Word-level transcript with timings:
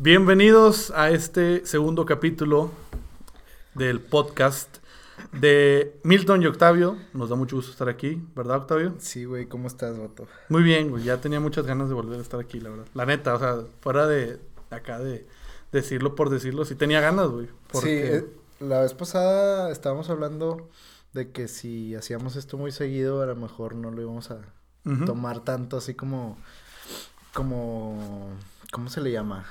Bienvenidos 0.00 0.92
a 0.92 1.10
este 1.10 1.66
segundo 1.66 2.06
capítulo 2.06 2.70
del 3.74 4.00
podcast 4.00 4.76
de 5.32 5.98
Milton 6.04 6.40
y 6.40 6.46
Octavio. 6.46 6.96
Nos 7.14 7.30
da 7.30 7.34
mucho 7.34 7.56
gusto 7.56 7.72
estar 7.72 7.88
aquí, 7.88 8.22
¿verdad, 8.36 8.58
Octavio? 8.58 8.94
Sí, 8.98 9.24
güey, 9.24 9.46
¿cómo 9.46 9.66
estás, 9.66 9.98
Vato? 9.98 10.28
Muy 10.50 10.62
bien, 10.62 10.90
güey. 10.90 11.02
Ya 11.02 11.20
tenía 11.20 11.40
muchas 11.40 11.66
ganas 11.66 11.88
de 11.88 11.96
volver 11.96 12.20
a 12.20 12.22
estar 12.22 12.38
aquí, 12.38 12.60
la 12.60 12.70
verdad. 12.70 12.86
La 12.94 13.06
neta, 13.06 13.34
o 13.34 13.40
sea, 13.40 13.56
fuera 13.80 14.06
de 14.06 14.38
acá 14.70 15.00
de 15.00 15.26
decirlo 15.72 16.14
por 16.14 16.30
decirlo, 16.30 16.64
sí 16.64 16.76
tenía 16.76 17.00
ganas, 17.00 17.30
güey. 17.30 17.48
Sí, 17.72 17.88
eh, 17.88 18.24
la 18.60 18.82
vez 18.82 18.94
pasada 18.94 19.72
estábamos 19.72 20.10
hablando 20.10 20.70
de 21.12 21.32
que 21.32 21.48
si 21.48 21.96
hacíamos 21.96 22.36
esto 22.36 22.56
muy 22.56 22.70
seguido, 22.70 23.20
a 23.20 23.26
lo 23.26 23.34
mejor 23.34 23.74
no 23.74 23.90
lo 23.90 24.00
íbamos 24.00 24.30
a 24.30 24.42
tomar 25.06 25.40
tanto 25.40 25.76
así 25.76 25.94
como, 25.94 26.38
como, 27.34 28.30
¿cómo 28.70 28.90
se 28.90 29.00
le 29.00 29.10
llama? 29.10 29.44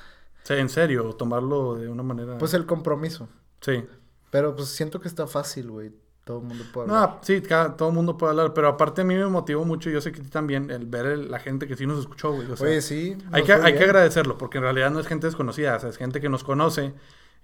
Sí, 0.47 0.53
en 0.53 0.69
serio, 0.69 1.13
tomarlo 1.13 1.75
de 1.75 1.89
una 1.89 2.03
manera... 2.03 2.37
Pues 2.37 2.53
el 2.53 2.65
compromiso. 2.65 3.27
Sí. 3.59 3.83
Pero 4.31 4.55
pues 4.55 4.69
siento 4.69 5.01
que 5.01 5.09
está 5.09 5.27
fácil, 5.27 5.69
güey. 5.69 5.91
Todo 6.23 6.39
el 6.39 6.45
mundo 6.45 6.63
puede 6.71 6.89
hablar. 6.89 7.09
No, 7.09 7.19
sí, 7.21 7.43
todo 7.77 7.89
el 7.89 7.93
mundo 7.93 8.17
puede 8.17 8.31
hablar. 8.31 8.53
Pero 8.53 8.69
aparte 8.69 9.01
a 9.01 9.03
mí 9.03 9.13
me 9.13 9.27
motivó 9.27 9.65
mucho, 9.65 9.89
yo 9.89 9.99
sé 9.99 10.13
que 10.13 10.21
también, 10.21 10.71
el 10.71 10.85
ver 10.85 11.17
la 11.17 11.39
gente 11.39 11.67
que 11.67 11.75
sí 11.75 11.85
nos 11.85 11.99
escuchó, 11.99 12.31
güey. 12.31 12.47
Oye, 12.61 12.81
sí. 12.81 13.17
Hay, 13.33 13.43
que, 13.43 13.51
hay 13.51 13.75
que 13.75 13.83
agradecerlo, 13.83 14.37
porque 14.37 14.59
en 14.59 14.63
realidad 14.63 14.89
no 14.89 15.01
es 15.01 15.07
gente 15.07 15.27
desconocida, 15.27 15.75
o 15.75 15.79
sea, 15.81 15.89
es 15.89 15.97
gente 15.97 16.21
que 16.21 16.29
nos 16.29 16.45
conoce 16.45 16.93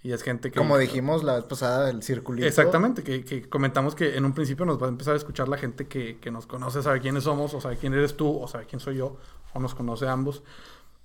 y 0.01 0.13
es 0.13 0.23
gente 0.23 0.49
que... 0.49 0.57
Como 0.57 0.77
dijimos 0.77 1.25
la 1.25 1.35
vez 1.35 1.43
pasada, 1.43 1.89
el 1.89 2.03
circulito. 2.03 2.47
Exactamente, 2.47 3.03
que, 3.03 3.25
que, 3.25 3.49
comentamos 3.49 3.95
que 3.95 4.15
en 4.15 4.23
un 4.23 4.33
principio 4.33 4.65
nos 4.65 4.81
va 4.81 4.85
a 4.85 4.89
empezar 4.89 5.13
a 5.13 5.17
escuchar 5.17 5.49
la 5.49 5.57
gente 5.57 5.87
que, 5.87 6.19
que 6.21 6.31
nos 6.31 6.47
conoce, 6.47 6.81
sabe 6.81 7.01
quiénes 7.01 7.25
somos, 7.25 7.53
o 7.53 7.59
sabe 7.59 7.75
quién 7.75 7.93
eres 7.93 8.15
tú, 8.15 8.39
o 8.41 8.47
sabe 8.47 8.65
quién 8.65 8.79
soy 8.79 8.95
yo, 8.95 9.17
o 9.53 9.59
nos 9.59 9.75
conoce 9.75 10.07
ambos. 10.07 10.41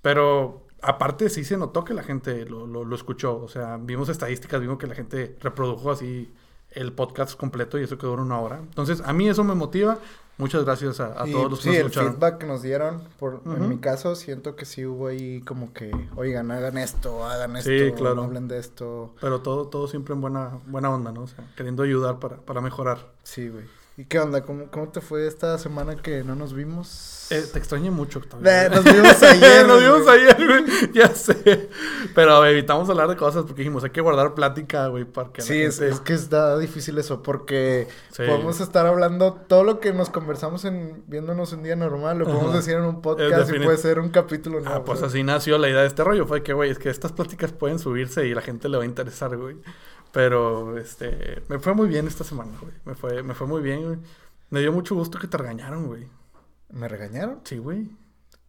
Pero 0.00 0.67
aparte 0.82 1.28
sí 1.30 1.44
se 1.44 1.56
notó 1.56 1.84
que 1.84 1.94
la 1.94 2.02
gente 2.02 2.44
lo, 2.46 2.66
lo, 2.66 2.84
lo, 2.84 2.96
escuchó. 2.96 3.40
O 3.40 3.48
sea, 3.48 3.78
vimos 3.80 4.08
estadísticas, 4.08 4.60
vimos 4.60 4.78
que 4.78 4.86
la 4.86 4.94
gente 4.94 5.36
reprodujo 5.40 5.90
así 5.90 6.32
el 6.70 6.92
podcast 6.92 7.36
completo 7.38 7.78
y 7.78 7.84
eso 7.84 7.98
quedó 7.98 8.14
en 8.14 8.20
una 8.20 8.40
hora. 8.40 8.58
Entonces, 8.58 9.02
a 9.04 9.12
mí 9.12 9.28
eso 9.28 9.44
me 9.44 9.54
motiva. 9.54 9.98
Muchas 10.36 10.64
gracias 10.64 11.00
a, 11.00 11.24
todos 11.24 11.50
los 11.50 11.60
que 11.60 11.70
nos 11.70 11.78
escucharon. 11.78 12.10
el 12.10 12.14
feedback 12.14 12.38
que 12.38 12.46
nos 12.46 12.62
dieron, 12.62 13.02
por, 13.18 13.42
en 13.44 13.68
mi 13.68 13.78
caso, 13.78 14.14
siento 14.14 14.54
que 14.54 14.66
sí 14.66 14.86
hubo 14.86 15.08
ahí 15.08 15.40
como 15.40 15.72
que, 15.72 15.90
oigan, 16.14 16.52
hagan 16.52 16.78
esto, 16.78 17.24
hagan 17.24 17.56
esto, 17.56 17.68
sí, 17.68 17.90
claro. 17.96 18.22
hablen 18.22 18.46
de 18.46 18.58
esto. 18.58 19.16
Pero 19.20 19.40
todo, 19.40 19.66
todo 19.66 19.88
siempre 19.88 20.14
en 20.14 20.20
buena, 20.20 20.60
buena 20.66 20.90
onda, 20.90 21.10
¿no? 21.10 21.22
O 21.22 21.26
sea, 21.26 21.44
queriendo 21.56 21.82
ayudar 21.82 22.20
para, 22.20 22.36
para 22.36 22.60
mejorar. 22.60 22.98
Sí, 23.24 23.48
güey. 23.48 23.64
¿Y 23.98 24.04
qué 24.04 24.20
onda? 24.20 24.42
¿Cómo, 24.42 24.70
¿Cómo 24.70 24.90
te 24.90 25.00
fue 25.00 25.26
esta 25.26 25.58
semana 25.58 25.96
que 25.96 26.22
no 26.22 26.36
nos 26.36 26.54
vimos? 26.54 27.26
Eh, 27.30 27.44
te 27.52 27.58
extrañé 27.58 27.90
mucho, 27.90 28.20
Octavio. 28.20 28.48
nos 28.70 28.84
vimos 28.84 29.20
ayer. 29.24 29.66
nos 29.66 29.80
vimos 29.82 30.06
ayer, 30.06 30.36
güey. 30.36 30.92
Ya 30.94 31.08
sé. 31.08 31.68
Pero 32.14 32.46
evitamos 32.46 32.88
hablar 32.88 33.08
de 33.08 33.16
cosas 33.16 33.42
porque 33.42 33.62
dijimos, 33.62 33.82
hay 33.82 33.90
que 33.90 34.00
guardar 34.00 34.34
plática, 34.34 34.86
güey, 34.86 35.04
porque... 35.04 35.42
Sí, 35.42 35.60
es, 35.60 35.80
es, 35.80 35.98
que 35.98 36.14
está 36.14 36.56
difícil 36.58 36.96
eso 36.98 37.24
porque 37.24 37.88
podemos 38.16 38.60
estar 38.60 38.86
hablando 38.86 39.32
todo 39.34 39.64
lo 39.64 39.80
que 39.80 39.92
nos 39.92 40.10
conversamos 40.10 40.64
en 40.64 41.02
viéndonos 41.08 41.52
un 41.52 41.64
día 41.64 41.74
normal, 41.74 42.18
lo 42.18 42.26
podemos 42.26 42.54
decir 42.54 42.74
en 42.74 42.84
un 42.84 43.02
podcast 43.02 43.52
y 43.52 43.58
puede 43.58 43.78
ser 43.78 43.98
un 43.98 44.10
capítulo 44.10 44.60
nuevo. 44.60 44.76
Ah, 44.76 44.84
pues 44.84 45.02
así 45.02 45.24
nació 45.24 45.58
la 45.58 45.68
idea 45.68 45.80
de 45.80 45.88
este 45.88 46.04
rollo. 46.04 46.24
Fue 46.24 46.44
que, 46.44 46.52
güey, 46.52 46.70
es 46.70 46.78
que 46.78 46.88
estas 46.88 47.10
pláticas 47.10 47.50
pueden 47.50 47.80
subirse 47.80 48.28
y 48.28 48.32
la 48.32 48.42
gente 48.42 48.68
le 48.68 48.76
va 48.76 48.84
a 48.84 48.86
interesar, 48.86 49.36
güey. 49.36 49.56
Pero, 50.12 50.78
este, 50.78 51.42
me 51.48 51.58
fue 51.58 51.74
muy 51.74 51.88
bien 51.88 52.06
esta 52.06 52.24
semana, 52.24 52.52
güey. 52.60 52.74
Me 52.84 52.94
fue, 52.94 53.22
me 53.22 53.34
fue 53.34 53.46
muy 53.46 53.62
bien, 53.62 53.84
güey. 53.84 53.98
Me 54.50 54.60
dio 54.60 54.72
mucho 54.72 54.94
gusto 54.94 55.18
que 55.18 55.26
te 55.26 55.36
regañaron, 55.36 55.86
güey. 55.86 56.08
¿Me 56.70 56.88
regañaron? 56.88 57.40
Sí, 57.44 57.58
güey. 57.58 57.90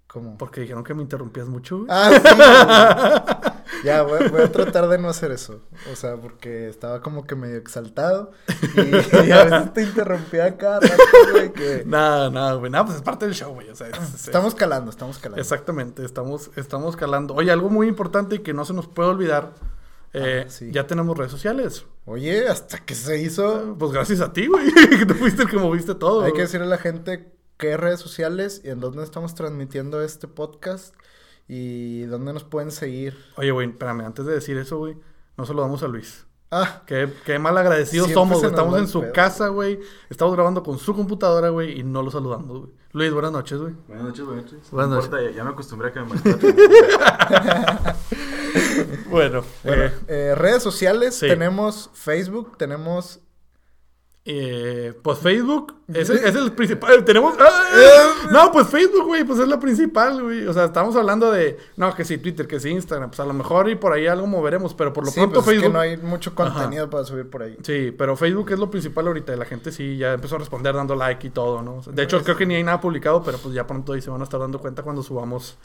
¿Cómo? 0.07 0.37
Porque 0.37 0.61
dijeron 0.61 0.83
que 0.83 0.93
me 0.93 1.03
interrumpías 1.03 1.47
mucho, 1.47 1.79
güey. 1.79 1.87
Ah, 1.91 3.51
sí. 3.71 3.83
ya, 3.83 4.01
voy, 4.01 4.27
voy, 4.29 4.41
a 4.41 4.51
tratar 4.51 4.87
de 4.87 4.97
no 4.97 5.07
hacer 5.09 5.31
eso. 5.31 5.61
O 5.91 5.95
sea, 5.95 6.15
porque 6.15 6.67
estaba 6.67 7.01
como 7.01 7.27
que 7.27 7.35
medio 7.35 7.57
exaltado. 7.57 8.31
Y, 8.75 9.31
a 9.31 9.43
veces 9.43 9.73
te 9.73 9.83
interrumpía 9.83 10.57
cada 10.57 10.79
rato, 10.79 10.95
güey. 11.31 11.53
Que... 11.53 11.83
Nada, 11.85 12.29
nada, 12.29 12.53
güey. 12.53 12.71
Nada, 12.71 12.85
pues 12.85 12.97
es 12.97 13.03
parte 13.03 13.25
del 13.25 13.35
show, 13.35 13.53
güey. 13.53 13.69
O 13.69 13.75
sea, 13.75 13.87
estamos 13.87 14.55
calando, 14.55 14.89
estamos 14.89 15.19
calando. 15.19 15.41
Exactamente, 15.41 16.03
estamos, 16.03 16.49
estamos 16.55 16.95
calando. 16.95 17.35
Oye, 17.35 17.51
algo 17.51 17.69
muy 17.69 17.87
importante 17.87 18.37
y 18.37 18.39
que 18.39 18.53
no 18.53 18.65
se 18.65 18.73
nos 18.73 18.87
puede 18.87 19.09
olvidar 19.09 19.51
eh, 20.13 20.47
ah, 20.47 20.65
Ya 20.71 20.87
tenemos 20.87 21.17
redes 21.17 21.31
sociales. 21.31 21.85
Oye, 22.05 22.47
hasta 22.47 22.79
que 22.79 22.95
se 22.95 23.21
hizo. 23.21 23.75
Pues 23.77 23.91
gracias 23.91 24.21
a 24.21 24.33
ti, 24.33 24.47
güey. 24.47 24.71
que 24.97 25.05
tú 25.05 25.13
fuiste 25.13 25.43
el 25.43 25.49
que 25.49 25.57
moviste 25.57 25.95
todo. 25.95 26.23
Hay 26.23 26.33
que 26.33 26.41
decirle 26.41 26.65
a 26.65 26.69
la 26.69 26.77
gente 26.77 27.31
qué 27.57 27.77
redes 27.77 27.99
sociales 27.99 28.61
y 28.63 28.69
en 28.69 28.79
dónde 28.79 29.03
estamos 29.03 29.35
transmitiendo 29.35 30.01
este 30.01 30.27
podcast 30.27 30.95
y 31.47 32.03
dónde 32.03 32.33
nos 32.33 32.43
pueden 32.43 32.71
seguir. 32.71 33.17
Oye, 33.35 33.51
güey, 33.51 33.69
espérame, 33.69 34.01
antes 34.01 34.25
de 34.25 34.33
decir 34.33 34.57
eso, 34.57 34.77
güey, 34.77 34.97
no 35.37 35.45
saludamos 35.45 35.83
a 35.83 35.87
Luis. 35.87 36.25
Ah. 36.51 36.83
Qué, 36.85 37.11
qué 37.25 37.37
mal 37.37 37.57
agradecidos 37.57 38.11
somos, 38.11 38.43
Estamos 38.43 38.79
en 38.79 38.87
su 38.87 39.11
casa, 39.11 39.49
güey. 39.49 39.79
Estamos 40.09 40.33
grabando 40.33 40.63
con 40.63 40.79
su 40.79 40.95
computadora, 40.95 41.49
güey, 41.49 41.79
y 41.79 41.83
no 41.83 42.01
lo 42.01 42.11
saludamos, 42.11 42.59
güey. 42.59 42.71
Luis, 42.91 43.13
buenas 43.13 43.31
noches, 43.31 43.59
güey. 43.59 43.75
Buenas 43.87 44.05
noches, 44.05 44.25
buenas 44.25 44.45
noches. 44.45 44.71
Buenas 44.71 44.89
noches. 44.89 45.05
Importa, 45.05 45.31
ya, 45.31 45.43
me 45.43 45.49
acostumbré 45.51 45.89
a 45.89 45.93
que 45.93 45.99
me 45.99 46.07
Bueno, 49.11 49.43
bueno 49.63 49.83
eh, 49.83 49.93
eh, 50.07 50.33
redes 50.35 50.63
sociales, 50.63 51.19
tenemos 51.19 51.91
Facebook, 51.93 52.57
tenemos 52.57 53.19
eh, 54.31 54.93
pues 55.01 55.17
Facebook 55.17 55.73
es, 55.91 56.07
es, 56.11 56.35
el 56.35 56.51
principal. 56.51 57.03
Tenemos. 57.03 57.33
¡ah! 57.39 58.27
No, 58.31 58.51
pues 58.51 58.67
Facebook, 58.67 59.07
güey, 59.07 59.23
pues 59.23 59.39
es 59.39 59.47
la 59.47 59.59
principal, 59.59 60.21
güey. 60.21 60.45
O 60.45 60.53
sea, 60.53 60.65
estamos 60.65 60.95
hablando 60.95 61.31
de. 61.31 61.57
No, 61.77 61.95
que 61.95 62.05
sí, 62.05 62.19
Twitter, 62.19 62.45
que 62.45 62.59
sí, 62.59 62.69
Instagram. 62.69 63.09
Pues 63.09 63.19
a 63.19 63.25
lo 63.25 63.33
mejor 63.33 63.69
y 63.69 63.75
por 63.75 63.91
ahí 63.91 64.05
algo 64.05 64.27
moveremos, 64.27 64.75
pero 64.75 64.93
por 64.93 65.03
lo 65.03 65.11
pronto 65.11 65.41
pues 65.41 65.45
Facebook. 65.47 65.63
Es 65.63 65.67
que 65.69 65.73
no 65.73 65.79
hay 65.79 65.97
mucho 65.97 66.35
contenido 66.35 66.91
para 66.91 67.05
subir 67.05 67.27
por 67.27 67.41
ahí. 67.41 67.57
Sí, 67.63 67.91
pero 67.97 68.15
Facebook 68.15 68.51
es 68.51 68.59
lo 68.59 68.69
principal 68.69 69.07
ahorita. 69.07 69.35
La 69.35 69.45
gente 69.45 69.71
sí 69.71 69.97
ya 69.97 70.13
empezó 70.13 70.35
a 70.35 70.39
responder 70.39 70.75
dando 70.75 70.95
like 70.95 71.25
y 71.25 71.31
todo, 71.31 71.63
¿no? 71.63 71.81
de 71.91 72.03
hecho, 72.03 72.21
creo 72.21 72.37
que 72.37 72.45
ni 72.45 72.53
hay 72.53 72.63
nada 72.63 72.79
publicado, 72.79 73.23
pero 73.23 73.39
pues 73.39 73.55
ya 73.55 73.65
pronto 73.65 73.93
ahí 73.93 74.01
se 74.01 74.11
van 74.11 74.21
a 74.21 74.25
estar 74.25 74.39
dando 74.39 74.59
cuenta 74.59 74.83
cuando 74.83 75.01
subamos 75.01 75.57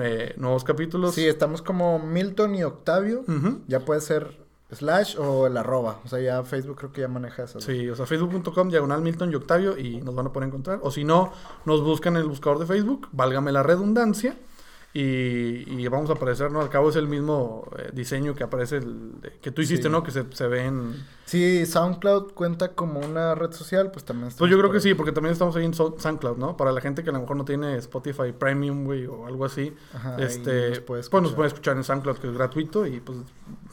eh, 0.00 0.32
nuevos 0.38 0.64
capítulos. 0.64 1.14
Sí, 1.14 1.26
estamos 1.26 1.60
como 1.60 1.98
Milton 1.98 2.54
y 2.54 2.64
Octavio. 2.64 3.22
Ya 3.66 3.80
puede 3.80 4.00
ser 4.00 4.47
slash 4.72 5.16
o 5.18 5.46
el 5.46 5.56
arroba. 5.56 6.00
O 6.04 6.08
sea, 6.08 6.20
ya 6.20 6.42
Facebook 6.44 6.76
creo 6.76 6.92
que 6.92 7.00
ya 7.02 7.08
maneja 7.08 7.44
eso. 7.44 7.60
Sí, 7.60 7.88
o 7.88 7.96
sea, 7.96 8.06
facebook.com, 8.06 8.68
diagonal 8.68 9.00
Milton 9.00 9.32
y 9.32 9.34
Octavio 9.34 9.78
y 9.78 10.00
nos 10.02 10.14
van 10.14 10.26
a 10.26 10.32
poder 10.32 10.48
encontrar. 10.48 10.80
O 10.82 10.90
si 10.90 11.04
no, 11.04 11.32
nos 11.64 11.82
buscan 11.82 12.16
en 12.16 12.22
el 12.22 12.28
buscador 12.28 12.58
de 12.58 12.66
Facebook, 12.66 13.08
válgame 13.12 13.52
la 13.52 13.62
redundancia. 13.62 14.36
Y, 14.94 15.86
vamos 15.88 16.10
a 16.10 16.14
aparecer, 16.14 16.50
¿no? 16.50 16.60
Al 16.60 16.70
cabo 16.70 16.88
es 16.88 16.96
el 16.96 17.06
mismo 17.06 17.68
eh, 17.78 17.90
diseño 17.92 18.34
que 18.34 18.42
aparece, 18.42 18.78
el, 18.78 19.12
que 19.40 19.52
tú 19.52 19.62
hiciste, 19.62 19.88
¿no? 19.88 20.02
Que 20.02 20.10
se, 20.10 20.24
se 20.32 20.48
ve 20.48 20.64
en... 20.64 21.06
Sí, 21.24 21.66
SoundCloud 21.66 22.32
cuenta 22.32 22.74
como 22.74 22.98
una 22.98 23.34
red 23.34 23.52
social, 23.52 23.90
pues 23.92 24.04
también... 24.04 24.32
Pues 24.36 24.50
yo 24.50 24.58
creo 24.58 24.72
que 24.72 24.80
sí, 24.80 24.94
porque 24.94 25.12
también 25.12 25.34
estamos 25.34 25.54
ahí 25.56 25.66
en 25.66 25.74
SoundCloud, 25.74 26.38
¿no? 26.38 26.56
Para 26.56 26.72
la 26.72 26.80
gente 26.80 27.04
que 27.04 27.10
a 27.10 27.12
lo 27.12 27.20
mejor 27.20 27.36
no 27.36 27.44
tiene 27.44 27.76
Spotify 27.76 28.32
Premium, 28.36 28.84
güey, 28.84 29.06
o 29.06 29.26
algo 29.26 29.44
así. 29.44 29.72
este, 30.18 30.80
pues 30.80 31.12
nos 31.12 31.32
puede 31.32 31.48
escuchar 31.48 31.76
en 31.76 31.84
SoundCloud, 31.84 32.16
que 32.16 32.26
es 32.26 32.32
gratuito, 32.32 32.86
y 32.86 32.98
pues 33.00 33.18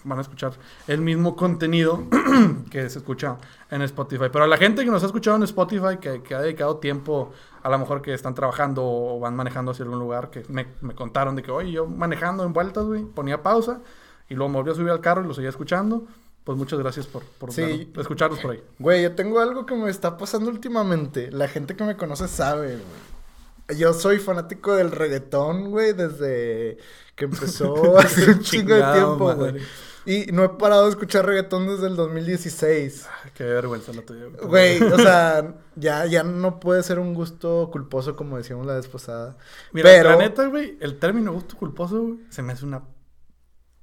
van 0.05 0.19
a 0.19 0.21
escuchar 0.21 0.53
el 0.87 1.01
mismo 1.01 1.35
contenido 1.35 2.03
que 2.71 2.89
se 2.89 2.99
escucha 2.99 3.37
en 3.69 3.81
Spotify. 3.81 4.25
Pero 4.31 4.45
a 4.45 4.47
la 4.47 4.57
gente 4.57 4.85
que 4.85 4.91
nos 4.91 5.03
ha 5.03 5.07
escuchado 5.07 5.35
en 5.35 5.43
Spotify, 5.43 5.97
que, 5.99 6.21
que 6.23 6.35
ha 6.35 6.41
dedicado 6.41 6.77
tiempo 6.77 7.33
a 7.65 7.69
lo 7.69 7.79
mejor 7.79 8.01
que 8.01 8.13
están 8.13 8.35
trabajando 8.35 8.83
o 8.85 9.19
van 9.19 9.35
manejando 9.35 9.71
hacia 9.71 9.83
algún 9.83 9.99
lugar, 9.99 10.29
que 10.29 10.43
me, 10.49 10.67
contaron 10.93 11.35
de 11.35 11.41
que, 11.41 11.51
oye, 11.51 11.71
yo 11.71 11.87
manejando 11.87 12.43
en 12.43 12.53
vueltas, 12.53 12.85
güey, 12.85 13.03
ponía 13.03 13.41
pausa 13.41 13.81
y 14.29 14.35
luego 14.35 14.49
me 14.49 14.57
volví 14.57 14.71
a 14.71 14.75
subir 14.75 14.91
al 14.91 15.01
carro 15.01 15.23
y 15.23 15.27
lo 15.27 15.33
seguía 15.33 15.49
escuchando. 15.49 16.05
Pues 16.43 16.59
muchas 16.59 16.77
gracias 16.77 17.07
por, 17.07 17.23
por 17.23 17.49
escucharnos 17.49 18.39
por 18.39 18.51
ahí. 18.51 18.63
Güey, 18.77 19.01
yo 19.01 19.15
tengo 19.15 19.39
algo 19.39 19.65
que 19.65 19.73
me 19.73 19.89
está 19.89 20.15
pasando 20.15 20.51
últimamente. 20.51 21.31
La 21.31 21.47
gente 21.47 21.75
que 21.75 21.83
me 21.83 21.97
conoce 21.97 22.27
sabe, 22.27 22.77
güey. 22.77 23.79
Yo 23.79 23.93
soy 23.93 24.19
fanático 24.19 24.75
del 24.75 24.91
reggaetón, 24.91 25.71
güey, 25.71 25.93
desde 25.93 26.77
que 27.15 27.25
empezó 27.25 27.97
hace 27.97 28.29
un 28.29 28.41
chingo 28.41 28.75
de 28.75 28.93
tiempo, 28.93 29.33
güey. 29.33 29.55
Y 30.05 30.27
no 30.31 30.43
he 30.43 30.49
parado 30.49 30.83
de 30.83 30.91
escuchar 30.91 31.25
reggaetón 31.25 31.67
desde 31.67 31.87
el 31.87 31.95
2016. 31.95 33.07
qué 33.33 33.43
vergüenza 33.43 33.91
la 33.91 34.03
tuya. 34.03 34.25
Güey, 34.43 34.81
o 34.93 34.97
sea, 34.97 35.55
ya, 35.75 36.05
ya 36.05 36.23
no 36.23 36.59
puede 36.59 36.83
ser 36.83 36.99
un 36.99 37.13
gusto 37.13 37.69
culposo 37.71 38.15
como 38.15 38.37
decíamos 38.37 38.67
la 38.67 38.75
vez 38.75 38.87
pasada. 38.87 39.35
Mira, 39.71 39.89
Pero... 39.89 40.11
la 40.11 40.17
neta, 40.17 40.45
güey, 40.45 40.77
el 40.79 40.99
término 40.99 41.33
gusto 41.33 41.57
culposo, 41.57 42.01
güey, 42.01 42.19
se 42.29 42.41
me 42.43 42.53
hace 42.53 42.65
una... 42.65 42.83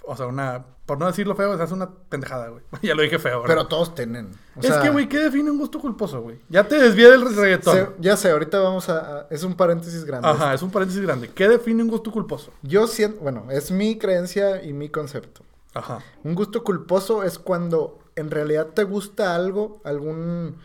O 0.05 0.17
sea, 0.17 0.27
una... 0.27 0.67
Por 0.87 0.99
no 0.99 1.07
decirlo 1.07 1.37
feo, 1.37 1.57
se 1.57 1.63
hace 1.63 1.75
una 1.75 1.91
pendejada, 2.09 2.49
güey. 2.49 2.63
ya 2.83 2.95
lo 2.95 3.03
dije 3.03 3.19
feo, 3.19 3.39
güey. 3.39 3.49
Pero 3.49 3.67
todos 3.67 3.95
tienen. 3.95 4.31
es 4.61 4.75
que, 4.75 4.91
güey, 4.91 5.09
¿qué 5.09 5.19
define 5.19 5.51
un 5.51 5.59
gusto 5.59 5.79
culposo, 5.81 6.21
güey? 6.21 6.41
Ya 6.49 6.67
te 6.67 6.77
desvié 6.77 7.11
del 7.11 7.35
reggaetón. 7.35 7.95
ya 7.99 8.17
sé, 8.17 8.31
ahorita 8.31 8.59
vamos 8.61 8.89
a, 8.89 9.27
Es 9.31 9.43
un 9.43 9.55
paréntesis 9.55 10.05
grande. 10.05 10.29
Ajá, 10.29 10.55
es 10.55 10.63
un 10.63 10.71
paréntesis 10.71 11.03
grande. 11.03 11.31
¿Qué 11.33 11.49
define 11.49 11.83
un 11.83 11.89
gusto 11.89 12.11
culposo? 12.11 12.53
Yo 12.63 12.87
siento... 12.87 13.21
Bueno, 13.21 13.47
es 13.51 13.71
mi 13.71 13.97
creencia 13.97 14.63
y 14.63 14.73
mi 14.73 14.89
concepto. 14.89 15.45
Ajá. 15.75 16.01
Un 16.25 16.35
gusto 16.35 16.63
culposo 16.65 17.23
es 17.23 17.39
cuando 17.39 17.99
en 18.17 18.31
realidad 18.31 18.69
te 18.69 18.85
gusta 18.85 19.35
algo, 19.35 19.81
algún 19.85 20.59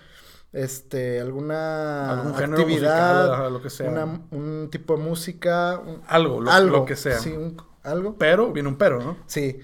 este 0.54 1.20
alguna 1.22 2.22
actividad, 2.30 3.52
lo 3.52 3.62
que 3.62 3.70
sea. 3.70 3.90
un 4.32 4.70
tipo 4.72 4.98
de 4.98 5.04
música, 5.04 5.82
algo, 6.08 6.42
lo, 6.42 6.86
que 6.86 6.96
sea. 6.96 7.20
Sí, 7.20 7.36
algo. 7.84 8.16
Pero, 8.18 8.52
viene 8.52 8.70
un 8.70 8.78
pero, 8.78 9.02
¿no? 9.02 9.18
Sí. 9.28 9.60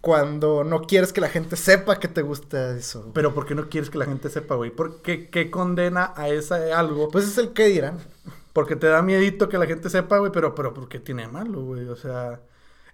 Cuando 0.00 0.64
no 0.64 0.82
quieres 0.82 1.12
que 1.12 1.20
la 1.20 1.28
gente 1.28 1.56
sepa 1.56 1.98
que 1.98 2.08
te 2.08 2.22
gusta 2.22 2.76
eso. 2.76 3.10
Pero 3.12 3.34
¿por 3.34 3.46
qué 3.46 3.54
no 3.54 3.68
quieres 3.68 3.90
que 3.90 3.98
la 3.98 4.06
gente 4.06 4.30
sepa, 4.30 4.54
güey? 4.54 4.70
¿Por 4.70 5.02
qué, 5.02 5.28
qué 5.30 5.50
condena 5.50 6.12
a 6.16 6.28
ese 6.28 6.72
algo? 6.72 7.08
Pues 7.08 7.26
es 7.26 7.38
el 7.38 7.52
que 7.52 7.66
dirán. 7.66 7.98
Porque 8.52 8.76
te 8.76 8.86
da 8.86 9.02
miedito 9.02 9.48
que 9.48 9.58
la 9.58 9.66
gente 9.66 9.90
sepa, 9.90 10.18
güey, 10.18 10.32
pero, 10.32 10.54
pero 10.54 10.72
¿por 10.72 10.88
qué 10.88 10.98
tiene 10.98 11.28
malo, 11.28 11.62
güey? 11.62 11.86
O 11.88 11.96
sea, 11.96 12.40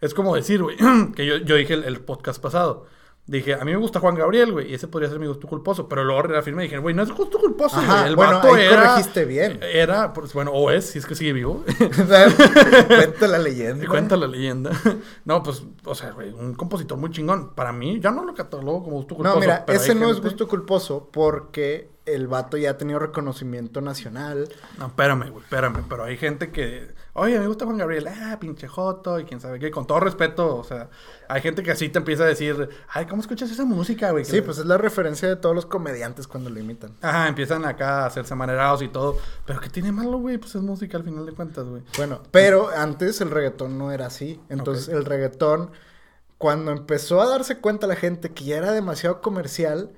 es 0.03 0.13
como 0.13 0.37
decir, 0.37 0.63
güey, 0.63 0.77
que 1.17 1.25
yo, 1.25 1.39
yo 1.39 1.57
dije 1.57 1.73
el 1.73 2.01
podcast 2.01 2.43
pasado 2.43 2.87
Dije, 3.25 3.55
a 3.55 3.65
mí 3.65 3.71
me 3.71 3.77
gusta 3.77 4.01
Juan 4.01 4.17
Gabriel, 4.17 4.51
güey, 4.51 4.73
y 4.73 4.75
ese 4.75 4.89
podría 4.89 5.09
ser 5.09 5.21
mi 5.21 5.29
gusto 5.29 5.47
culposo. 5.47 5.89
Pero 5.89 6.03
luego 6.03 6.23
reafirmé 6.23 6.65
y 6.65 6.67
dije, 6.67 6.79
güey, 6.79 6.93
no 6.93 7.05
es 7.05 7.13
gusto 7.13 7.39
culposo, 7.39 7.77
güey. 7.81 8.09
El 8.09 8.17
bueno, 8.17 8.33
vato 8.33 8.55
ahí 8.55 8.65
era. 8.65 8.83
corregiste 8.83 9.25
bien. 9.25 9.61
Era, 9.63 10.13
pues, 10.13 10.33
bueno, 10.35 10.51
o 10.51 10.73
es, 10.73 10.87
si 10.87 10.99
es 10.99 11.07
que 11.07 11.15
sigue 11.15 11.33
vivo. 11.33 11.65
Cuenta 12.89 13.29
la 13.29 13.39
leyenda. 13.39 13.87
Cuenta 13.87 14.17
la 14.17 14.27
leyenda. 14.27 14.73
No, 15.25 15.43
pues, 15.43 15.63
o 15.85 15.95
sea, 15.95 16.11
güey, 16.11 16.33
un 16.33 16.55
compositor 16.55 16.99
muy 16.99 17.11
chingón. 17.11 17.55
Para 17.55 17.73
mí, 17.73 18.01
ya 18.01 18.11
no 18.11 18.25
lo 18.25 18.35
catalogo 18.35 18.83
como 18.83 18.97
gusto 18.97 19.15
culposo. 19.15 19.37
No, 19.37 19.41
mira, 19.41 19.65
ese 19.69 19.95
no 19.95 20.11
es 20.11 20.21
gusto 20.21 20.49
culposo 20.49 21.09
porque 21.13 21.91
el 22.07 22.27
vato 22.27 22.57
ya 22.57 22.71
ha 22.71 22.77
tenido 22.77 22.99
reconocimiento 22.99 23.81
nacional. 23.81 24.49
No, 24.79 24.87
espérame, 24.87 25.31
güey, 25.31 25.45
espérame. 25.45 25.85
Pero 25.89 26.05
hay 26.05 26.17
gente 26.17 26.51
que 26.51 26.89
Oye, 27.15 27.39
me 27.39 27.47
gusta 27.47 27.67
Juan 27.67 27.77
Gabriel, 27.77 28.09
ah, 28.09 28.39
pinche 28.41 28.67
Joto, 28.67 29.21
y 29.21 29.25
quién 29.25 29.39
sabe 29.39 29.59
qué. 29.59 29.71
Con 29.71 29.87
todo 29.87 30.01
respeto, 30.01 30.57
o 30.57 30.65
sea, 30.65 30.89
hay 31.29 31.43
gente 31.43 31.63
que 31.63 31.71
así 31.71 31.91
te 31.91 31.99
empieza 31.99 32.23
a 32.23 32.27
decir, 32.27 32.71
ay, 32.89 33.05
¿cómo 33.05 33.21
escuchas 33.21 33.51
esa 33.51 33.67
música, 33.67 34.13
güey? 34.13 34.25
Sí, 34.25 34.41
pues 34.41 34.57
es 34.57 34.65
la 34.65 34.79
referencia 34.79 35.29
de 35.29 35.37
todos 35.37 35.55
los 35.55 35.67
comediantes 35.67 36.27
cuando 36.27 36.49
lo 36.49 36.59
imitan. 36.59 36.97
Ajá, 37.03 37.29
empiezan 37.29 37.67
acá 37.67 38.05
a 38.05 38.07
hacerse 38.07 38.35
manerados 38.35 38.81
y 38.81 38.89
todo. 38.89 39.19
Pero 39.45 39.61
¿qué 39.61 39.69
tiene 39.69 39.93
malo, 39.93 40.19
güey? 40.19 40.39
Pues 40.39 40.55
es 40.55 40.63
música 40.63 40.97
al 40.97 41.05
final 41.05 41.27
de 41.27 41.33
cuentas, 41.33 41.67
güey. 41.67 41.83
Bueno, 41.99 42.23
pero 42.31 42.71
antes 42.71 43.21
el 43.21 43.31
reggaetón 43.31 43.77
no 43.77 43.93
era 43.93 44.07
así. 44.07 44.41
Entonces 44.49 44.89
el 44.89 45.05
reggaetón, 45.05 45.71
cuando 46.39 46.73
empezó 46.73 47.21
a 47.21 47.29
darse 47.29 47.59
cuenta 47.59 47.87
la 47.87 47.97
gente 47.97 48.31
que 48.31 48.45
ya 48.45 48.57
era 48.57 48.73
demasiado 48.73 49.21
comercial, 49.21 49.91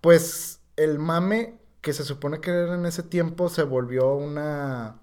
pues 0.00 0.60
el 0.74 0.98
mame 0.98 1.60
que 1.80 1.92
se 1.92 2.02
supone 2.04 2.40
que 2.40 2.50
era 2.50 2.74
en 2.74 2.86
ese 2.86 3.04
tiempo 3.04 3.48
se 3.48 3.62
volvió 3.62 4.14
una 4.14 4.96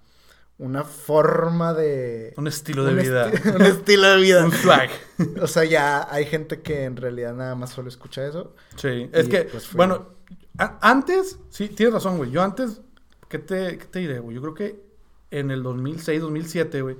una 0.59 0.83
forma 0.83 1.73
de... 1.73 2.33
Un 2.37 2.47
estilo 2.47 2.83
de 2.83 2.95
vida. 2.95 3.31
un 3.55 3.61
estilo 3.61 4.07
de 4.07 4.17
vida. 4.17 4.43
un 4.45 4.51
flag. 4.51 4.89
o 5.41 5.47
sea, 5.47 5.63
ya 5.65 6.07
hay 6.09 6.25
gente 6.25 6.61
que 6.61 6.85
en 6.85 6.95
realidad 6.95 7.33
nada 7.33 7.55
más 7.55 7.71
solo 7.71 7.89
escucha 7.89 8.25
eso. 8.25 8.55
Sí, 8.75 9.09
es 9.13 9.29
que, 9.29 9.43
pues, 9.43 9.71
bueno, 9.73 10.09
antes, 10.57 11.39
sí, 11.49 11.69
tienes 11.69 11.93
razón, 11.93 12.17
güey. 12.17 12.31
Yo 12.31 12.41
antes, 12.41 12.81
¿qué 13.29 13.39
te, 13.39 13.77
qué 13.77 13.85
te 13.85 13.99
diré, 13.99 14.19
güey? 14.19 14.35
Yo 14.35 14.41
creo 14.41 14.53
que 14.53 14.83
en 15.29 15.51
el 15.51 15.61
2006, 15.61 16.21
2007, 16.21 16.81
güey, 16.81 16.97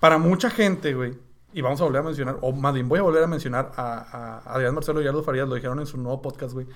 para 0.00 0.18
mucha 0.18 0.48
gente, 0.48 0.94
güey, 0.94 1.18
y 1.52 1.60
vamos 1.60 1.80
a 1.80 1.84
volver 1.84 2.00
a 2.00 2.04
mencionar, 2.04 2.38
o 2.40 2.52
más 2.52 2.74
bien 2.74 2.88
voy 2.88 2.98
a 2.98 3.02
volver 3.02 3.22
a 3.22 3.26
mencionar 3.26 3.72
a, 3.76 4.40
a 4.44 4.54
Adrián 4.54 4.74
Marcelo 4.74 5.02
y 5.02 5.06
Aldo 5.06 5.22
Farías, 5.22 5.48
lo 5.48 5.54
dijeron 5.54 5.78
en 5.78 5.86
su 5.86 5.98
nuevo 5.98 6.20
podcast, 6.22 6.54
güey. 6.54 6.66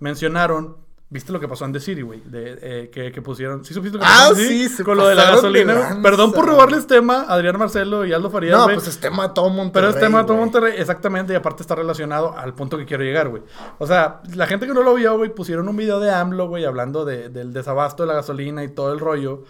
Mencionaron 0.00 0.76
¿Viste 1.10 1.32
lo 1.32 1.38
que 1.38 1.46
pasó 1.46 1.64
en 1.64 1.72
The 1.72 1.80
City, 1.80 2.02
güey? 2.02 2.22
Eh, 2.32 2.90
que, 2.92 3.22
pusieron. 3.22 3.64
¿Sí 3.64 3.74
supiste 3.74 3.98
lo 3.98 4.02
que 4.02 4.10
ah, 4.10 4.28
pasó? 4.30 4.36
sí, 4.36 4.68
sí, 4.68 4.82
Con 4.82 4.96
lo 4.96 5.06
de 5.06 5.14
la 5.14 5.32
gasolina. 5.32 6.00
Perdón 6.02 6.32
por 6.32 6.46
robarles 6.46 6.86
tema 6.86 7.26
a 7.28 7.34
Adrián 7.34 7.58
Marcelo 7.58 8.04
y 8.06 8.12
Aldo 8.12 8.30
Farías. 8.30 8.58
No, 8.58 8.72
pues 8.72 8.88
es 8.88 8.98
tema 8.98 9.32
todo 9.34 9.50
Monterrey. 9.50 9.90
Pero 9.90 9.96
es 9.96 10.00
tema 10.02 10.24
todo 10.24 10.38
Monterrey, 10.38 10.74
exactamente. 10.76 11.34
Y 11.34 11.36
aparte 11.36 11.62
está 11.62 11.74
relacionado 11.74 12.36
al 12.36 12.54
punto 12.54 12.78
que 12.78 12.86
quiero 12.86 13.04
llegar, 13.04 13.28
güey. 13.28 13.42
O 13.78 13.86
sea, 13.86 14.22
la 14.34 14.46
gente 14.46 14.66
que 14.66 14.72
no 14.72 14.82
lo 14.82 14.94
vio, 14.94 15.16
güey, 15.16 15.32
pusieron 15.32 15.68
un 15.68 15.76
video 15.76 16.00
de 16.00 16.10
AMLO, 16.10 16.48
güey, 16.48 16.64
hablando 16.64 17.04
de, 17.04 17.28
del 17.28 17.52
desabasto 17.52 18.02
de 18.02 18.06
la 18.08 18.14
gasolina 18.14 18.64
y 18.64 18.68
todo 18.68 18.92
el 18.92 18.98
rollo. 18.98 19.44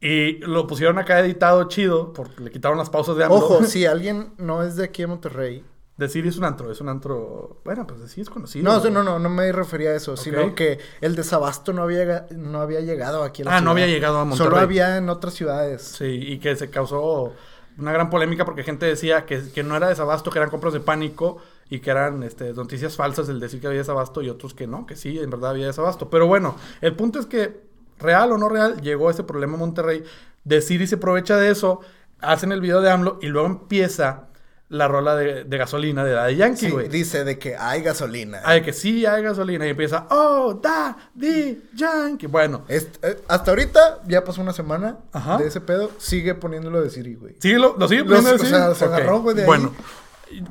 Y 0.00 0.38
lo 0.38 0.66
pusieron 0.66 0.98
acá 0.98 1.20
editado 1.20 1.68
chido, 1.68 2.12
porque 2.12 2.42
le 2.42 2.50
quitaron 2.50 2.78
las 2.78 2.88
pausas 2.88 3.16
de 3.16 3.24
AMLO. 3.24 3.36
Ojo, 3.36 3.62
si 3.64 3.84
alguien 3.84 4.32
no 4.38 4.62
es 4.62 4.76
de 4.76 4.84
aquí 4.84 5.02
en 5.02 5.10
Monterrey 5.10 5.64
Decir 5.98 6.28
es 6.28 6.38
un 6.38 6.44
antro, 6.44 6.70
es 6.70 6.80
un 6.80 6.88
antro. 6.88 7.60
Bueno, 7.64 7.84
pues 7.84 8.08
sí 8.12 8.20
es 8.20 8.30
conocido. 8.30 8.64
No, 8.64 8.88
no, 8.88 9.02
no, 9.02 9.18
no 9.18 9.28
me 9.28 9.50
refería 9.50 9.90
a 9.90 9.94
eso, 9.96 10.16
sino 10.16 10.54
que 10.54 10.78
el 11.00 11.16
desabasto 11.16 11.72
no 11.72 11.82
había, 11.82 12.28
no 12.30 12.60
había 12.60 12.80
llegado 12.80 13.24
aquí 13.24 13.42
a 13.42 13.46
la 13.46 13.56
Ah, 13.56 13.60
no 13.60 13.72
había 13.72 13.88
llegado 13.88 14.18
a 14.18 14.24
Monterrey. 14.24 14.48
Solo 14.48 14.60
había 14.60 14.96
en 14.96 15.08
otras 15.08 15.34
ciudades. 15.34 15.82
Sí, 15.82 16.04
y 16.04 16.38
que 16.38 16.54
se 16.54 16.70
causó 16.70 17.32
una 17.78 17.90
gran 17.90 18.10
polémica 18.10 18.44
porque 18.44 18.62
gente 18.62 18.86
decía 18.86 19.26
que, 19.26 19.50
que 19.52 19.64
no 19.64 19.76
era 19.76 19.88
desabasto, 19.88 20.30
que 20.30 20.38
eran 20.38 20.50
compras 20.50 20.72
de 20.72 20.78
pánico 20.78 21.38
y 21.68 21.80
que 21.80 21.90
eran 21.90 22.22
este, 22.22 22.52
noticias 22.52 22.94
falsas 22.94 23.28
el 23.28 23.40
decir 23.40 23.60
que 23.60 23.66
había 23.66 23.80
desabasto 23.80 24.22
y 24.22 24.30
otros 24.30 24.54
que 24.54 24.68
no, 24.68 24.86
que 24.86 24.94
sí, 24.94 25.18
en 25.18 25.30
verdad 25.30 25.50
había 25.50 25.66
desabasto. 25.66 26.08
Pero 26.08 26.28
bueno, 26.28 26.54
el 26.80 26.94
punto 26.94 27.18
es 27.18 27.26
que, 27.26 27.60
real 27.98 28.30
o 28.30 28.38
no 28.38 28.48
real, 28.48 28.80
llegó 28.82 29.10
ese 29.10 29.24
problema 29.24 29.54
a 29.54 29.58
Monterrey. 29.58 30.04
Decir 30.44 30.80
y 30.80 30.86
se 30.86 30.94
aprovecha 30.94 31.36
de 31.36 31.50
eso, 31.50 31.80
hacen 32.20 32.52
el 32.52 32.60
video 32.60 32.80
de 32.80 32.90
AMLO 32.90 33.18
y 33.20 33.26
luego 33.26 33.48
empieza 33.48 34.27
la 34.70 34.86
rola 34.86 35.16
de, 35.16 35.44
gasolina 35.56 36.04
de 36.04 36.12
Daddy 36.12 36.36
Yankee, 36.36 36.70
güey. 36.70 36.88
dice 36.88 37.24
de 37.24 37.38
que 37.38 37.56
hay 37.56 37.82
gasolina. 37.82 38.40
Hay 38.44 38.60
que 38.60 38.72
sí 38.72 39.06
hay 39.06 39.22
gasolina. 39.22 39.66
Y 39.66 39.70
empieza, 39.70 40.06
oh, 40.10 40.60
Daddy 40.60 41.62
Yankee. 41.74 42.26
Bueno. 42.26 42.64
Eh, 42.68 42.86
hasta 43.28 43.50
ahorita, 43.50 44.02
ya 44.06 44.24
pasó 44.24 44.42
una 44.42 44.52
semana 44.52 44.98
de 45.38 45.46
ese 45.46 45.60
pedo, 45.60 45.90
sigue 45.98 46.34
poniéndolo 46.34 46.82
de 46.82 46.90
Siri, 46.90 47.14
güey. 47.14 47.36
¿Sigue 47.38 47.58
lo, 47.58 47.76
sigue 47.88 48.04
poniendo 48.04 48.32
de 48.32 48.38
Siri? 48.38 48.52
O 48.52 48.56
sea, 48.56 48.74
se 48.74 48.84
agarró, 48.84 49.20
güey, 49.20 49.36
de 49.36 49.46
Bueno, 49.46 49.72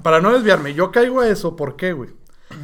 para 0.01 0.19
no 0.19 0.33
desviarme, 0.33 0.73
yo 0.73 0.91
caigo 0.91 1.21
a 1.21 1.27
eso, 1.27 1.55
¿por 1.55 1.75
qué, 1.75 1.93
güey? 1.93 2.09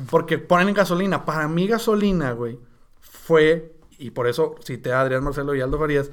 Porque 0.10 0.40
ponen 0.40 0.74
gasolina. 0.74 1.24
Para 1.24 1.48
mí 1.48 1.68
gasolina, 1.68 2.32
güey, 2.32 2.58
fue, 3.00 3.76
y 4.00 4.10
por 4.10 4.28
eso 4.28 4.56
cité 4.64 4.92
a 4.92 5.02
Adrián 5.02 5.24
Marcelo 5.24 5.54
y 5.54 5.62
Aldo 5.62 5.78
Farías, 5.78 6.10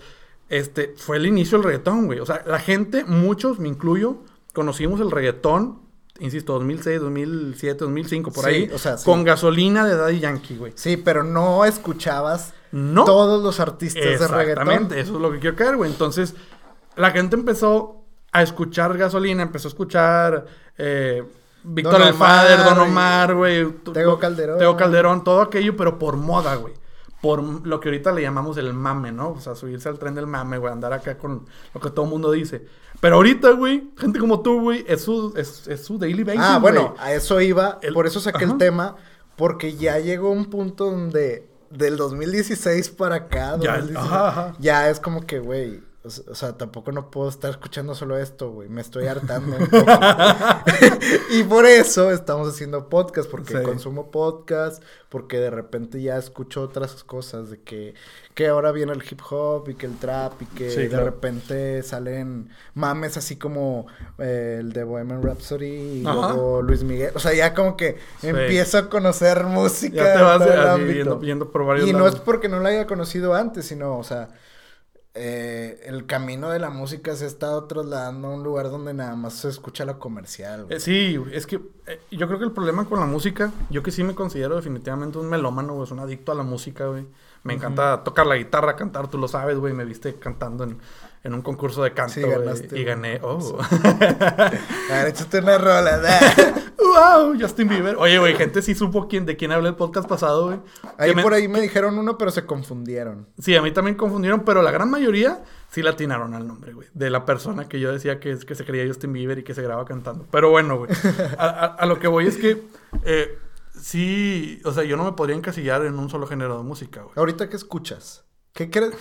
este, 0.50 0.94
fue 0.96 1.16
el 1.16 1.26
inicio 1.26 1.56
del 1.56 1.66
reggaetón, 1.66 2.06
güey. 2.06 2.20
O 2.20 2.26
sea, 2.26 2.42
la 2.46 2.58
gente, 2.58 3.04
muchos, 3.04 3.58
me 3.58 3.68
incluyo, 3.68 4.18
conocimos 4.52 5.00
el 5.00 5.10
reggaetón, 5.10 5.80
insisto, 6.18 6.54
2006, 6.54 7.00
2007, 7.00 7.78
2005, 7.78 8.32
por 8.32 8.46
ahí, 8.46 8.70
o 8.72 8.78
sea, 8.78 8.96
con 9.04 9.24
gasolina 9.24 9.86
de 9.86 9.96
Daddy 9.96 10.20
Yankee, 10.20 10.56
güey. 10.56 10.72
Sí, 10.74 10.96
pero 10.96 11.22
no 11.22 11.64
escuchabas 11.64 12.54
no. 12.72 13.04
todos 13.04 13.42
los 13.42 13.60
artistas 13.60 14.02
de 14.04 14.28
reggaetón. 14.28 14.68
Exactamente, 14.68 15.00
eso 15.00 15.14
es 15.14 15.20
lo 15.20 15.32
que 15.32 15.38
quiero 15.38 15.56
caer, 15.56 15.76
güey. 15.76 15.90
Entonces, 15.90 16.34
la 16.96 17.10
gente 17.10 17.36
empezó 17.36 18.04
a 18.32 18.42
escuchar 18.42 18.96
gasolina, 18.96 19.42
empezó 19.42 19.68
a 19.68 19.70
escuchar 19.70 20.46
eh, 20.78 21.24
Víctor 21.62 22.02
El 22.02 22.14
Fader, 22.14 22.64
Don 22.64 22.78
Omar, 22.78 23.34
güey. 23.34 23.70
Tego 23.92 24.18
Calderón. 24.18 24.58
Tego 24.58 24.76
Calderón, 24.76 25.24
todo 25.24 25.42
aquello, 25.42 25.76
pero 25.76 25.98
por 25.98 26.16
moda, 26.16 26.54
güey 26.56 26.79
por 27.20 27.42
lo 27.66 27.80
que 27.80 27.88
ahorita 27.88 28.12
le 28.12 28.22
llamamos 28.22 28.56
el 28.56 28.72
mame, 28.72 29.12
¿no? 29.12 29.30
O 29.30 29.40
sea, 29.40 29.54
subirse 29.54 29.88
al 29.88 29.98
tren 29.98 30.14
del 30.14 30.26
mame, 30.26 30.58
güey, 30.58 30.72
andar 30.72 30.92
acá 30.92 31.18
con 31.18 31.46
lo 31.74 31.80
que 31.80 31.90
todo 31.90 32.06
el 32.06 32.10
mundo 32.10 32.30
dice. 32.30 32.66
Pero 33.00 33.16
ahorita, 33.16 33.50
güey, 33.52 33.90
gente 33.96 34.18
como 34.18 34.40
tú, 34.40 34.60
güey, 34.60 34.84
es 34.88 35.02
su, 35.02 35.34
es, 35.36 35.82
su 35.82 35.98
daily 35.98 36.24
basis. 36.24 36.40
Ah, 36.42 36.58
bueno, 36.58 36.94
a 36.98 37.12
eso 37.12 37.40
iba, 37.40 37.78
por 37.92 38.06
eso 38.06 38.20
saqué 38.20 38.44
el 38.44 38.56
tema, 38.56 38.96
porque 39.36 39.76
ya 39.76 39.98
llegó 39.98 40.30
un 40.30 40.46
punto 40.46 40.90
donde 40.90 41.48
del 41.70 41.96
2016 41.96 42.90
para 42.90 43.16
acá, 43.16 43.56
ya, 43.60 44.54
ya 44.58 44.90
es 44.90 44.98
como 44.98 45.24
que, 45.26 45.38
güey, 45.38 45.82
o, 46.02 46.34
sea, 46.34 46.56
tampoco 46.56 46.92
no 46.92 47.10
puedo 47.10 47.28
estar 47.28 47.50
escuchando 47.50 47.94
solo 47.94 48.16
esto, 48.16 48.50
güey. 48.50 48.70
Me 48.70 48.80
estoy 48.80 49.06
hartando. 49.06 49.58
y 51.30 51.42
por 51.42 51.66
eso 51.66 52.10
estamos 52.10 52.48
haciendo 52.48 52.88
podcast, 52.88 53.30
porque 53.30 53.62
consumo 53.62 54.10
podcast, 54.10 54.82
porque 55.10 55.38
de 55.38 55.50
repente 55.50 56.00
ya 56.00 56.16
escucho 56.16 56.62
otras 56.62 57.04
cosas, 57.04 57.50
de 57.50 57.60
que, 57.60 57.92
que 58.32 58.48
ahora 58.48 58.72
viene 58.72 58.92
el 58.92 59.02
hip 59.02 59.20
hop 59.28 59.68
y 59.68 59.74
que 59.74 59.84
el 59.84 59.98
trap 59.98 60.40
y 60.40 60.46
que 60.46 60.70
de 60.88 61.00
repente 61.00 61.82
salen 61.82 62.48
mames 62.72 63.18
así 63.18 63.36
como 63.36 63.86
eh, 64.16 64.56
el 64.60 64.72
de 64.72 64.84
Bohemian 64.84 65.22
Rhapsody 65.22 65.66
y 65.66 66.02
luego 66.02 66.62
Luis 66.62 66.82
Miguel. 66.82 67.12
O 67.14 67.18
sea, 67.18 67.34
ya 67.34 67.52
como 67.52 67.76
que 67.76 67.98
empiezo 68.22 68.78
a 68.78 68.88
conocer 68.88 69.44
música. 69.44 69.96
Ya 69.96 70.14
te 70.14 70.22
vas 70.22 71.20
viendo, 71.20 71.50
por 71.50 71.66
varios 71.66 71.86
Y 71.86 71.92
no 71.92 72.08
es 72.08 72.16
porque 72.16 72.48
no 72.48 72.58
la 72.60 72.70
haya 72.70 72.86
conocido 72.86 73.34
antes, 73.34 73.66
sino, 73.66 73.98
o 73.98 74.02
sea 74.04 74.30
eh, 75.14 75.80
el 75.86 76.06
camino 76.06 76.50
de 76.50 76.60
la 76.60 76.70
música 76.70 77.16
se 77.16 77.24
ha 77.24 77.26
estado 77.26 77.64
trasladando 77.64 78.28
a 78.28 78.30
un 78.30 78.44
lugar 78.44 78.70
donde 78.70 78.94
nada 78.94 79.16
más 79.16 79.34
se 79.34 79.48
escucha 79.48 79.84
lo 79.84 79.98
comercial. 79.98 80.66
Eh, 80.70 80.78
sí, 80.78 81.20
es 81.32 81.46
que 81.46 81.60
eh, 81.86 82.00
yo 82.12 82.28
creo 82.28 82.38
que 82.38 82.44
el 82.44 82.52
problema 82.52 82.84
con 82.84 83.00
la 83.00 83.06
música, 83.06 83.50
yo 83.70 83.82
que 83.82 83.90
sí 83.90 84.04
me 84.04 84.14
considero 84.14 84.54
definitivamente 84.54 85.18
un 85.18 85.28
melómano, 85.28 85.74
güey, 85.74 85.84
es 85.84 85.90
un 85.90 85.98
adicto 85.98 86.30
a 86.30 86.36
la 86.36 86.44
música, 86.44 86.86
güey. 86.86 87.06
Me 87.42 87.54
encanta 87.54 88.04
tocar 88.04 88.26
la 88.26 88.36
guitarra, 88.36 88.76
cantar, 88.76 89.08
tú 89.08 89.16
lo 89.16 89.26
sabes, 89.26 89.56
güey, 89.58 89.72
me 89.72 89.86
viste 89.86 90.14
cantando 90.16 90.62
en, 90.62 90.78
en 91.24 91.34
un 91.34 91.42
concurso 91.42 91.82
de 91.82 91.92
canto 91.92 92.20
y 92.72 92.84
gané. 92.84 93.18
Oh. 93.22 93.58
A 93.60 94.92
ver, 94.92 95.08
échate 95.08 95.38
una 95.38 95.58
rola. 95.58 96.00
wow, 96.90 97.38
Justin 97.38 97.68
Bieber. 97.68 97.96
Oye, 97.96 98.18
güey, 98.18 98.34
gente 98.34 98.62
sí 98.62 98.74
supo 98.74 99.08
quién, 99.08 99.26
de 99.26 99.36
quién 99.36 99.52
hablé 99.52 99.68
el 99.70 99.76
podcast 99.76 100.08
pasado, 100.08 100.46
güey. 100.46 100.58
Ahí 100.98 101.14
por 101.14 101.32
ahí 101.32 101.48
me 101.48 101.60
dijeron 101.60 101.98
uno, 101.98 102.18
pero 102.18 102.30
se 102.30 102.46
confundieron. 102.46 103.28
Sí, 103.38 103.54
a 103.56 103.62
mí 103.62 103.72
también 103.72 103.96
confundieron, 103.96 104.44
pero 104.44 104.62
la 104.62 104.70
gran 104.70 104.90
mayoría 104.90 105.42
sí 105.70 105.82
latinaron 105.82 106.34
al 106.34 106.46
nombre, 106.46 106.72
güey. 106.72 106.88
De 106.94 107.10
la 107.10 107.24
persona 107.24 107.68
que 107.68 107.80
yo 107.80 107.92
decía 107.92 108.20
que, 108.20 108.38
que 108.38 108.54
se 108.54 108.64
creía 108.64 108.86
Justin 108.86 109.12
Bieber 109.12 109.38
y 109.38 109.44
que 109.44 109.54
se 109.54 109.62
graba 109.62 109.84
cantando. 109.84 110.26
Pero 110.30 110.50
bueno, 110.50 110.78
güey. 110.78 110.90
A, 111.38 111.84
lo 111.86 111.98
que 111.98 112.08
voy 112.08 112.26
es 112.26 112.36
que... 112.36 112.62
Eh, 113.04 113.38
sí, 113.78 114.60
o 114.64 114.72
sea, 114.72 114.84
yo 114.84 114.96
no 114.96 115.04
me 115.04 115.12
podría 115.12 115.36
encasillar 115.36 115.84
en 115.84 115.98
un 115.98 116.10
solo 116.10 116.26
género 116.26 116.58
de 116.58 116.64
música, 116.64 117.02
güey. 117.02 117.14
¿Ahorita 117.16 117.48
qué 117.48 117.56
escuchas? 117.56 118.24
¿Qué 118.52 118.70
crees? 118.70 118.94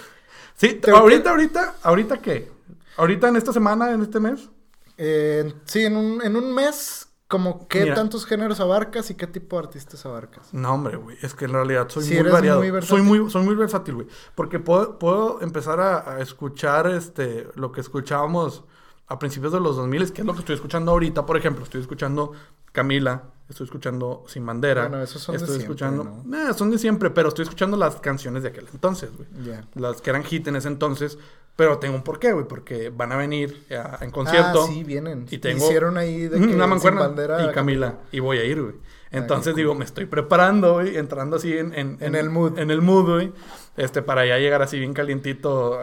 Sí, 0.55 0.79
ahorita, 0.91 1.31
ahorita, 1.31 1.75
ahorita 1.84 2.17
qué? 2.19 2.51
Ahorita 2.98 3.29
en 3.29 3.38
esta 3.38 3.53
semana, 3.53 3.91
en 3.91 4.01
este 4.01 4.19
mes. 4.19 4.50
Eh, 4.98 5.53
sí, 5.65 5.86
en 5.86 5.96
un, 5.96 6.22
en 6.22 6.36
un 6.36 6.53
mes 6.53 7.09
como 7.29 7.67
qué 7.67 7.91
tantos 7.93 8.25
géneros 8.25 8.59
abarcas 8.59 9.12
y 9.12 9.13
qué 9.13 9.27
tipo 9.27 9.55
de 9.55 9.67
artistas 9.67 10.03
abarcas. 10.03 10.51
No, 10.51 10.74
hombre, 10.74 10.98
güey. 10.98 11.15
Es 11.21 11.36
que 11.36 11.45
en 11.45 11.53
realidad 11.53 11.88
soy 11.88 12.03
muy 12.03 12.31
variado. 12.31 12.81
soy 12.81 13.03
muy, 13.03 13.29
soy 13.29 13.43
muy 13.43 13.53
versátil, 13.53 13.93
güey. 13.93 14.07
Porque 14.33 14.59
puedo, 14.59 14.98
puedo 14.98 15.39
empezar 15.41 15.79
a, 15.79 16.19
escuchar 16.21 16.88
este 16.88 17.48
lo 17.53 17.71
que 17.71 17.81
escuchábamos 17.81 18.63
a 19.05 19.19
principios 19.19 19.53
de 19.53 19.59
los 19.59 19.75
2000, 19.75 20.12
que 20.12 20.21
es 20.21 20.25
lo 20.25 20.33
que 20.33 20.39
estoy 20.39 20.55
escuchando 20.55 20.91
ahorita. 20.91 21.27
Por 21.27 21.38
ejemplo, 21.38 21.63
estoy 21.63 21.81
escuchando 21.81 22.31
Camila, 22.71 23.25
estoy 23.48 23.65
escuchando 23.65 24.24
Sin 24.27 24.43
Bandera. 24.43 24.88
Bueno, 24.88 25.03
esos 25.03 25.21
son 25.21 25.36
estoy 25.36 25.57
de 25.57 25.62
escuchando, 25.62 26.03
siempre, 26.24 26.53
son 26.55 26.71
de 26.71 26.79
siempre, 26.79 27.09
pero 27.12 27.29
estoy 27.29 27.43
escuchando 27.43 27.77
las 27.77 27.98
canciones 27.98 28.41
de 28.41 28.50
aquel 28.50 28.65
entonces, 28.74 29.12
güey. 29.15 29.27
Las 29.75 30.01
que 30.01 30.09
eran 30.09 30.24
hit 30.24 30.48
en 30.48 30.55
ese 30.55 30.67
entonces. 30.67 31.19
Pero 31.60 31.78
tengo 31.78 31.94
un 31.94 32.04
porqué, 32.04 32.32
güey, 32.32 32.48
porque 32.48 32.89
van 32.89 33.12
a 33.12 33.18
venir 33.18 33.66
en 34.00 34.12
concierto. 34.12 34.63
Ah, 34.63 34.68
sí, 34.72 34.86
vienen. 34.86 35.25
Y 35.30 35.39
tengo 35.39 35.66
Hicieron 35.66 35.98
ahí 35.98 36.30
de 36.30 36.39
que 36.39 36.56
una 36.56 36.68
mancuerna 36.68 37.13
y 37.44 37.54
Camila. 37.54 37.96
Y 38.13 38.22
voy 38.22 38.38
a 38.38 38.46
ir, 38.46 38.62
güey. 38.62 38.75
Ah, 38.78 39.18
Entonces 39.18 39.54
digo, 39.58 39.75
me 39.75 39.84
estoy 39.84 40.06
preparando, 40.06 40.75
güey, 40.75 40.96
entrando 40.96 41.36
así 41.36 41.58
en, 41.58 41.74
en, 41.74 41.98
en, 42.00 42.16
el 42.16 42.30
mood. 42.30 42.58
En 42.58 42.72
el 42.72 42.82
mood, 42.82 43.13
güey. 43.13 43.34
Este, 43.75 44.01
para 44.01 44.25
ya 44.25 44.38
llegar 44.38 44.62
así 44.62 44.80
bien 44.80 44.94
calientito. 44.94 45.82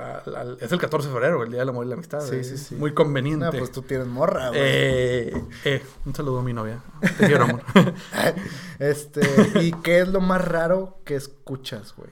es 0.59 0.73
el 0.73 0.79
14 0.79 1.09
de 1.09 1.13
febrero, 1.13 1.43
el 1.43 1.51
Día 1.51 1.61
del 1.61 1.69
Amor 1.69 1.85
y 1.85 1.91
la 1.91 1.97
Amistad. 1.97 2.23
Sí, 2.23 2.43
sí, 2.43 2.57
sí. 2.57 2.75
Muy 2.77 2.95
conveniente. 2.95 3.45
No, 3.45 3.53
pues 3.53 3.71
tú 3.71 3.83
tienes 3.83 4.07
morra, 4.07 4.49
güey. 4.49 4.63
Eh, 4.63 5.45
eh, 5.67 5.83
un 6.07 6.15
saludo 6.15 6.39
a 6.39 6.43
mi 6.43 6.55
novia. 6.55 6.81
Te 7.19 7.27
quiero, 7.27 7.45
amor. 7.45 7.63
este, 8.79 9.21
¿y 9.61 9.73
qué 9.73 9.99
es 9.99 10.09
lo 10.09 10.23
más 10.23 10.43
raro 10.43 11.01
que 11.05 11.17
escuchas, 11.17 11.95
güey? 11.95 12.09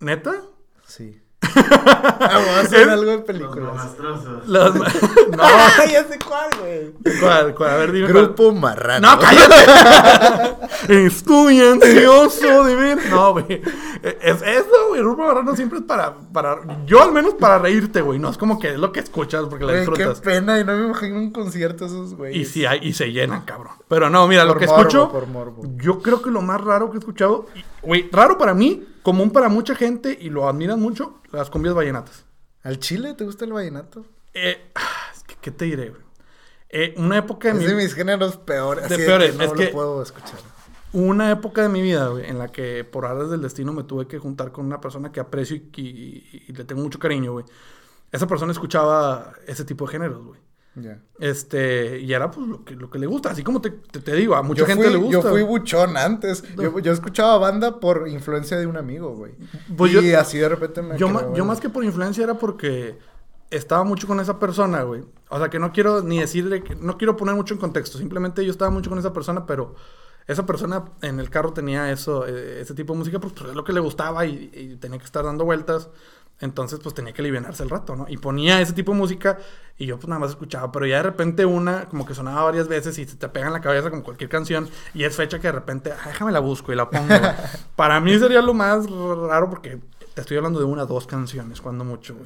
¿Neta? 0.00 0.34
Sí. 0.86 1.22
Vamos 1.40 2.48
a 2.48 2.60
hacer 2.60 2.90
algo 2.90 3.10
de 3.12 3.18
películas. 3.18 3.96
Los 4.46 4.74
no. 4.74 4.82
ya 5.90 6.04
sé 6.04 6.18
cuál, 6.26 6.50
güey. 6.60 7.18
¿Cuál? 7.20 7.54
¿Cuál? 7.54 7.70
A 7.70 7.76
ver, 7.76 7.92
dime. 7.92 8.08
Grupo 8.08 8.52
Marrano. 8.52 9.08
No, 9.08 9.18
cállate. 9.20 10.56
Estoy 11.06 11.60
ansioso 11.60 12.64
de 12.64 12.74
ver. 12.74 13.10
No, 13.10 13.32
güey. 13.32 13.62
Es 14.02 14.42
eso, 14.42 14.88
güey. 14.88 15.00
Grupo 15.00 15.22
Marrano 15.22 15.54
siempre 15.54 15.78
es 15.78 15.84
para, 15.84 16.16
para. 16.32 16.58
Yo 16.86 17.02
al 17.02 17.12
menos 17.12 17.34
para 17.34 17.58
reírte, 17.58 18.02
güey. 18.02 18.18
No 18.18 18.30
es 18.30 18.38
como 18.38 18.58
que 18.58 18.72
es 18.72 18.78
lo 18.78 18.90
que 18.90 19.00
escuchas 19.00 19.44
porque 19.48 19.64
la 19.64 19.74
disfrutas. 19.74 20.20
Qué 20.20 20.30
pena. 20.30 20.58
Y 20.58 20.64
no 20.64 20.76
me 20.76 20.86
imagino 20.86 21.18
un 21.18 21.30
concierto 21.30 21.86
esos, 21.86 22.14
güey. 22.14 22.36
Y 22.36 22.44
sí 22.46 22.66
hay, 22.66 22.80
y 22.82 22.92
se 22.94 23.12
llenan, 23.12 23.42
cabrón. 23.42 23.74
Pero 23.86 24.10
no, 24.10 24.26
mira, 24.26 24.44
lo 24.44 24.56
que 24.56 24.64
escucho. 24.64 25.12
Yo 25.76 26.00
creo 26.00 26.20
que 26.20 26.30
lo 26.30 26.42
más 26.42 26.60
raro 26.60 26.90
que 26.90 26.96
he 26.96 27.00
escuchado. 27.00 27.46
Güey, 27.82 28.08
raro 28.10 28.38
para 28.38 28.54
mí 28.54 28.86
común 29.02 29.30
para 29.30 29.48
mucha 29.48 29.74
gente 29.74 30.16
y 30.20 30.28
lo 30.28 30.48
admiran 30.48 30.80
mucho, 30.80 31.20
las 31.32 31.50
cumbias 31.50 31.74
vallenatas. 31.74 32.26
¿Al 32.62 32.78
chile 32.78 33.14
te 33.14 33.24
gusta 33.24 33.44
el 33.44 33.52
vallenato? 33.52 34.04
Eh, 34.34 34.70
¿Qué 35.40 35.50
te 35.50 35.64
diré, 35.64 35.90
güey? 35.90 36.02
Eh, 36.68 36.94
una 36.98 37.16
época 37.16 37.52
de 37.52 37.60
es 37.60 37.70
de 37.70 37.74
mis 37.74 37.94
géneros 37.94 38.36
peores. 38.36 38.88
De 38.88 38.98
peores. 38.98 39.34
no 39.34 39.54
lo 39.54 39.70
puedo 39.70 40.02
escuchar. 40.02 40.38
Una 40.92 41.30
época 41.30 41.62
de 41.62 41.68
mi 41.68 41.80
vida, 41.80 42.08
güey, 42.08 42.28
en 42.28 42.38
la 42.38 42.48
que 42.48 42.84
por 42.84 43.06
áreas 43.06 43.30
del 43.30 43.40
destino 43.40 43.72
me 43.72 43.84
tuve 43.84 44.06
que 44.06 44.18
juntar 44.18 44.52
con 44.52 44.66
una 44.66 44.80
persona 44.80 45.12
que 45.12 45.20
aprecio 45.20 45.56
y, 45.56 46.44
y 46.48 46.52
le 46.52 46.64
tengo 46.64 46.82
mucho 46.82 46.98
cariño, 46.98 47.32
güey. 47.32 47.44
Esa 48.10 48.26
persona 48.26 48.52
escuchaba 48.52 49.32
ese 49.46 49.64
tipo 49.64 49.86
de 49.86 49.92
géneros, 49.92 50.24
güey. 50.24 50.40
Este, 51.18 52.00
y 52.00 52.12
era 52.12 52.30
pues 52.30 52.46
lo 52.46 52.64
que, 52.64 52.74
lo 52.74 52.90
que 52.90 52.98
le 52.98 53.06
gusta, 53.06 53.30
así 53.30 53.42
como 53.42 53.60
te, 53.60 53.70
te, 53.70 54.14
digo, 54.14 54.36
a 54.36 54.42
mucha 54.42 54.64
gente 54.64 54.90
le 54.90 54.96
gusta. 54.96 55.22
Yo 55.22 55.22
fui 55.22 55.42
buchón 55.42 55.96
antes. 55.96 56.42
Yo, 56.56 56.78
yo, 56.78 56.92
escuchaba 56.92 57.38
banda 57.38 57.80
por 57.80 58.08
influencia 58.08 58.56
de 58.58 58.66
un 58.66 58.76
amigo, 58.76 59.14
güey. 59.14 59.32
Pues 59.76 59.92
y 59.92 60.14
así 60.14 60.38
de 60.38 60.48
repente 60.48 60.82
me. 60.82 60.96
Yo, 60.96 61.34
yo 61.34 61.44
más 61.44 61.60
que 61.60 61.68
por 61.68 61.84
influencia 61.84 62.22
era 62.24 62.34
porque 62.34 62.98
estaba 63.50 63.84
mucho 63.84 64.06
con 64.06 64.20
esa 64.20 64.38
persona, 64.38 64.82
güey. 64.82 65.04
O 65.30 65.38
sea, 65.38 65.50
que 65.50 65.58
no 65.58 65.72
quiero 65.72 66.02
ni 66.02 66.20
decirle, 66.20 66.62
que, 66.62 66.76
no 66.76 66.96
quiero 66.96 67.16
poner 67.16 67.34
mucho 67.34 67.54
en 67.54 67.60
contexto. 67.60 67.98
Simplemente 67.98 68.44
yo 68.44 68.50
estaba 68.50 68.70
mucho 68.70 68.90
con 68.90 68.98
esa 68.98 69.12
persona, 69.12 69.46
pero 69.46 69.74
esa 70.26 70.46
persona 70.46 70.84
en 71.02 71.20
el 71.20 71.30
carro 71.30 71.52
tenía 71.52 71.90
eso, 71.90 72.26
eh, 72.26 72.60
ese 72.60 72.74
tipo 72.74 72.92
de 72.92 72.98
música, 72.98 73.18
pues, 73.18 73.32
pues, 73.32 73.50
es 73.50 73.56
lo 73.56 73.64
que 73.64 73.72
le 73.72 73.80
gustaba 73.80 74.26
y, 74.26 74.50
y 74.52 74.76
tenía 74.76 74.98
que 74.98 75.04
estar 75.04 75.24
dando 75.24 75.44
vueltas. 75.44 75.88
Entonces, 76.40 76.78
pues 76.80 76.94
tenía 76.94 77.12
que 77.12 77.20
aliviarse 77.20 77.62
el 77.62 77.70
rato, 77.70 77.96
¿no? 77.96 78.06
Y 78.08 78.16
ponía 78.16 78.60
ese 78.60 78.72
tipo 78.72 78.92
de 78.92 78.98
música 78.98 79.38
y 79.76 79.86
yo 79.86 79.96
pues 79.96 80.08
nada 80.08 80.20
más 80.20 80.30
escuchaba, 80.30 80.70
pero 80.70 80.86
ya 80.86 80.98
de 80.98 81.02
repente 81.04 81.44
una 81.44 81.88
como 81.88 82.06
que 82.06 82.14
sonaba 82.14 82.44
varias 82.44 82.68
veces 82.68 82.96
y 82.98 83.04
se 83.06 83.16
te 83.16 83.28
pega 83.28 83.48
en 83.48 83.52
la 83.52 83.60
cabeza 83.60 83.90
como 83.90 84.04
cualquier 84.04 84.30
canción 84.30 84.68
y 84.94 85.04
es 85.04 85.16
fecha 85.16 85.38
que 85.38 85.48
de 85.48 85.52
repente, 85.52 85.90
déjame 86.06 86.30
la 86.30 86.40
busco 86.40 86.72
y 86.72 86.76
la 86.76 86.88
pongo. 86.90 87.14
Para 87.76 88.00
mí 88.00 88.16
sería 88.18 88.40
lo 88.40 88.54
más 88.54 88.88
raro 88.88 89.50
porque 89.50 89.80
te 90.14 90.20
estoy 90.20 90.36
hablando 90.36 90.58
de 90.60 90.64
una, 90.64 90.84
dos 90.84 91.06
canciones, 91.06 91.60
cuando 91.60 91.84
mucho. 91.84 92.16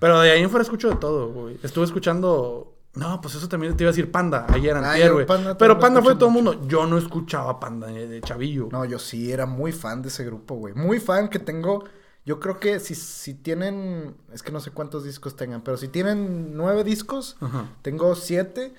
Pero 0.00 0.20
de 0.20 0.32
ahí 0.32 0.42
en 0.42 0.50
fuera 0.50 0.62
escucho 0.62 0.90
de 0.90 0.96
todo, 0.96 1.28
güey. 1.28 1.58
Estuve 1.62 1.84
escuchando 1.84 2.72
no, 2.94 3.20
pues 3.20 3.34
eso 3.34 3.46
también 3.46 3.76
te 3.76 3.84
iba 3.84 3.90
a 3.90 3.92
decir 3.92 4.10
Panda, 4.10 4.46
ayer 4.48 4.74
antier, 4.74 5.12
güey. 5.12 5.26
Pero 5.58 5.78
Panda 5.78 6.00
fue 6.00 6.14
todo 6.14 6.28
el 6.28 6.34
mundo. 6.34 6.66
Yo 6.66 6.86
no 6.86 6.96
escuchaba 6.96 7.60
Panda 7.60 7.88
de, 7.88 8.08
de, 8.08 8.20
chavillo. 8.22 8.68
No, 8.72 8.86
yo 8.86 8.98
sí 8.98 9.30
era 9.30 9.44
muy 9.44 9.72
fan 9.72 10.00
de 10.00 10.08
ese 10.08 10.24
grupo, 10.24 10.54
güey. 10.54 10.72
Muy 10.72 10.98
fan 10.98 11.28
que 11.28 11.38
tengo 11.38 11.84
yo 12.26 12.40
creo 12.40 12.58
que 12.58 12.80
si, 12.80 12.96
si 12.96 13.34
tienen, 13.34 14.16
es 14.32 14.42
que 14.42 14.50
no 14.50 14.58
sé 14.58 14.72
cuántos 14.72 15.04
discos 15.04 15.36
tengan, 15.36 15.62
pero 15.62 15.76
si 15.76 15.86
tienen 15.86 16.56
nueve 16.56 16.82
discos, 16.82 17.36
tengo 17.82 18.16
siete 18.16 18.74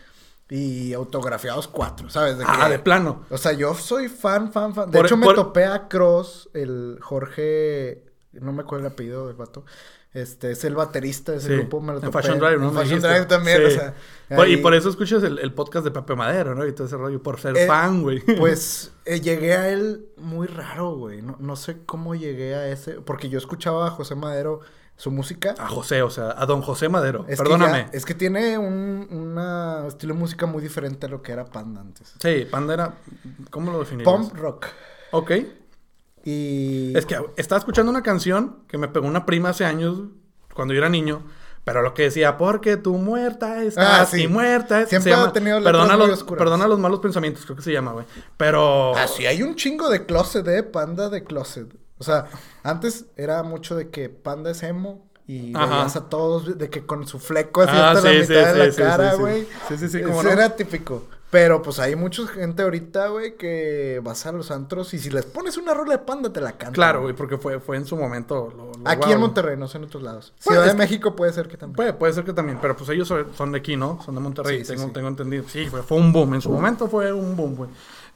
y 0.50 0.94
autografiados 0.94 1.70
cuatro, 1.70 2.10
¿sabes? 2.10 2.38
De 2.38 2.44
ah, 2.46 2.68
de 2.68 2.78
plano. 2.78 3.26
O 3.30 3.38
sea, 3.38 3.54
yo 3.54 3.74
soy 3.74 4.10
fan, 4.10 4.52
fan, 4.52 4.76
fan. 4.76 4.92
De 4.92 5.00
hecho, 5.00 5.16
me 5.16 5.34
topé 5.34 5.64
a 5.64 5.88
Cross, 5.88 6.50
el 6.54 7.00
Jorge, 7.02 8.04
no 8.34 8.52
me 8.52 8.64
acuerdo 8.64 8.86
el 8.86 8.92
apellido 8.92 9.28
del 9.28 9.38
vato. 9.38 9.64
Este, 10.14 10.52
es 10.52 10.64
el 10.66 10.76
baterista 10.76 11.32
de 11.32 11.38
ese 11.38 11.56
grupo. 11.56 11.80
Me 11.80 11.94
lo 11.94 12.02
en 12.02 12.12
Fashion 12.12 12.40
Drive, 12.40 12.58
¿no? 12.58 12.70
En 12.70 12.74
Fashion 12.74 13.00
Drive 13.00 13.26
también, 13.28 13.66
o 13.66 13.70
sea. 13.70 13.94
Y 14.48 14.58
por 14.58 14.74
eso 14.74 14.90
escuchas 14.90 15.24
el, 15.24 15.54
podcast 15.54 15.86
de 15.86 15.92
Pepe 15.92 16.16
Madero, 16.16 16.54
¿no? 16.54 16.66
Y 16.66 16.74
todo 16.74 16.88
ese 16.88 16.98
rollo, 16.98 17.24
por 17.24 17.40
ser 17.40 17.56
eh, 17.56 17.68
fan, 17.68 18.02
güey. 18.02 18.20
Pues 18.20 18.92
eh, 19.08 19.22
llegué 19.22 19.56
a 19.56 19.70
él 19.70 20.10
muy 20.18 20.48
raro, 20.48 20.96
güey. 20.96 21.22
No, 21.22 21.38
no 21.40 21.56
sé 21.56 21.84
cómo 21.86 22.16
llegué 22.16 22.56
a 22.56 22.68
ese. 22.68 23.02
Porque 23.02 23.30
yo 23.30 23.38
escuchaba 23.38 23.88
a 23.88 23.90
José 23.90 24.16
Madero 24.16 24.62
su 24.98 25.12
música. 25.12 25.56
A 25.58 25.68
José, 25.68 26.02
o 26.02 26.10
sea, 26.10 26.36
a 26.38 26.46
don 26.46 26.62
José 26.62 26.90
Madero. 26.90 27.26
Perdóname. 27.26 27.88
es 27.94 28.06
que 28.06 28.16
tiene 28.16 28.58
un 28.58 29.38
estilo 29.88 30.14
de 30.14 30.20
música 30.20 30.46
muy 30.46 30.62
diferente 30.62 31.06
a 31.06 31.10
lo 31.10 31.22
que 31.22 31.32
era 31.32 31.46
Panda 31.46 31.82
antes. 31.82 32.16
Sí, 32.20 32.48
Panda 32.50 32.74
era. 32.74 32.96
¿Cómo 33.50 33.72
lo 33.72 33.80
definirías? 33.80 34.14
Pump 34.14 34.34
rock. 34.34 34.68
Ok. 35.12 35.32
Y... 36.26 36.98
Es 36.98 37.06
que 37.06 37.18
estaba 37.38 37.60
escuchando 37.60 37.90
una 37.90 38.04
canción 38.04 38.64
que 38.68 38.78
me 38.78 38.90
pegó 38.90 39.08
una 39.08 39.26
prima 39.26 39.50
hace 39.50 39.64
años, 39.64 40.02
cuando 40.54 40.74
yo 40.74 40.80
era 40.80 40.90
niño. 40.90 41.24
Pero 41.68 41.82
lo 41.82 41.94
que 41.94 42.04
decía, 42.04 42.38
porque 42.38 42.78
tu 42.78 42.94
muerta 42.94 43.62
está 43.62 44.04
ah, 44.04 44.08
muerta 44.30 44.86
Siempre 44.86 45.14
ha 45.14 45.34
tenido 45.34 45.62
perdona 45.62 45.98
los, 45.98 46.24
perdona 46.24 46.66
los 46.66 46.80
malos 46.80 47.02
pensamientos, 47.02 47.44
creo 47.44 47.58
que 47.58 47.62
se 47.62 47.74
llama, 47.74 47.92
güey. 47.92 48.06
Pero... 48.38 48.96
Ah, 48.96 49.06
sí, 49.06 49.26
hay 49.26 49.44
un 49.44 49.54
chingo 49.58 49.90
de 49.90 50.06
closet, 50.06 50.48
¿eh? 50.48 50.64
Panda 50.64 51.10
de 51.10 51.26
closet. 51.26 51.68
O 51.98 52.06
sea, 52.06 52.28
antes 52.64 53.08
era 53.18 53.44
mucho 53.44 53.76
de 53.76 53.90
que 53.90 54.08
Panda 54.08 54.52
es 54.52 54.64
emo 54.64 55.10
y 55.28 55.52
veías 55.52 55.98
a 55.98 56.08
todos 56.08 56.58
de 56.58 56.70
que 56.70 56.86
con 56.86 57.06
su 57.06 57.20
fleco 57.20 57.64
así 57.64 57.74
ah, 57.76 57.92
hasta 57.92 58.14
la 58.14 58.18
mitad 58.18 58.54
de 58.54 58.68
la 58.68 58.74
cara, 58.74 59.14
güey. 59.16 59.46
Sí, 59.68 59.78
sí, 59.78 59.90
sí, 59.90 60.00
Eso 60.00 60.30
era 60.30 60.56
típico. 60.56 61.04
Pero 61.30 61.62
pues 61.62 61.80
hay 61.80 61.96
mucha 61.98 62.26
gente 62.28 62.64
ahorita, 62.64 63.10
güey, 63.10 63.36
que 63.36 64.00
vas 64.02 64.26
a 64.26 64.32
los 64.32 64.50
antros 64.50 64.94
y 64.94 65.00
si 65.00 65.10
les 65.10 65.26
pones 65.26 65.58
una 65.58 65.74
rola 65.74 65.92
de 65.92 65.98
panda 66.00 66.32
te 66.32 66.40
la 66.40 66.54
cantan. 66.54 66.74
Claro, 66.74 67.02
güey, 67.02 67.14
porque 67.14 67.38
fue, 67.38 67.60
fue 67.60 67.76
en 67.76 67.86
su 67.86 67.98
momento. 67.98 68.72
aquí 68.86 69.12
en 69.12 69.20
Monterrey, 69.20 69.58
no 69.58 69.68
sé 69.68 69.78
en 69.78 69.84
otros 69.86 70.04
lados. 70.04 70.34
Ciudad 70.40 70.66
de 70.66 70.74
México 70.74 71.18
puede 71.18 71.34
ser 71.34 71.50
que 71.50 71.58
también. 71.58 71.76
Puede, 71.76 71.94
puede 71.94 72.14
ser 72.14 72.24
que 72.24 72.32
también, 72.32 72.60
pero 72.62 72.78
pues 72.78 72.90
ellos 72.90 73.14
son 73.36 73.52
de 73.52 73.58
aquí, 73.58 73.76
¿no? 73.76 74.00
Son 74.06 74.16
de 74.16 74.22
Monterrey, 74.22 74.64
tengo, 74.64 74.90
tengo 74.92 75.10
entendido. 75.10 75.44
Sí, 75.50 75.66
fue, 75.66 75.84
fue 75.84 75.98
un 75.98 76.14
boom. 76.14 76.36
En 76.36 76.42
su 76.42 76.50
momento 76.50 76.88
fue 76.88 77.12
un 77.12 77.36
boom, 77.36 77.56
güey. 77.56 77.70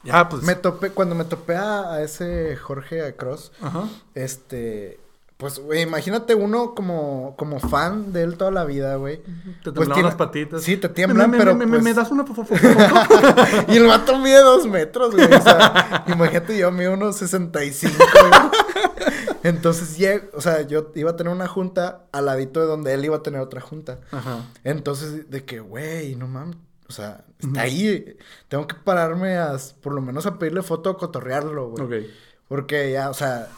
Ya, 0.04 0.28
pues. 0.28 0.42
Me 0.42 0.54
topé, 0.54 0.90
cuando 0.90 1.14
me 1.14 1.24
topé 1.24 1.54
a, 1.54 1.92
a 1.92 2.02
ese 2.02 2.56
Jorge 2.56 3.14
Cross, 3.14 3.52
Ajá. 3.60 3.88
este 4.14 5.01
pues, 5.42 5.58
güey, 5.58 5.82
imagínate 5.82 6.36
uno 6.36 6.72
como, 6.72 7.34
como 7.36 7.58
fan 7.58 8.12
de 8.12 8.22
él 8.22 8.36
toda 8.36 8.52
la 8.52 8.64
vida, 8.64 8.94
güey. 8.94 9.20
Te 9.64 9.72
pues 9.72 9.88
tiene... 9.88 10.04
las 10.04 10.14
patitas. 10.14 10.62
Sí, 10.62 10.76
te 10.76 10.88
tiemblan, 10.88 11.32
pero 11.32 11.56
me, 11.56 11.66
pues... 11.66 11.82
me, 11.82 11.92
das 11.92 12.12
una, 12.12 12.24
favor. 12.24 12.46
y 13.68 13.76
el 13.76 13.88
vato 13.88 14.16
mide 14.20 14.38
dos 14.38 14.68
metros, 14.68 15.12
güey. 15.16 15.24
O 15.24 15.42
sea, 15.42 16.04
imagínate 16.06 16.56
yo 16.56 16.70
mido 16.70 16.94
unos 16.94 17.16
65, 17.16 17.92
güey. 17.98 18.32
Entonces, 19.42 20.22
o 20.32 20.40
sea, 20.40 20.62
yo 20.62 20.92
iba 20.94 21.10
a 21.10 21.16
tener 21.16 21.32
una 21.32 21.48
junta 21.48 22.04
al 22.12 22.26
ladito 22.26 22.60
de 22.60 22.66
donde 22.66 22.94
él 22.94 23.04
iba 23.04 23.16
a 23.16 23.22
tener 23.24 23.40
otra 23.40 23.60
junta. 23.60 23.98
Ajá. 24.12 24.46
Entonces, 24.62 25.28
de 25.28 25.44
que, 25.44 25.58
güey, 25.58 26.14
no 26.14 26.28
mames. 26.28 26.56
O 26.88 26.92
sea, 26.92 27.24
está 27.40 27.62
ahí. 27.62 28.16
Tengo 28.46 28.68
que 28.68 28.76
pararme 28.76 29.38
a, 29.38 29.56
por 29.82 29.92
lo 29.92 30.00
menos 30.00 30.24
a 30.26 30.38
pedirle 30.38 30.62
foto 30.62 30.92
o 30.92 30.96
cotorrearlo, 30.96 31.70
güey. 31.70 32.04
Ok. 32.04 32.10
Porque 32.46 32.92
ya, 32.92 33.10
o 33.10 33.14
sea, 33.14 33.48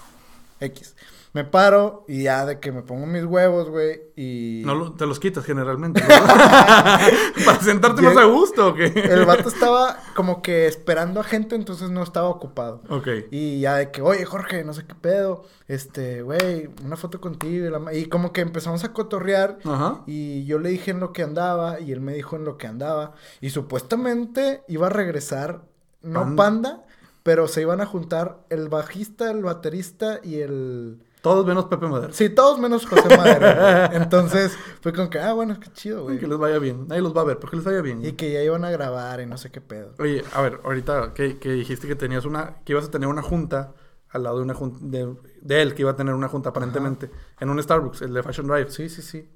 X. 0.60 0.94
me 1.34 1.44
paro 1.44 2.04
y 2.06 2.22
ya 2.22 2.46
de 2.46 2.60
que 2.60 2.70
me 2.70 2.82
pongo 2.82 3.06
mis 3.06 3.24
huevos, 3.24 3.68
güey, 3.68 4.02
y... 4.14 4.62
No 4.64 4.92
te 4.92 5.04
los 5.04 5.18
quitas 5.18 5.44
generalmente. 5.44 6.00
¿Para 7.44 7.60
sentarte 7.60 8.02
más 8.02 8.16
a 8.16 8.22
gusto 8.22 8.68
o 8.68 8.74
qué? 8.74 8.84
El 8.84 9.24
vato 9.24 9.48
estaba 9.48 9.98
como 10.14 10.42
que 10.42 10.68
esperando 10.68 11.18
a 11.18 11.24
gente, 11.24 11.56
entonces 11.56 11.90
no 11.90 12.04
estaba 12.04 12.28
ocupado. 12.28 12.82
Ok. 12.88 13.08
Y 13.32 13.58
ya 13.58 13.74
de 13.74 13.90
que, 13.90 14.00
oye, 14.00 14.24
Jorge, 14.24 14.62
no 14.62 14.74
sé 14.74 14.86
qué 14.86 14.94
pedo, 14.94 15.44
este, 15.66 16.22
güey, 16.22 16.70
una 16.84 16.96
foto 16.96 17.20
contigo. 17.20 17.66
Y, 17.92 17.98
y 17.98 18.04
como 18.06 18.32
que 18.32 18.40
empezamos 18.40 18.84
a 18.84 18.92
cotorrear. 18.92 19.58
Ajá. 19.64 20.02
Y 20.06 20.44
yo 20.44 20.60
le 20.60 20.68
dije 20.68 20.92
en 20.92 21.00
lo 21.00 21.12
que 21.12 21.24
andaba 21.24 21.80
y 21.80 21.90
él 21.90 22.00
me 22.00 22.14
dijo 22.14 22.36
en 22.36 22.44
lo 22.44 22.58
que 22.58 22.68
andaba. 22.68 23.14
Y 23.40 23.50
supuestamente 23.50 24.62
iba 24.68 24.86
a 24.86 24.90
regresar, 24.90 25.62
no 26.00 26.36
Panda, 26.36 26.84
pero 27.24 27.48
se 27.48 27.62
iban 27.62 27.80
a 27.80 27.86
juntar 27.86 28.44
el 28.50 28.68
bajista, 28.68 29.32
el 29.32 29.42
baterista 29.42 30.20
y 30.22 30.36
el 30.36 31.00
todos 31.24 31.46
menos 31.46 31.64
Pepe 31.64 31.86
Madero. 31.86 32.12
Sí, 32.12 32.28
todos 32.28 32.58
menos 32.58 32.84
José 32.84 33.16
Madero. 33.16 33.46
Entonces, 33.94 34.58
fue 34.82 34.92
con 34.92 35.08
que, 35.08 35.18
ah, 35.18 35.32
bueno, 35.32 35.58
qué 35.58 35.72
chido, 35.72 36.02
güey. 36.02 36.18
Que 36.18 36.26
les 36.26 36.36
vaya 36.36 36.58
bien. 36.58 36.86
Nadie 36.86 37.00
los 37.00 37.16
va 37.16 37.22
a 37.22 37.24
ver, 37.24 37.38
pero 37.38 37.48
que 37.48 37.56
les 37.56 37.64
vaya 37.64 37.80
bien. 37.80 38.04
Y 38.04 38.12
que 38.12 38.30
ya 38.30 38.42
iban 38.42 38.62
a 38.62 38.70
grabar 38.70 39.22
y 39.22 39.26
no 39.26 39.38
sé 39.38 39.50
qué 39.50 39.62
pedo. 39.62 39.94
Oye, 40.00 40.22
a 40.34 40.42
ver, 40.42 40.60
ahorita 40.62 41.14
que, 41.14 41.32
dijiste 41.32 41.88
que 41.88 41.96
tenías 41.96 42.26
una, 42.26 42.56
que 42.66 42.74
ibas 42.74 42.84
a 42.84 42.90
tener 42.90 43.08
una 43.08 43.22
junta 43.22 43.72
al 44.10 44.22
lado 44.22 44.36
de 44.36 44.42
una 44.42 44.52
junta, 44.52 44.78
de, 44.82 45.62
él, 45.62 45.74
que 45.74 45.80
iba 45.80 45.92
a 45.92 45.96
tener 45.96 46.12
una 46.12 46.28
junta 46.28 46.50
aparentemente, 46.50 47.10
en 47.40 47.48
un 47.48 47.60
Starbucks, 47.60 48.02
el 48.02 48.12
de 48.12 48.22
Fashion 48.22 48.46
Drive. 48.46 48.70
Sí, 48.70 48.90
sí, 48.90 49.00
sí. 49.00 49.26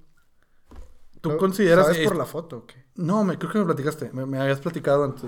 ¿Tú 1.23 1.39
consideras... 1.39 1.87
¿Sabes 1.87 2.07
por 2.07 2.17
la 2.17 2.27
foto 2.27 2.59
o 2.59 2.67
qué? 2.67 2.85
No, 2.97 3.25
me, 3.25 3.39
creo 3.39 3.51
que 3.51 3.61
me 3.61 3.65
platicaste, 3.65 4.11
me, 4.13 4.27
me 4.27 4.39
habías 4.39 4.61
platicado 4.61 5.05
antes. 5.05 5.25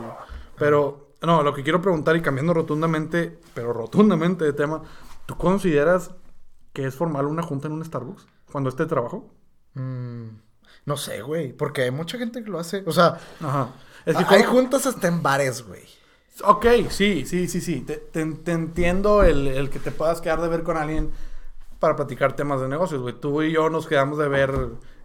Pero, 0.59 1.15
no, 1.23 1.43
lo 1.43 1.55
que 1.55 1.63
quiero 1.63 1.81
preguntar 1.81 2.17
y 2.17 2.21
cambiando 2.21 2.53
rotundamente, 2.53 3.39
pero 3.55 3.73
rotundamente 3.73 4.45
de 4.45 4.53
tema, 4.53 4.83
¿tú 5.25 5.39
consideras 5.39 6.11
que 6.73 6.87
es 6.87 6.95
formal 6.95 7.27
una 7.27 7.43
junta 7.43 7.69
en 7.69 7.75
un 7.75 7.85
Starbucks 7.85 8.27
cuando 8.51 8.71
esté 8.71 8.85
de 8.85 8.89
trabajo? 8.89 9.31
Mm, 9.75 10.29
no 10.87 10.97
sé, 10.97 11.23
güey, 11.23 11.53
porque 11.53 11.83
hay 11.83 11.91
mucha 11.91 12.19
gente 12.19 12.43
que 12.43 12.51
lo 12.51 12.59
hace. 12.59 12.83
O 12.87 12.93
sea, 12.93 13.19
hay 14.29 14.43
juntas 14.43 14.87
hasta 14.87 15.09
en 15.09 15.23
bares, 15.23 15.67
güey. 15.67 15.85
Ok, 16.45 16.67
sí, 16.89 17.27
sí, 17.27 17.49
sí, 17.49 17.61
sí. 17.61 17.83
Te, 17.83 18.21
entiendo 18.21 19.23
el, 19.23 19.69
que 19.71 19.79
te 19.79 19.91
puedas 19.91 20.21
quedar 20.21 20.41
de 20.41 20.49
ver 20.49 20.63
con 20.63 20.77
alguien 20.77 21.11
para 21.79 21.97
platicar 21.97 22.35
temas 22.35 22.61
de 22.61 22.69
negocios, 22.69 23.03
güey. 23.03 23.15
Tú 23.19 23.43
y 23.43 23.53
yo 23.53 23.69
nos 23.69 23.87
quedamos 23.87 24.19
de 24.19 24.29
ver 24.29 24.53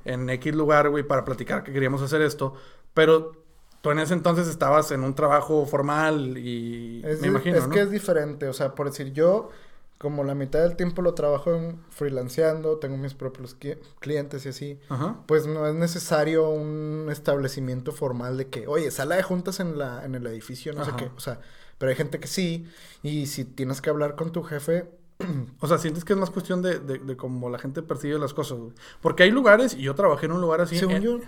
en 0.05 0.29
X 0.29 0.55
lugar, 0.55 0.89
güey, 0.89 1.03
para 1.03 1.25
platicar 1.25 1.63
que 1.63 1.73
queríamos 1.73 2.01
hacer 2.01 2.21
esto. 2.21 2.53
Pero 2.93 3.33
tú 3.81 3.91
en 3.91 3.99
ese 3.99 4.13
entonces 4.13 4.47
estabas 4.47 4.91
en 4.91 5.03
un 5.03 5.13
trabajo 5.13 5.65
formal 5.65 6.37
y 6.37 7.03
me 7.21 7.27
imagino. 7.27 7.57
Es 7.57 7.67
que 7.67 7.81
es 7.81 7.91
diferente. 7.91 8.47
O 8.47 8.53
sea, 8.53 8.73
por 8.73 8.89
decir, 8.89 9.11
yo 9.11 9.49
como 9.97 10.23
la 10.23 10.35
mitad 10.35 10.59
del 10.59 10.75
tiempo 10.75 11.01
lo 11.01 11.13
trabajo 11.13 11.53
en 11.55 11.79
freelanceando, 11.89 12.77
tengo 12.77 12.97
mis 12.97 13.13
propios 13.13 13.55
clientes 13.99 14.45
y 14.45 14.49
así, 14.49 14.79
pues 15.25 15.47
no 15.47 15.65
es 15.67 15.75
necesario 15.75 16.49
un 16.49 17.07
establecimiento 17.09 17.91
formal 17.91 18.37
de 18.37 18.47
que, 18.47 18.67
oye, 18.67 18.91
sala 18.91 19.15
de 19.15 19.23
juntas 19.23 19.59
en, 19.59 19.77
la, 19.77 20.03
en 20.03 20.15
el 20.15 20.27
edificio, 20.27 20.73
no 20.73 20.83
sé 20.83 20.91
qué, 20.97 21.09
o 21.15 21.19
sea, 21.19 21.39
pero 21.77 21.89
hay 21.89 21.95
gente 21.95 22.19
que 22.19 22.27
sí, 22.27 22.65
y 23.03 23.27
si 23.27 23.45
tienes 23.45 23.81
que 23.81 23.89
hablar 23.89 24.15
con 24.15 24.31
tu 24.31 24.43
jefe... 24.43 24.89
o 25.61 25.67
sea, 25.67 25.77
sientes 25.77 26.03
que 26.03 26.11
es 26.11 26.19
más 26.19 26.29
cuestión 26.29 26.61
de, 26.61 26.77
de, 26.79 27.15
cómo 27.15 27.49
la 27.49 27.57
gente 27.57 27.81
percibe 27.81 28.19
las 28.19 28.33
cosas, 28.33 28.57
Porque 28.99 29.23
hay 29.23 29.31
lugares, 29.31 29.73
y 29.73 29.81
yo 29.81 29.95
trabajé 29.95 30.25
en 30.25 30.33
un 30.33 30.41
lugar 30.41 30.59
así... 30.59 30.77
Según 30.77 30.99
yo... 30.99 31.19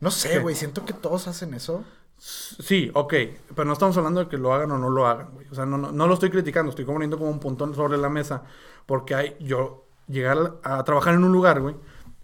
No 0.00 0.10
sé, 0.10 0.40
güey, 0.40 0.56
siento 0.56 0.84
que 0.84 0.92
todos 0.92 1.28
hacen 1.28 1.54
eso. 1.54 1.84
Sí, 2.18 2.90
ok, 2.94 3.14
pero 3.54 3.64
no 3.64 3.72
estamos 3.72 3.96
hablando 3.96 4.20
de 4.20 4.28
que 4.28 4.36
lo 4.36 4.52
hagan 4.52 4.72
o 4.72 4.78
no 4.78 4.90
lo 4.90 5.06
hagan, 5.06 5.30
güey. 5.32 5.46
O 5.50 5.54
sea, 5.54 5.64
no, 5.64 5.78
no, 5.78 6.06
lo 6.06 6.14
estoy 6.14 6.30
criticando, 6.30 6.70
estoy 6.70 6.84
poniendo 6.84 7.16
como 7.16 7.30
un 7.30 7.38
puntón 7.38 7.74
sobre 7.74 7.96
la 7.96 8.08
mesa, 8.08 8.42
porque 8.86 9.14
hay, 9.14 9.36
yo, 9.38 9.86
llegar 10.08 10.58
a 10.64 10.82
trabajar 10.82 11.14
en 11.14 11.22
un 11.22 11.32
lugar, 11.32 11.60
güey, 11.60 11.76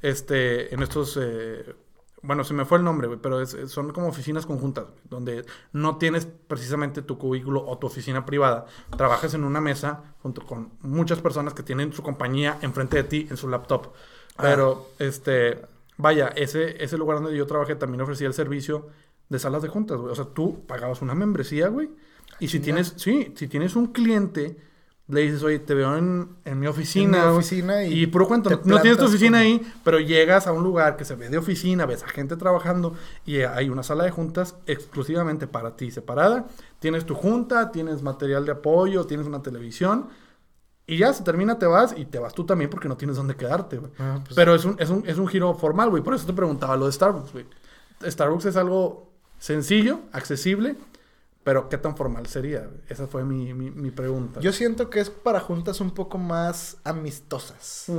este, 0.02 0.74
en 0.74 0.82
estos, 0.82 1.16
eh, 1.22 1.76
bueno, 2.22 2.42
se 2.42 2.54
me 2.54 2.64
fue 2.64 2.78
el 2.78 2.84
nombre, 2.84 3.06
güey, 3.06 3.20
pero 3.20 3.46
son 3.46 3.92
como 3.92 4.08
oficinas 4.08 4.46
conjuntas, 4.46 4.86
donde 5.04 5.46
no 5.72 5.96
tienes 5.96 6.26
precisamente 6.26 7.02
tu 7.02 7.16
cubículo 7.16 7.64
o 7.64 7.78
tu 7.78 7.86
oficina 7.86 8.26
privada, 8.26 8.66
trabajas 8.96 9.34
en 9.34 9.44
una 9.44 9.60
mesa 9.60 10.14
junto 10.22 10.44
con 10.44 10.72
muchas 10.80 11.20
personas 11.20 11.54
que 11.54 11.62
tienen 11.62 11.92
su 11.92 12.02
compañía 12.02 12.58
enfrente 12.62 12.96
de 12.96 13.04
ti 13.04 13.26
en 13.30 13.36
su 13.36 13.48
laptop, 13.48 13.92
ah. 14.36 14.42
pero, 14.42 14.88
este, 14.98 15.62
vaya, 15.98 16.28
ese, 16.34 16.82
ese 16.82 16.98
lugar 16.98 17.20
donde 17.20 17.36
yo 17.36 17.46
trabajé 17.46 17.76
también 17.76 18.00
ofrecía 18.00 18.26
el 18.26 18.34
servicio 18.34 18.88
de 19.28 19.38
salas 19.38 19.62
de 19.62 19.68
juntas, 19.68 19.98
güey. 19.98 20.12
O 20.12 20.14
sea, 20.14 20.26
tú 20.26 20.64
pagabas 20.66 21.02
una 21.02 21.14
membresía, 21.14 21.68
güey. 21.68 21.90
Y 22.40 22.48
si 22.48 22.60
tienes, 22.60 22.94
sí, 22.96 23.32
si 23.36 23.48
tienes 23.48 23.76
un 23.76 23.88
cliente, 23.88 24.56
le 25.06 25.20
dices, 25.20 25.42
oye, 25.42 25.58
te 25.58 25.74
veo 25.74 25.96
en, 25.96 26.36
mi 26.58 26.66
oficina. 26.66 27.30
oficina 27.30 27.84
y, 27.84 28.02
y 28.02 28.06
puro 28.06 28.26
cuento, 28.26 28.48
no, 28.64 28.80
tienes 28.80 28.98
tu 28.98 29.04
oficina 29.04 29.38
ahí, 29.38 29.60
pero 29.84 30.00
llegas 30.00 30.46
a 30.46 30.52
un 30.52 30.62
lugar 30.62 30.96
que 30.96 31.04
se 31.04 31.14
ve 31.14 31.28
de 31.28 31.36
oficina, 31.36 31.84
ves 31.84 32.02
a 32.02 32.08
gente 32.08 32.36
trabajando 32.36 32.94
y 33.26 33.40
hay 33.40 33.68
una 33.68 33.82
sala 33.82 34.04
de 34.04 34.10
juntas 34.10 34.56
exclusivamente 34.66 35.46
para 35.46 35.76
ti, 35.76 35.90
separada. 35.90 36.46
Tienes 36.78 37.04
tu 37.04 37.14
junta, 37.14 37.70
tienes 37.70 38.02
material 38.02 38.46
de 38.46 38.52
apoyo, 38.52 39.04
tienes 39.04 39.26
una 39.26 39.42
televisión. 39.42 40.08
Y 40.86 40.98
ya 40.98 41.12
se 41.14 41.22
termina, 41.22 41.58
te 41.58 41.66
vas 41.66 41.94
y 41.96 42.04
te 42.04 42.18
vas 42.18 42.34
tú 42.34 42.44
también 42.44 42.68
porque 42.68 42.88
no 42.88 42.96
tienes 42.96 43.16
dónde 43.16 43.36
quedarte, 43.36 43.78
güey. 43.78 43.92
Ah, 43.98 44.20
pues 44.22 44.34
pero 44.34 44.54
es 44.54 44.66
un, 44.66 44.76
es, 44.78 44.90
un, 44.90 45.02
es 45.06 45.16
un 45.16 45.26
giro 45.28 45.54
formal, 45.54 45.88
güey. 45.88 46.02
Por 46.02 46.14
eso 46.14 46.26
te 46.26 46.34
preguntaba 46.34 46.76
lo 46.76 46.86
de 46.86 46.92
Starbucks, 46.92 47.32
güey. 47.32 47.46
Starbucks 48.02 48.46
es 48.46 48.56
algo 48.56 49.13
sencillo, 49.44 50.00
accesible, 50.10 50.74
pero 51.42 51.68
¿qué 51.68 51.76
tan 51.76 51.98
formal 51.98 52.26
sería? 52.26 52.70
Esa 52.88 53.06
fue 53.06 53.24
mi, 53.24 53.90
pregunta. 53.90 54.40
Yo 54.40 54.54
siento 54.54 54.88
que 54.88 55.00
es 55.00 55.10
para 55.10 55.38
juntas 55.38 55.82
un 55.82 55.90
poco 55.90 56.16
más 56.16 56.78
amistosas. 56.82 57.92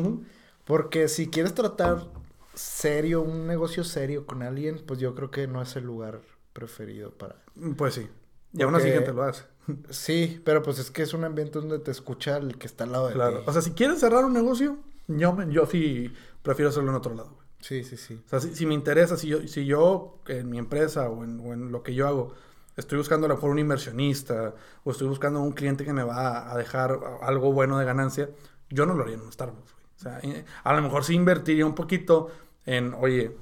Porque 0.64 1.08
si 1.08 1.30
quieres 1.30 1.54
tratar 1.54 2.08
serio, 2.56 3.22
un 3.22 3.46
negocio 3.46 3.84
serio 3.84 4.26
con 4.26 4.42
alguien, 4.42 4.82
pues 4.88 5.00
yo 5.00 5.14
creo 5.14 5.30
que 5.30 5.46
no 5.46 5.62
es 5.62 5.76
el 5.76 5.84
lugar 5.84 6.22
preferido 6.52 7.12
para... 7.12 7.36
Pues 7.78 7.94
sí. 7.94 8.10
Y 8.54 8.64
aún 8.64 8.74
así 8.74 8.90
gente 8.90 9.14
lo 9.14 9.24
hace. 9.24 9.44
Sí, 9.90 10.42
pero 10.46 10.62
pues 10.62 10.78
es 10.78 10.92
que 10.92 11.02
es 11.02 11.14
un 11.16 11.24
ambiente 11.24 11.60
donde 11.60 11.80
te 11.80 11.90
escucha 11.90 12.38
el 12.38 12.58
que 12.58 12.68
está 12.68 12.84
al 12.84 12.92
lado 12.92 13.08
de 13.08 13.14
claro. 13.14 13.44
O 13.48 13.52
sea, 13.52 13.64
si 13.64 13.72
quieres 13.72 14.00
cerrar 14.00 14.24
un 14.24 14.34
negocio, 14.34 14.78
yo, 15.08 15.36
yo 15.50 15.66
sí 15.66 16.14
prefiero 16.44 16.70
hacerlo 16.70 16.92
en 16.92 16.98
otro 16.98 17.16
lado. 17.16 17.45
Sí, 17.66 17.84
sí, 17.84 17.98
sí. 17.98 18.22
O 18.28 18.30
sea, 18.30 18.40
si, 18.40 18.64
me 18.68 18.76
interesa, 18.76 19.18
si 19.18 19.28
yo, 19.28 19.48
si 19.48 19.66
yo 19.66 20.20
en 20.28 20.52
mi 20.52 20.60
empresa 20.60 21.10
o 21.10 21.24
en, 21.24 21.72
lo 21.72 21.82
que 21.82 21.96
yo 21.96 22.08
hago 22.08 22.34
estoy 22.78 23.00
buscando 23.00 23.26
a 23.26 23.30
lo 23.30 23.36
mejor 23.36 23.50
un 23.50 23.58
inversionista 23.58 24.54
o 24.84 24.92
estoy 24.92 25.08
buscando 25.08 25.42
un 25.42 25.52
cliente 25.52 25.84
que 25.84 25.92
me 25.92 26.04
va 26.04 26.52
a 26.52 26.56
dejar 26.58 27.00
algo 27.24 27.54
bueno 27.54 27.80
de 27.80 27.86
ganancia, 27.86 28.30
yo 28.70 28.86
no 28.86 28.94
lo 28.94 29.02
haría 29.02 29.16
en 29.16 29.22
un 29.22 29.32
Starbucks. 29.32 29.72
O 29.72 30.00
sea, 30.00 30.22
a 30.64 30.74
lo 30.76 30.82
mejor 30.84 31.06
sí 31.06 31.16
invertiría 31.16 31.66
un 31.66 31.74
poquito 31.74 32.30
en, 32.68 32.94
oye, 32.94 33.36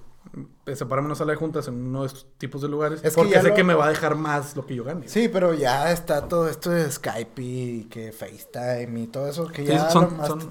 separarme 0.73 1.07
una 1.07 1.15
sala 1.15 1.33
de 1.33 1.37
juntas 1.37 1.67
en 1.67 1.73
uno 1.73 2.03
de 2.03 2.07
estos 2.07 2.25
tipos 2.37 2.61
de 2.61 2.69
lugares. 2.69 3.03
Es 3.03 3.15
porque 3.15 3.41
sé 3.41 3.53
que 3.53 3.65
me 3.65 3.73
va 3.73 3.87
a 3.87 3.89
dejar 3.89 4.15
más 4.15 4.55
lo 4.55 4.65
que 4.65 4.73
yo 4.73 4.85
gane. 4.85 5.09
Sí, 5.09 5.27
pero 5.27 5.53
ya 5.53 5.91
está 5.91 6.29
todo 6.29 6.47
esto 6.47 6.69
de 6.69 6.89
Skype 6.89 7.41
y 7.41 7.83
que 7.89 8.13
FaceTime 8.13 9.01
y 9.01 9.07
todo 9.07 9.27
eso, 9.27 9.47
que 9.47 9.65
ya 9.65 9.89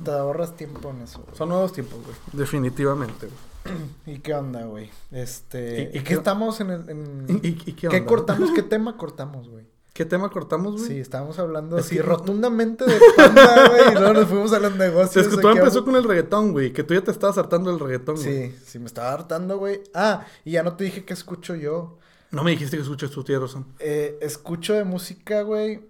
te 0.05 0.11
ahorras 0.11 0.57
tiempo 0.59 0.91
en 0.91 1.01
eso. 1.01 1.25
Son 1.33 1.49
nuevos 1.49 1.73
tiempos, 1.73 2.01
güey. 2.05 2.15
Definitivamente, 2.35 3.29
güey. 3.29 3.52
¿Y 4.07 4.19
qué 4.19 4.35
onda, 4.35 4.65
güey? 4.65 4.91
Este... 5.11 5.91
¿Y, 5.93 6.01
qué 6.01 6.15
estamos 6.15 6.61
en 6.61 6.71
el... 6.71 7.41
¿Y, 7.43 7.55
qué, 7.55 8.05
cortamos? 8.05 8.51
¿Qué 8.53 8.63
tema 8.63 8.97
cortamos, 8.97 9.49
güey? 9.49 9.67
¿Qué 9.93 10.07
tema 10.07 10.31
cortamos, 10.31 10.77
güey? 10.77 10.87
Sí, 10.87 11.01
estábamos 11.01 11.39
hablando 11.39 11.77
así 11.77 12.01
rotundamente 12.01 12.87
de 12.87 12.99
panda, 13.15 13.69
güey, 13.71 13.93
y 13.93 13.95
luego 13.95 14.15
nos 14.15 14.27
fuimos 14.27 14.53
a 14.55 14.59
los 14.59 14.75
negocios. 14.77 15.27
Es 15.27 15.35
que 15.35 15.41
todo 15.41 15.53
empezó 15.53 15.85
con 15.85 15.97
el 15.97 16.05
reggaetón, 16.05 16.53
güey, 16.53 16.73
que 16.73 16.83
tú 16.83 16.95
ya 16.95 17.03
te 17.03 17.11
estabas 17.11 17.37
hartando 17.37 17.71
del 17.71 17.79
reggaetón, 17.79 18.17
güey. 18.17 18.51
Sí, 18.51 18.57
sí, 18.65 18.79
me 18.79 18.87
estaba 18.87 19.13
hartando, 19.13 19.59
güey. 19.59 19.83
Ah, 19.93 20.25
y 20.47 20.53
ya 20.53 20.63
no 20.63 20.77
te 20.77 20.85
dije 20.85 21.05
que 21.05 21.13
escucho 21.13 21.55
yo. 21.55 21.99
No 22.31 22.43
me 22.43 22.53
dijiste 22.53 22.79
que 22.79 22.83
escuchas 22.83 23.11
tu 23.11 23.23
tía 23.23 23.39
Eh, 23.81 24.19
escucho 24.23 24.73
de 24.73 24.85
música, 24.85 25.43
güey, 25.43 25.83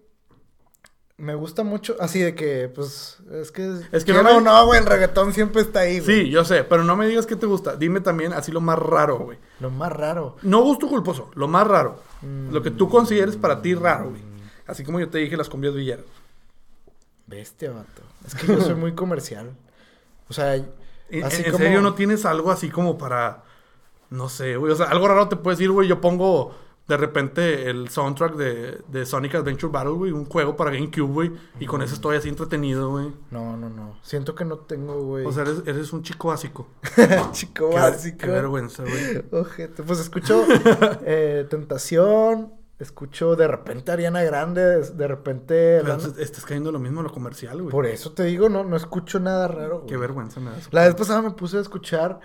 me 1.17 1.35
gusta 1.35 1.63
mucho, 1.63 1.97
así 2.01 2.21
de 2.21 2.35
que, 2.35 2.69
pues, 2.69 3.19
es 3.31 3.53
que... 3.53 3.81
Es 3.93 4.05
que 4.05 4.13
no, 4.13 4.41
no, 4.41 4.67
güey, 4.67 4.81
el 4.81 4.87
reggaetón 4.87 5.33
siempre 5.33 5.63
está 5.63 5.81
ahí, 5.81 6.01
güey. 6.01 6.25
Sí, 6.25 6.31
yo 6.31 6.45
sé, 6.45 6.65
pero 6.65 6.85
no 6.85 6.97
me 6.97 7.07
digas 7.07 7.27
qué 7.27 7.37
te 7.37 7.47
gusta. 7.47 7.77
Dime 7.77 8.01
también 8.01 8.33
así 8.33 8.51
lo 8.51 8.61
más 8.61 8.79
raro, 8.79 9.19
güey. 9.19 9.39
Lo 9.61 9.71
más 9.71 9.93
raro. 9.93 10.37
No 10.43 10.63
gusto 10.63 10.89
culposo, 10.89 11.31
lo 11.35 11.49
más 11.49 11.67
raro. 11.67 12.01
Lo 12.51 12.63
que 12.63 12.71
tú 12.71 12.89
consideres 12.89 13.37
para 13.37 13.63
ti 13.63 13.75
raro, 13.75 14.11
güey. 14.11 14.23
Así 14.67 14.85
como 14.85 15.01
yo 15.01 15.09
te 15.09 15.19
dije 15.19 15.37
las 15.37 15.49
cumbias 15.49 15.75
villeras. 15.75 16.07
Bestia, 17.27 17.71
vato. 17.71 18.03
Es 18.27 18.35
que 18.35 18.47
yo 18.47 18.61
soy 18.61 18.75
muy 18.75 18.93
comercial. 18.93 19.51
O 20.29 20.33
sea, 20.33 20.53
así 21.25 21.43
¿En, 21.45 21.57
serio 21.57 21.81
no 21.83 21.95
tienes 21.95 22.25
algo 22.25 22.51
así 22.51 22.71
como 22.71 22.99
para... 22.99 23.45
No 24.11 24.29
sé, 24.29 24.57
güey. 24.57 24.73
O 24.73 24.77
sea, 24.77 24.87
algo 24.87 25.09
raro 25.09 25.29
te 25.29 25.37
puedes 25.37 25.59
decir, 25.59 25.71
güey. 25.71 25.89
Yo 25.89 26.01
pongo 26.01 26.55
de 26.89 26.97
repente 26.97 27.71
el 27.71 27.89
soundtrack 27.89 28.35
de, 28.35 28.79
de 28.89 29.07
Sonic 29.07 29.37
Adventure 29.37 29.73
Battle, 29.73 29.93
güey, 29.93 30.13
un 30.13 30.25
juego 30.25 30.57
para 30.57 30.71
GameCube, 30.71 31.13
güey, 31.13 31.33
y 31.61 31.67
con 31.67 31.83
eso 31.83 31.95
estoy 31.95 32.17
así 32.17 32.29
entretenido, 32.29 32.91
güey. 32.91 33.13
No, 33.31 33.57
no, 33.57 33.71
no. 33.71 33.99
Siento 34.03 34.35
que 34.35 34.45
no 34.45 34.59
tengo, 34.59 35.03
güey. 35.03 35.25
O 35.25 35.33
sea, 35.33 35.43
eres, 35.43 35.63
eres 35.67 35.93
un 35.93 36.03
chico 36.03 36.29
básico. 36.29 36.69
chico 37.33 37.71
básico. 37.71 38.19
Qué 38.19 38.27
vergüenza, 38.27 38.83
güey. 38.83 39.25
Ojete. 39.31 39.83
Pues 39.83 40.01
escucho 40.01 40.45
eh, 41.05 41.47
Tentación, 41.49 42.53
Escucho 42.83 43.37
de 43.37 43.47
repente 43.47 43.93
Ariana 43.93 44.25
Grande, 44.25 44.81
de 44.81 45.07
repente... 45.07 45.81
Pero 45.85 45.97
estás 46.19 46.45
cayendo 46.45 46.73
lo 46.73 46.81
mismo 46.81 46.99
en 46.99 47.05
lo 47.05 47.13
comercial, 47.13 47.63
güey. 47.63 47.71
Por 47.71 47.87
eso 47.87 48.11
te 48.11 48.25
digo, 48.25 48.49
no, 48.49 48.65
no 48.65 48.75
escucho 48.75 49.21
nada 49.21 49.47
raro, 49.47 49.87
Qué 49.87 49.97
vergüenza 49.97 50.41
me 50.41 50.51
da 50.51 50.57
La 50.73 50.83
vez 50.87 50.97
pasada 50.97 51.23
me 51.23 51.31
puse 51.31 51.59
a 51.59 51.61
escuchar 51.61 52.19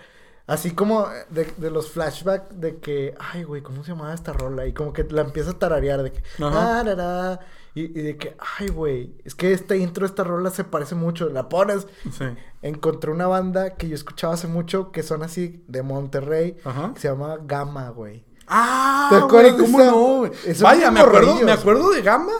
Así 0.48 0.70
como 0.70 1.06
de, 1.28 1.44
de 1.58 1.70
los 1.70 1.90
flashbacks 1.90 2.58
de 2.58 2.78
que, 2.78 3.14
ay, 3.20 3.44
güey, 3.44 3.60
¿cómo 3.62 3.84
se 3.84 3.90
llamaba 3.90 4.14
esta 4.14 4.32
rola? 4.32 4.66
Y 4.66 4.72
como 4.72 4.94
que 4.94 5.04
la 5.04 5.20
empieza 5.20 5.50
a 5.50 5.58
tararear 5.58 6.02
de 6.02 6.10
que, 6.10 6.22
ah, 6.42 7.38
y, 7.74 7.82
y, 7.82 8.02
de 8.02 8.16
que, 8.16 8.34
ay, 8.58 8.68
güey, 8.68 9.14
es 9.24 9.34
que 9.34 9.52
este 9.52 9.76
intro 9.76 10.06
de 10.06 10.08
esta 10.08 10.24
rola 10.24 10.50
se 10.50 10.64
parece 10.64 10.94
mucho. 10.94 11.28
La 11.28 11.50
pones. 11.50 11.86
Sí. 12.10 12.24
Encontré 12.62 13.10
una 13.10 13.26
banda 13.26 13.74
que 13.76 13.90
yo 13.90 13.94
escuchaba 13.94 14.32
hace 14.32 14.48
mucho 14.48 14.90
que 14.90 15.02
son 15.02 15.22
así 15.22 15.62
de 15.68 15.82
Monterrey, 15.82 16.56
que 16.94 17.00
se 17.00 17.08
llama 17.08 17.36
Gama, 17.44 17.90
güey. 17.90 18.24
Ah, 18.46 19.08
¿te 19.10 19.16
acuerdas? 19.16 19.60
¿cómo 19.60 19.78
no, 19.78 20.16
güey? 20.20 20.32
Vaya, 20.62 20.90
me 20.90 21.00
acuerdo, 21.00 21.42
me 21.42 21.52
acuerdo 21.52 21.90
de 21.90 22.00
Gama 22.00 22.32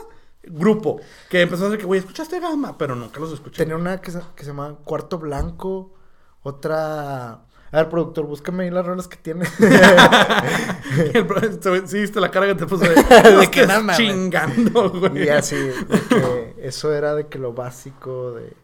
grupo. 0.45 0.99
Que 1.29 1.43
empezó 1.43 1.65
a 1.65 1.67
decir 1.67 1.81
que, 1.81 1.87
güey, 1.87 2.01
¿escuchaste 2.01 2.41
Gama? 2.41 2.79
Pero 2.79 2.95
nunca 2.95 3.21
los 3.21 3.33
escuché. 3.33 3.59
Tenía 3.59 3.77
una 3.77 4.01
que 4.01 4.11
se, 4.11 4.21
que 4.35 4.45
se 4.45 4.51
llama 4.51 4.79
Cuarto 4.85 5.19
Blanco. 5.19 5.95
Otra. 6.43 7.45
A 7.71 7.77
ver, 7.79 7.89
productor, 7.91 8.27
búscame 8.27 8.65
ahí 8.65 8.71
las 8.71 8.87
rolas 8.87 9.09
que 9.09 9.19
tiene. 9.19 9.45
sí, 11.87 12.01
viste 12.01 12.21
la 12.21 12.31
cara 12.31 12.47
que 12.47 12.55
te 12.55 12.67
puso 12.67 12.85
de, 12.85 12.95
que 13.51 13.67
nada 13.67 13.95
chingando, 13.95 14.91
güey. 14.91 15.25
Y 15.25 15.29
así, 15.29 15.57
de 15.57 15.75
que 16.09 16.55
eso 16.63 16.95
era 16.95 17.15
de 17.15 17.27
que 17.27 17.39
lo 17.39 17.53
básico 17.53 18.33
de. 18.33 18.55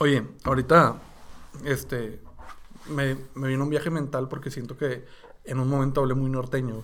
Oye, 0.00 0.24
ahorita, 0.42 0.96
este, 1.64 2.20
me, 2.88 3.16
me 3.34 3.46
vino 3.48 3.62
un 3.62 3.70
viaje 3.70 3.90
mental 3.90 4.28
porque 4.28 4.50
siento 4.50 4.76
que 4.76 5.04
en 5.44 5.60
un 5.60 5.68
momento 5.68 6.00
hablé 6.00 6.14
muy 6.14 6.30
norteño. 6.30 6.82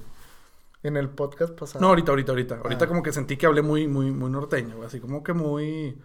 En 0.82 0.96
el 0.96 1.10
podcast 1.10 1.52
pasado. 1.52 1.82
No, 1.82 1.88
ahorita, 1.88 2.12
ahorita, 2.12 2.32
ahorita. 2.32 2.60
Ahorita 2.62 2.86
ah. 2.86 2.88
como 2.88 3.02
que 3.02 3.12
sentí 3.12 3.36
que 3.36 3.44
hablé 3.44 3.60
muy, 3.60 3.86
muy, 3.86 4.12
muy 4.12 4.30
norteño, 4.30 4.82
así 4.82 4.98
como 4.98 5.22
que 5.22 5.34
muy, 5.34 6.00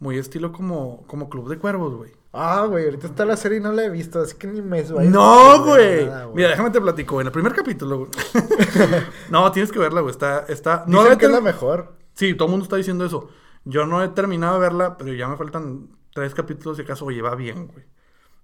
muy 0.00 0.18
estilo 0.18 0.50
como, 0.50 1.06
como 1.06 1.28
Club 1.28 1.48
de 1.48 1.58
Cuervos, 1.58 1.94
güey. 1.94 2.10
Ah, 2.32 2.66
güey, 2.68 2.84
ahorita 2.84 3.06
está 3.06 3.24
la 3.24 3.36
serie 3.36 3.58
y 3.58 3.60
no 3.60 3.72
la 3.72 3.84
he 3.84 3.90
visto, 3.90 4.20
así 4.20 4.36
que 4.36 4.46
ni 4.46 4.60
me 4.60 4.84
suena. 4.84 5.10
No, 5.10 5.64
güey. 5.64 6.08
Mira, 6.34 6.50
déjame 6.50 6.70
te 6.70 6.80
platico, 6.80 7.20
en 7.20 7.28
el 7.28 7.32
primer 7.32 7.54
capítulo, 7.54 7.98
güey. 7.98 8.10
no, 9.30 9.50
tienes 9.50 9.72
que 9.72 9.78
verla, 9.78 10.02
güey. 10.02 10.12
Está, 10.12 10.40
está. 10.40 10.84
No 10.86 11.02
Dicen 11.02 11.18
que 11.18 11.26
es 11.26 11.32
la 11.32 11.40
mejor. 11.40 11.94
Sí, 12.12 12.34
todo 12.34 12.46
el 12.46 12.50
mundo 12.50 12.64
está 12.64 12.76
diciendo 12.76 13.06
eso. 13.06 13.30
Yo 13.64 13.86
no 13.86 14.02
he 14.02 14.08
terminado 14.08 14.54
de 14.54 14.60
verla, 14.60 14.98
pero 14.98 15.12
ya 15.14 15.26
me 15.26 15.36
faltan 15.36 15.88
tres 16.12 16.34
capítulos 16.34 16.78
y 16.78 16.82
acaso, 16.82 17.06
oye, 17.06 17.22
va 17.22 17.34
bien, 17.34 17.66
güey. 17.68 17.84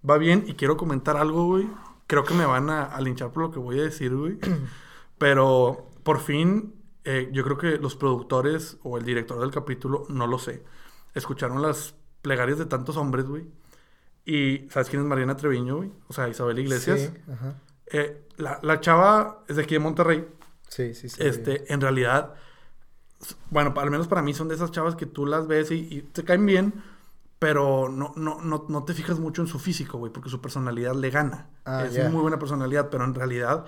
Va 0.08 0.16
bien 0.16 0.44
y 0.46 0.54
quiero 0.54 0.78
comentar 0.78 1.18
algo, 1.18 1.46
güey. 1.46 1.68
Creo 2.06 2.24
que 2.24 2.34
me 2.34 2.46
van 2.46 2.70
a, 2.70 2.98
linchar 3.00 3.32
por 3.32 3.44
lo 3.44 3.50
que 3.50 3.58
voy 3.58 3.80
a 3.80 3.82
decir, 3.82 4.14
güey. 4.16 4.38
pero 5.18 5.88
por 6.02 6.20
fin, 6.20 6.74
eh, 7.04 7.28
yo 7.32 7.44
creo 7.44 7.58
que 7.58 7.76
los 7.78 7.96
productores 7.96 8.78
o 8.82 8.96
el 8.96 9.04
director 9.04 9.38
del 9.40 9.50
capítulo, 9.50 10.04
no 10.08 10.26
lo 10.26 10.38
sé, 10.38 10.62
escucharon 11.14 11.60
las 11.60 11.94
plegarias 12.22 12.58
de 12.58 12.66
tantos 12.66 12.96
hombres, 12.96 13.26
güey 13.26 13.46
y 14.24 14.66
¿sabes 14.70 14.88
quién 14.88 15.02
es 15.02 15.08
Mariana 15.08 15.36
Treviño, 15.36 15.76
güey? 15.76 15.92
O 16.08 16.12
sea, 16.12 16.28
Isabel 16.28 16.58
Iglesias. 16.58 17.00
Sí, 17.00 17.32
ajá. 17.32 17.54
Eh, 17.86 18.26
la, 18.36 18.58
la, 18.62 18.80
chava 18.80 19.44
es 19.46 19.56
de 19.56 19.62
aquí 19.62 19.74
de 19.74 19.80
Monterrey. 19.80 20.26
Sí, 20.68 20.94
sí, 20.94 21.08
sí. 21.08 21.22
Este, 21.22 21.72
en 21.72 21.80
realidad, 21.80 22.34
bueno, 23.50 23.74
al 23.76 23.90
menos 23.90 24.08
para 24.08 24.22
mí 24.22 24.34
son 24.34 24.48
de 24.48 24.54
esas 24.54 24.70
chavas 24.70 24.96
que 24.96 25.06
tú 25.06 25.26
las 25.26 25.46
ves 25.46 25.70
y, 25.70 26.02
te 26.12 26.24
caen 26.24 26.46
bien, 26.46 26.82
pero 27.38 27.88
no, 27.88 28.12
no, 28.16 28.40
no, 28.40 28.64
no, 28.68 28.84
te 28.84 28.94
fijas 28.94 29.18
mucho 29.18 29.42
en 29.42 29.48
su 29.48 29.58
físico, 29.58 29.98
güey, 29.98 30.12
porque 30.12 30.30
su 30.30 30.40
personalidad 30.40 30.94
le 30.94 31.10
gana. 31.10 31.50
Ah, 31.64 31.84
es 31.84 32.10
muy 32.10 32.22
buena 32.22 32.38
personalidad, 32.38 32.88
pero 32.90 33.04
en 33.04 33.14
realidad 33.14 33.66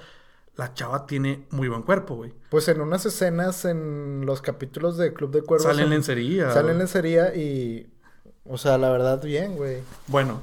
la 0.57 0.73
chava 0.73 1.07
tiene 1.07 1.47
muy 1.51 1.69
buen 1.69 1.83
cuerpo, 1.83 2.17
güey. 2.17 2.35
Pues 2.51 2.67
en 2.69 2.81
unas 2.81 3.05
escenas 3.05 3.67
en 3.67 4.25
los 4.25 4.41
capítulos 4.41 4.97
de 4.97 5.13
Club 5.13 5.31
de 5.31 5.43
Cuervos... 5.43 5.67
Salen 5.67 5.85
en 5.85 5.91
lencería. 5.91 6.51
Salen 6.51 6.73
en 6.73 6.79
lencería 6.79 7.35
y 7.35 7.93
o 8.49 8.59
sea, 8.59 8.79
la 8.79 8.91
verdad, 8.91 9.23
bien, 9.23 9.57
güey. 9.57 9.79
Bueno, 10.07 10.41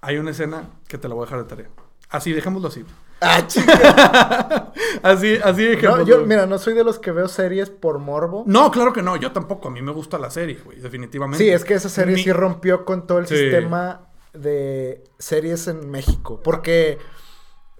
hay 0.00 0.18
una 0.18 0.30
escena 0.30 0.68
que 0.86 0.98
te 0.98 1.08
la 1.08 1.14
voy 1.14 1.22
a 1.22 1.26
dejar 1.26 1.42
de 1.42 1.48
tarea. 1.48 1.68
Así, 2.10 2.32
dejémoslo 2.32 2.68
así. 2.68 2.84
Ah, 3.20 3.44
chica. 3.46 4.72
así, 5.02 5.38
así 5.42 5.64
dejémoslo. 5.64 6.04
yo, 6.04 6.26
mira, 6.26 6.46
no 6.46 6.58
soy 6.58 6.74
de 6.74 6.84
los 6.84 6.98
que 6.98 7.10
veo 7.10 7.28
series 7.28 7.70
por 7.70 7.98
morbo. 7.98 8.44
No, 8.46 8.70
claro 8.70 8.92
que 8.92 9.02
no. 9.02 9.16
Yo 9.16 9.32
tampoco. 9.32 9.68
A 9.68 9.70
mí 9.70 9.82
me 9.82 9.92
gusta 9.92 10.18
la 10.18 10.30
serie, 10.30 10.58
güey. 10.64 10.78
Definitivamente. 10.78 11.44
Sí, 11.44 11.50
es 11.50 11.64
que 11.64 11.74
esa 11.74 11.88
serie 11.88 12.16
sí 12.16 12.32
rompió 12.32 12.84
con 12.84 13.06
todo 13.06 13.18
el 13.18 13.26
sistema 13.26 14.08
de 14.32 15.04
series 15.18 15.68
en 15.68 15.90
México. 15.90 16.40
Porque... 16.42 16.98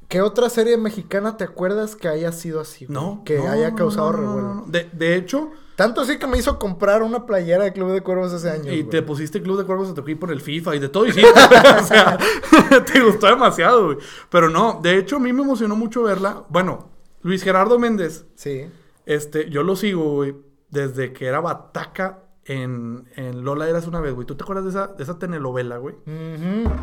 ¿Qué 0.08 0.22
otra 0.22 0.48
serie 0.48 0.78
mexicana 0.78 1.36
te 1.36 1.44
acuerdas 1.44 1.94
que 1.94 2.08
haya 2.08 2.32
sido 2.32 2.62
así? 2.62 2.86
No. 2.88 3.20
Que 3.26 3.46
haya 3.46 3.74
causado 3.74 4.12
revuelo. 4.12 4.64
De, 4.66 4.88
de 4.90 5.16
hecho, 5.16 5.50
tanto 5.78 6.00
así 6.00 6.18
que 6.18 6.26
me 6.26 6.36
hizo 6.36 6.58
comprar 6.58 7.04
una 7.04 7.24
playera 7.24 7.62
de 7.62 7.72
Club 7.72 7.92
de 7.92 8.00
Cuervos 8.00 8.32
ese 8.32 8.50
año. 8.50 8.72
Y 8.72 8.82
te 8.82 9.00
pusiste 9.00 9.40
Club 9.40 9.58
de 9.58 9.64
Cuervos 9.64 9.88
a 9.88 9.94
tu 9.94 10.04
por 10.18 10.32
el 10.32 10.40
FIFA 10.40 10.74
y 10.74 10.80
de 10.80 10.88
todo. 10.88 11.06
Y 11.06 11.12
sí, 11.12 11.22
o 11.80 11.84
sea, 11.84 12.18
te 12.92 13.00
gustó 13.00 13.28
demasiado, 13.28 13.84
güey. 13.84 13.98
Pero 14.28 14.50
no, 14.50 14.80
de 14.82 14.98
hecho, 14.98 15.14
a 15.14 15.18
mí 15.20 15.32
me 15.32 15.42
emocionó 15.42 15.76
mucho 15.76 16.02
verla. 16.02 16.42
Bueno, 16.48 16.90
Luis 17.22 17.44
Gerardo 17.44 17.78
Méndez. 17.78 18.26
Sí. 18.34 18.66
Este, 19.06 19.50
yo 19.50 19.62
lo 19.62 19.76
sigo, 19.76 20.16
güey, 20.16 20.34
desde 20.68 21.12
que 21.12 21.26
era 21.26 21.38
Bataca 21.38 22.24
en, 22.48 23.08
en, 23.14 23.44
Lola 23.44 23.68
eras 23.68 23.86
una 23.86 24.00
vez, 24.00 24.14
güey. 24.14 24.26
¿Tú 24.26 24.34
te 24.34 24.42
acuerdas 24.42 24.64
de 24.64 24.70
esa, 24.70 24.86
de 24.88 25.02
esa 25.02 25.18
telenovela, 25.18 25.76
güey? 25.76 25.94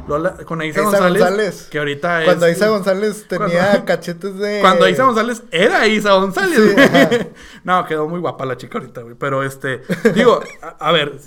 Lola, 0.07 0.35
con 0.45 0.61
Aisa, 0.61 0.83
González, 0.83 1.67
Que 1.71 1.79
ahorita 1.79 2.21
es. 2.21 2.25
Cuando 2.25 2.45
Aisa 2.45 2.67
González 2.69 3.25
tenía 3.27 3.83
cachetes 3.85 4.37
de. 4.37 4.59
Cuando 4.61 4.85
Aisa 4.85 5.05
González 5.05 5.43
era 5.51 5.81
Aisa 5.81 6.13
González, 6.13 6.73
güey. 6.73 7.31
no, 7.63 7.83
quedó 7.85 8.07
muy 8.07 8.19
guapa 8.19 8.45
la 8.45 8.57
chica 8.57 8.77
ahorita, 8.77 9.01
güey. 9.01 9.15
Pero 9.15 9.43
este. 9.43 9.81
Digo, 10.13 10.39
a 10.61 10.91
ver. 10.91 11.19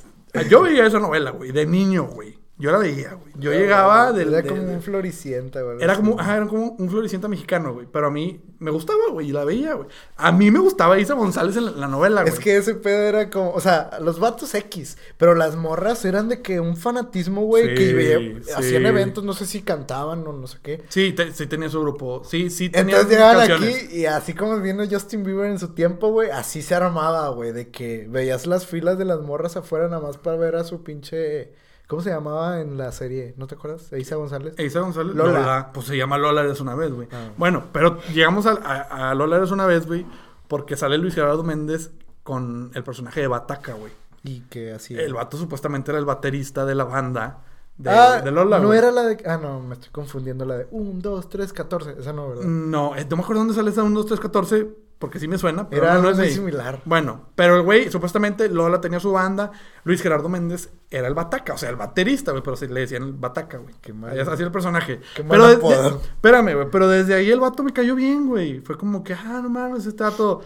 Yo 0.49 0.63
veía 0.63 0.87
esa 0.87 1.01
novela, 1.01 1.31
güey, 1.33 1.51
de 1.51 1.67
niño, 1.67 2.05
güey. 2.05 2.38
Yo 2.59 2.73
la 2.73 2.79
veía, 2.79 3.15
güey. 3.15 3.33
Yo 3.37 3.53
llegaba 3.53 4.13
del... 4.13 4.35
Era 4.35 4.49
como 4.49 4.63
un 4.63 4.83
floricienta, 4.83 5.63
güey. 5.63 5.81
Era 5.81 5.95
como, 5.95 6.19
ajá, 6.19 6.39
era 6.39 6.47
como 6.47 6.71
un 6.71 6.91
floricienta 6.91 7.29
mexicano, 7.29 7.73
güey. 7.73 7.87
Pero 7.91 8.09
a 8.09 8.11
mí 8.11 8.41
me 8.59 8.73
gustaba, 8.73 8.99
güey, 9.13 9.29
y 9.29 9.33
la 9.33 9.45
veía, 9.45 9.75
güey. 9.75 9.89
A 10.17 10.33
mí 10.33 10.51
me 10.51 10.59
gustaba 10.59 10.99
Isa 10.99 11.15
González 11.15 11.57
en 11.57 11.81
la, 11.81 11.87
novela, 11.87 12.23
güey. 12.23 12.35
Es 12.35 12.41
que 12.41 12.57
ese 12.57 12.75
pedo 12.75 13.03
era 13.03 13.31
como, 13.31 13.53
o 13.53 13.61
sea, 13.61 13.99
los 14.01 14.19
vatos 14.19 14.53
X, 14.57 14.99
pero 15.17 15.37
las 15.37 15.55
morras 15.55 16.05
eran 16.05 16.29
de 16.29 16.43
que 16.43 16.59
un 16.59 16.77
fanatismo, 16.77 17.43
güey, 17.43 17.77
que 17.77 18.43
hacían 18.57 18.87
eventos, 18.87 19.23
no 19.23 19.35
sé 19.35 19.47
si 19.47 19.63
cantaban 19.63 20.27
o 20.27 20.33
no 20.33 20.49
sé 20.49 20.59
qué. 20.61 20.83
Sí, 20.89 21.15
sí 21.33 21.47
tenía 21.47 21.69
su 21.69 21.81
grupo. 21.81 22.23
Sí, 22.25 22.51
sí 22.51 22.71
tenía 22.71 22.97
Entonces 22.97 23.19
llegaban 23.19 23.53
aquí 23.53 23.97
y 23.97 24.07
así 24.07 24.35
como 24.35 24.59
viendo 24.59 24.85
Justin 24.85 25.23
Bieber 25.23 25.47
en 25.47 25.61
su 25.61 25.69
tiempo, 25.69 26.11
güey, 26.11 26.31
así 26.31 26.63
se 26.63 26.75
armaba, 26.75 27.29
güey, 27.29 27.53
de 27.53 27.69
que 27.69 28.07
veías 28.11 28.49
las 28.49 28.67
filas 28.67 28.99
de 28.99 29.05
las 29.05 29.21
morras 29.21 29.57
afuera 29.57 29.87
nada 29.87 30.03
más 30.03 30.19
para 30.19 30.37
ver 30.37 30.57
a 30.57 30.65
su 30.65 30.83
pinche 30.83 31.53
¿Cómo 31.89 32.03
se 32.03 32.11
llamaba 32.11 32.61
en 32.61 32.77
la 32.77 32.93
serie? 32.93 33.33
¿No 33.39 33.47
te 33.47 33.55
acuerdas? 33.55 33.91
Eisa 33.95 34.17
González. 34.17 34.53
Eisa 34.59 34.81
González. 34.81 35.15
Lola. 35.15 35.71
Pues 35.73 35.87
se 35.87 35.97
llama 35.97 36.19
Lola 36.19 36.43
eres 36.43 36.61
una 36.61 36.75
vez, 36.75 36.93
güey. 36.93 37.09
Ah. 37.11 37.31
Bueno, 37.39 37.65
pero 37.73 37.99
llegamos 38.13 38.45
a, 38.45 38.53
a, 38.53 39.15
Lola 39.15 39.39
eres 39.39 39.53
una 39.53 39.65
vez, 39.65 39.87
güey, 39.87 40.05
porque 40.49 40.77
sale 40.77 40.99
Luis 40.99 41.15
Gerardo 41.15 41.43
Méndez 41.43 41.91
con 42.23 42.71
el 42.75 42.85
personaje 42.85 43.23
de 43.23 43.27
Bataca, 43.27 43.73
güey. 43.73 43.91
¿Y 44.23 44.41
qué 44.51 44.75
hacía? 44.75 45.01
El 45.01 45.15
vato 45.15 45.39
supuestamente 45.39 45.91
era 45.91 45.99
el 45.99 46.05
baterista 46.05 46.67
de 46.67 46.75
la 46.75 46.85
banda 46.85 47.39
de, 47.79 47.89
ah, 47.89 48.23
Lola, 48.31 48.59
No 48.59 48.75
era 48.75 48.91
la 48.91 49.05
de. 49.05 49.23
Ah, 49.25 49.39
no, 49.39 49.61
me 49.61 49.75
estoy 49.75 49.91
confundiendo 49.91 50.45
la 50.45 50.59
de 50.59 50.69
1, 50.71 51.01
2, 51.01 51.29
3, 51.31 51.53
14. 51.55 51.97
Esa 52.01 52.13
no, 52.13 52.29
¿verdad? 52.29 52.45
No, 52.45 52.97
eh, 52.97 53.07
no 53.09 53.17
me 53.17 53.23
acuerdo 53.23 53.41
dónde 53.41 53.55
sale 53.55 53.71
esa 53.71 53.83
1, 53.83 53.99
2, 53.99 54.07
3, 54.07 54.21
14 54.21 54.69
porque 54.99 55.21
sí 55.21 55.29
me 55.29 55.39
suena. 55.39 55.69
Pero 55.69 55.85
era 55.85 55.99
no, 55.99 56.11
es 56.11 56.19
muy 56.19 56.31
similar. 56.31 56.81
Bueno, 56.85 57.29
pero 57.35 57.57
el 57.57 57.63
güey, 57.63 57.91
supuestamente 57.91 58.49
Lola 58.49 58.81
tenía 58.81 58.99
su 58.99 59.13
banda. 59.13 59.53
Luis 59.85 60.03
Gerardo 60.03 60.29
Méndez 60.29 60.71
era 60.91 61.07
el 61.07 61.15
bataca, 61.15 61.55
o 61.55 61.59
sea, 61.59 61.71
el 61.71 61.77
baterista, 61.77 62.33
güey, 62.33 62.43
pero 62.43 62.57
sí 62.57 62.67
le 62.67 62.81
decían 62.81 63.05
el 63.05 63.13
bataca, 63.13 63.59
güey. 63.59 63.75
Qué 63.81 63.93
mal. 63.93 64.19
Así 64.19 64.43
el 64.43 64.51
personaje. 64.51 65.01
Qué 65.15 65.23
mal 65.23 65.59
pero 65.61 66.01
espérame, 66.01 66.55
güey, 66.55 66.71
pero 66.71 66.89
desde 66.89 67.15
ahí 67.15 67.31
el 67.31 67.41
vato 67.41 67.63
me 67.63 67.73
cayó 67.73 67.95
bien, 67.95 68.27
güey. 68.27 68.61
Fue 68.61 68.77
como 68.77 69.05
que, 69.05 69.15
ah, 69.15 69.41
no 69.43 69.49
mames, 69.49 69.87
este 69.87 70.03
vato 70.03 70.43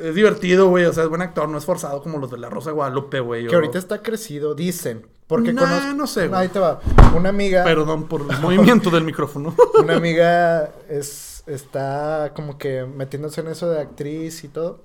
es 0.00 0.14
divertido, 0.14 0.68
güey. 0.68 0.86
O 0.86 0.92
sea, 0.92 1.04
es 1.04 1.08
buen 1.10 1.22
actor, 1.22 1.48
no 1.48 1.58
es 1.58 1.64
forzado 1.64 2.02
como 2.02 2.18
los 2.18 2.30
de 2.30 2.38
la 2.38 2.48
Rosa 2.48 2.70
de 2.70 2.76
Guadalupe, 2.76 3.20
güey. 3.20 3.46
Que 3.46 3.54
ahorita 3.54 3.78
está 3.78 4.02
crecido, 4.02 4.54
dicen. 4.54 5.06
Porque 5.26 5.52
nah, 5.52 5.92
no 5.92 6.06
sé, 6.06 6.26
güey. 6.26 6.40
Ahí 6.40 6.48
te 6.48 6.58
va. 6.58 6.80
Una 7.14 7.28
amiga. 7.28 7.62
Perdón 7.62 8.08
por 8.08 8.22
el 8.22 8.40
movimiento 8.40 8.90
del 8.90 9.04
micrófono. 9.04 9.54
Una 9.78 9.94
amiga 9.94 10.72
es 10.88 11.29
está 11.54 12.32
como 12.34 12.58
que 12.58 12.84
metiéndose 12.84 13.40
en 13.40 13.48
eso 13.48 13.68
de 13.68 13.80
actriz 13.80 14.44
y 14.44 14.48
todo. 14.48 14.84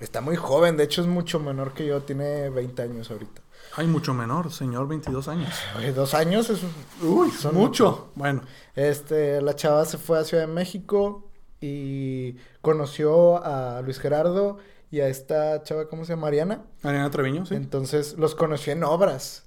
Está 0.00 0.20
muy 0.20 0.36
joven, 0.36 0.76
de 0.76 0.84
hecho 0.84 1.00
es 1.00 1.06
mucho 1.06 1.40
menor 1.40 1.72
que 1.72 1.86
yo, 1.86 2.02
tiene 2.02 2.50
20 2.50 2.82
años 2.82 3.10
ahorita. 3.10 3.40
Ay, 3.74 3.86
mucho 3.86 4.14
menor, 4.14 4.52
señor, 4.52 4.88
22 4.88 5.28
años. 5.28 5.54
dos 5.94 6.14
años 6.14 6.50
es 6.50 6.60
Uy, 7.02 7.30
son 7.30 7.54
mucho. 7.54 8.10
Bueno. 8.14 8.42
Este, 8.74 9.40
la 9.40 9.54
chava 9.54 9.84
se 9.84 9.98
fue 9.98 10.18
a 10.18 10.24
Ciudad 10.24 10.46
de 10.46 10.52
México 10.52 11.30
y 11.60 12.36
conoció 12.60 13.44
a 13.44 13.80
Luis 13.82 13.98
Gerardo 13.98 14.58
y 14.90 15.00
a 15.00 15.08
esta 15.08 15.62
chava, 15.62 15.88
¿cómo 15.88 16.04
se 16.04 16.12
llama? 16.12 16.22
Mariana. 16.22 16.64
Mariana 16.82 17.10
Treviño, 17.10 17.46
sí. 17.46 17.54
Entonces 17.54 18.16
los 18.18 18.34
conoció 18.34 18.72
en 18.72 18.84
obras. 18.84 19.45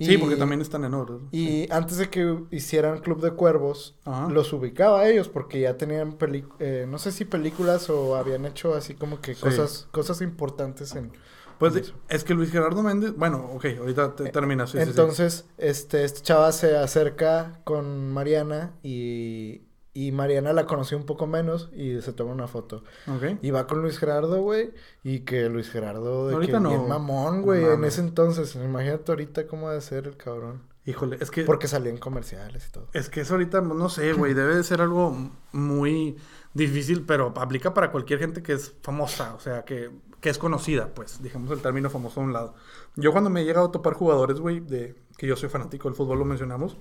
Sí, 0.00 0.18
porque 0.18 0.36
también 0.36 0.60
están 0.60 0.84
en 0.84 0.94
oro. 0.94 1.22
Y 1.30 1.70
antes 1.72 1.98
de 1.98 2.08
que 2.08 2.38
hicieran 2.50 3.00
Club 3.00 3.20
de 3.20 3.32
Cuervos, 3.32 3.96
los 4.30 4.52
ubicaba 4.52 5.00
a 5.00 5.08
ellos 5.08 5.28
porque 5.28 5.60
ya 5.60 5.76
tenían, 5.76 6.16
eh, 6.58 6.86
no 6.88 6.98
sé 6.98 7.12
si 7.12 7.24
películas 7.24 7.90
o 7.90 8.16
habían 8.16 8.44
hecho 8.44 8.74
así 8.74 8.94
como 8.94 9.20
que 9.20 9.34
cosas, 9.34 9.88
cosas 9.90 10.20
importantes 10.20 10.94
en... 10.94 11.12
Pues 11.58 11.92
es 12.08 12.22
que 12.22 12.34
Luis 12.34 12.52
Gerardo 12.52 12.84
Méndez, 12.84 13.14
bueno, 13.16 13.50
ok, 13.54 13.66
ahorita 13.80 14.14
te, 14.14 14.28
eh, 14.28 14.30
terminas. 14.30 14.76
Entonces, 14.76 15.44
este, 15.58 16.04
este 16.04 16.20
chava 16.20 16.52
se 16.52 16.76
acerca 16.76 17.60
con 17.64 18.12
Mariana 18.12 18.74
y, 18.84 19.62
y 19.98 20.12
Mariana 20.12 20.52
la 20.52 20.64
conoció 20.64 20.96
un 20.96 21.02
poco 21.02 21.26
menos 21.26 21.70
y 21.74 22.00
se 22.02 22.12
toma 22.12 22.30
una 22.30 22.46
foto. 22.46 22.84
Ok. 23.08 23.38
Y 23.42 23.50
va 23.50 23.66
con 23.66 23.82
Luis 23.82 23.98
Gerardo, 23.98 24.40
güey. 24.40 24.72
Y 25.02 25.20
que 25.20 25.48
Luis 25.48 25.68
Gerardo 25.70 26.28
de 26.28 26.34
ahorita 26.34 26.60
no. 26.60 26.86
mamón, 26.86 27.42
güey. 27.42 27.64
en 27.64 27.82
ese 27.82 28.02
entonces. 28.02 28.54
Imagínate 28.54 29.10
ahorita 29.10 29.48
cómo 29.48 29.70
debe 29.70 29.80
ser 29.80 30.06
el 30.06 30.16
cabrón. 30.16 30.62
Híjole, 30.86 31.18
es 31.20 31.32
que... 31.32 31.42
Porque 31.42 31.66
salía 31.66 31.90
en 31.90 31.98
comerciales 31.98 32.68
y 32.68 32.70
todo. 32.70 32.86
Es 32.92 33.08
que 33.08 33.22
eso 33.22 33.34
ahorita, 33.34 33.60
no 33.60 33.88
sé, 33.88 34.12
güey. 34.12 34.34
debe 34.34 34.54
de 34.54 34.62
ser 34.62 34.82
algo 34.82 35.32
muy 35.50 36.16
difícil, 36.54 37.04
pero 37.04 37.34
aplica 37.36 37.74
para 37.74 37.90
cualquier 37.90 38.20
gente 38.20 38.40
que 38.40 38.52
es 38.52 38.74
famosa. 38.82 39.34
O 39.34 39.40
sea, 39.40 39.64
que, 39.64 39.90
que 40.20 40.30
es 40.30 40.38
conocida, 40.38 40.94
pues. 40.94 41.20
Digamos 41.24 41.50
el 41.50 41.60
término 41.60 41.90
famoso 41.90 42.20
a 42.20 42.22
un 42.22 42.32
lado. 42.32 42.54
Yo 42.94 43.10
cuando 43.10 43.30
me 43.30 43.40
he 43.40 43.44
llegado 43.44 43.66
a 43.66 43.72
topar 43.72 43.94
jugadores, 43.94 44.38
güey, 44.38 44.60
de 44.60 44.94
que 45.16 45.26
yo 45.26 45.34
soy 45.34 45.48
fanático 45.48 45.88
del 45.88 45.96
fútbol, 45.96 46.20
lo 46.20 46.24
mencionamos. 46.24 46.76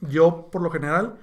Yo, 0.00 0.48
por 0.50 0.62
lo 0.62 0.70
general 0.70 1.18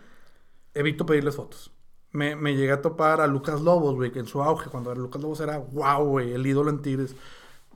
evito 0.74 1.06
pedirles 1.06 1.36
fotos. 1.36 1.72
Me, 2.12 2.36
me 2.36 2.56
llegué 2.56 2.74
a 2.74 2.82
topar 2.82 3.22
a 3.22 3.28
Lucas 3.28 3.62
Lobos, 3.62 3.96
güey, 3.96 4.12
que 4.12 4.20
en 4.20 4.28
su 4.28 4.42
auge, 4.42 4.70
cuando 4.70 4.94
Lucas 4.94 5.22
Lobos 5.22 5.40
era 5.40 5.58
wow, 5.58 6.04
güey, 6.06 6.34
el 6.34 6.46
ídolo 6.46 6.70
en 6.70 6.82
Tigres. 6.82 7.16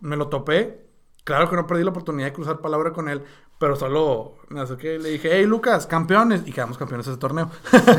Me 0.01 0.17
lo 0.17 0.27
topé. 0.27 0.85
Claro 1.23 1.49
que 1.49 1.55
no 1.55 1.65
perdí 1.65 1.83
la 1.83 1.89
oportunidad 1.89 2.27
de 2.27 2.33
cruzar 2.33 2.59
palabra 2.59 2.91
con 2.93 3.09
él, 3.09 3.23
pero 3.57 3.75
solo 3.75 4.35
me 4.49 4.61
acerqué 4.61 4.95
y 4.95 4.99
le 4.99 5.09
dije, 5.09 5.29
hey 5.31 5.45
Lucas, 5.45 5.87
campeones. 5.87 6.41
Y 6.45 6.51
quedamos 6.51 6.77
campeones 6.77 7.07
ese 7.07 7.17
torneo. 7.17 7.49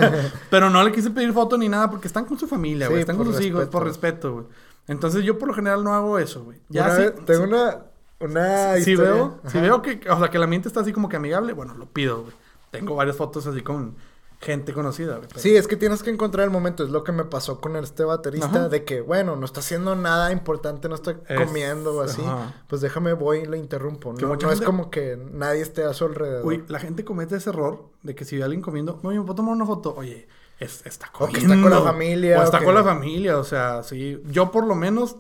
pero 0.51 0.71
no 0.71 0.85
le 0.85 0.93
quise 0.93 1.11
pedir 1.11 1.33
foto 1.33 1.57
ni 1.57 1.69
nada 1.69 1.91
porque 1.91 2.07
están 2.07 2.27
con 2.27 2.39
su 2.39 2.47
familia, 2.47 2.89
güey, 2.89 3.01
están 3.01 3.17
con 3.17 3.27
sus 3.27 3.41
hijos, 3.41 3.67
por 3.67 3.85
respeto, 3.85 4.33
güey. 4.33 4.47
Entonces 4.89 5.25
yo 5.25 5.39
por 5.39 5.49
lo 5.49 5.55
general 5.55 5.83
no 5.83 5.95
hago 5.95 6.19
eso, 6.19 6.45
güey. 6.45 6.61
Ya 6.69 6.95
sí, 6.95 7.03
tengo 7.25 7.45
una, 7.45 7.87
una 8.21 8.77
si, 8.77 8.95
veo, 8.95 9.41
si 9.47 9.59
veo 9.59 9.83
que, 9.83 10.01
o 10.09 10.19
sea, 10.19 10.29
que 10.29 10.39
la 10.39 10.47
mente 10.47 10.69
está 10.69 10.81
así 10.81 10.93
como 10.93 11.09
que 11.09 11.17
amigable, 11.17 11.53
bueno, 11.55 11.75
lo 11.75 11.87
pido, 11.87 12.23
güey. 12.23 12.35
Tengo 12.71 12.95
varias 12.95 13.17
fotos 13.17 13.47
así 13.47 13.63
con 13.63 13.97
gente 14.41 14.73
conocida. 14.73 15.21
Sí, 15.37 15.57
es 15.57 15.67
que 15.67 15.77
tienes 15.77 16.03
que 16.03 16.11
encontrar 16.11 16.45
el 16.45 16.51
momento. 16.51 16.85
Es 16.85 16.91
lo 16.91 17.05
que 17.05 17.13
me 17.13 17.25
pasó 17.25 17.61
con 17.61 17.77
este 17.77 18.05
baterista. 18.05 18.69
De 18.69 18.85
que, 18.85 19.01
bueno, 19.01 19.37
no 19.37 19.45
está 19.45 19.61
haciendo 19.61 19.97
nada 19.97 20.33
importante, 20.33 20.89
no 20.89 20.95
está 20.95 21.19
comiendo 21.19 21.97
o 21.97 22.01
así. 22.03 22.23
Pues 22.69 22.81
déjame, 22.81 23.13
voy 23.15 23.39
y 23.39 23.47
le 23.47 23.59
interrumpo. 23.59 24.13
No, 24.13 24.51
es 24.51 24.61
como 24.61 24.91
que 24.91 25.17
nadie 25.17 25.63
esté 25.63 25.85
a 25.85 25.95
su 25.95 26.05
alrededor. 26.05 26.47
Uy, 26.47 26.65
la 26.69 26.79
gente 26.79 27.05
comete 27.05 27.37
ese 27.37 27.51
error 27.51 27.91
de 28.03 28.15
que 28.15 28.25
si 28.25 28.37
ve 28.37 28.43
a 28.43 28.45
alguien 28.47 28.63
comiendo, 28.63 29.01
no, 29.03 29.13
yo 29.13 29.23
puedo 29.23 29.37
tomar 29.37 29.55
una 29.55 29.67
foto. 29.67 29.95
Oye, 29.97 30.29
está 30.61 31.11
comiendo. 31.11 31.55
está 31.55 31.63
con 31.63 31.71
la 31.71 31.83
familia. 31.83 32.41
O 32.41 32.43
está 32.43 32.65
con 32.65 32.75
la 32.75 32.85
familia, 32.85 33.39
o 33.39 33.45
sea, 33.45 33.83
sí. 33.83 34.23
Yo 34.27 34.51
por 34.51 34.67
lo 34.67 34.75
menos, 34.75 35.17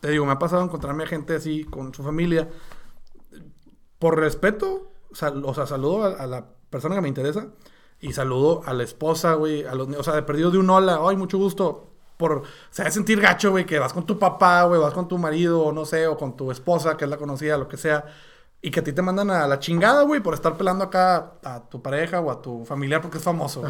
te 0.00 0.10
digo, 0.10 0.26
me 0.26 0.32
ha 0.32 0.38
pasado 0.38 0.62
encontrarme 0.62 1.04
a 1.04 1.06
gente 1.06 1.34
así 1.34 1.64
con 1.64 1.92
su 1.92 2.02
familia. 2.02 2.48
Por 3.98 4.18
respeto, 4.18 4.90
o 5.10 5.54
sea, 5.54 5.66
saludo 5.66 6.04
a 6.04 6.26
la 6.26 6.46
persona 6.70 6.94
que 6.94 7.00
me 7.02 7.08
interesa 7.08 7.48
y 8.00 8.12
saludo 8.12 8.62
a 8.64 8.72
la 8.72 8.82
esposa, 8.82 9.34
güey, 9.34 9.64
a 9.64 9.74
los 9.74 9.88
o 9.88 10.02
sea, 10.02 10.14
de 10.14 10.22
perdido 10.22 10.50
de 10.50 10.58
un 10.58 10.70
hola, 10.70 11.00
ay, 11.06 11.16
mucho 11.16 11.38
gusto. 11.38 11.86
Por, 12.16 12.32
o 12.32 12.44
sea, 12.70 12.84
de 12.84 12.90
sentir 12.90 13.20
gacho, 13.20 13.50
güey, 13.50 13.64
que 13.64 13.78
vas 13.78 13.92
con 13.92 14.04
tu 14.04 14.18
papá, 14.18 14.64
güey, 14.64 14.80
vas 14.80 14.92
con 14.92 15.08
tu 15.08 15.16
marido, 15.16 15.62
o 15.62 15.72
no 15.72 15.86
sé, 15.86 16.06
o 16.06 16.16
con 16.18 16.36
tu 16.36 16.50
esposa, 16.50 16.96
que 16.96 17.04
es 17.04 17.10
la 17.10 17.16
conocida, 17.16 17.56
lo 17.56 17.66
que 17.66 17.78
sea, 17.78 18.04
y 18.60 18.70
que 18.70 18.80
a 18.80 18.84
ti 18.84 18.92
te 18.92 19.00
mandan 19.00 19.30
a 19.30 19.46
la 19.46 19.58
chingada, 19.58 20.02
güey, 20.02 20.20
por 20.20 20.34
estar 20.34 20.56
pelando 20.56 20.84
acá 20.84 21.32
a 21.42 21.60
tu 21.70 21.80
pareja 21.80 22.20
o 22.20 22.30
a 22.30 22.42
tu 22.42 22.64
familiar 22.66 23.00
porque 23.00 23.18
es 23.18 23.24
famoso. 23.24 23.62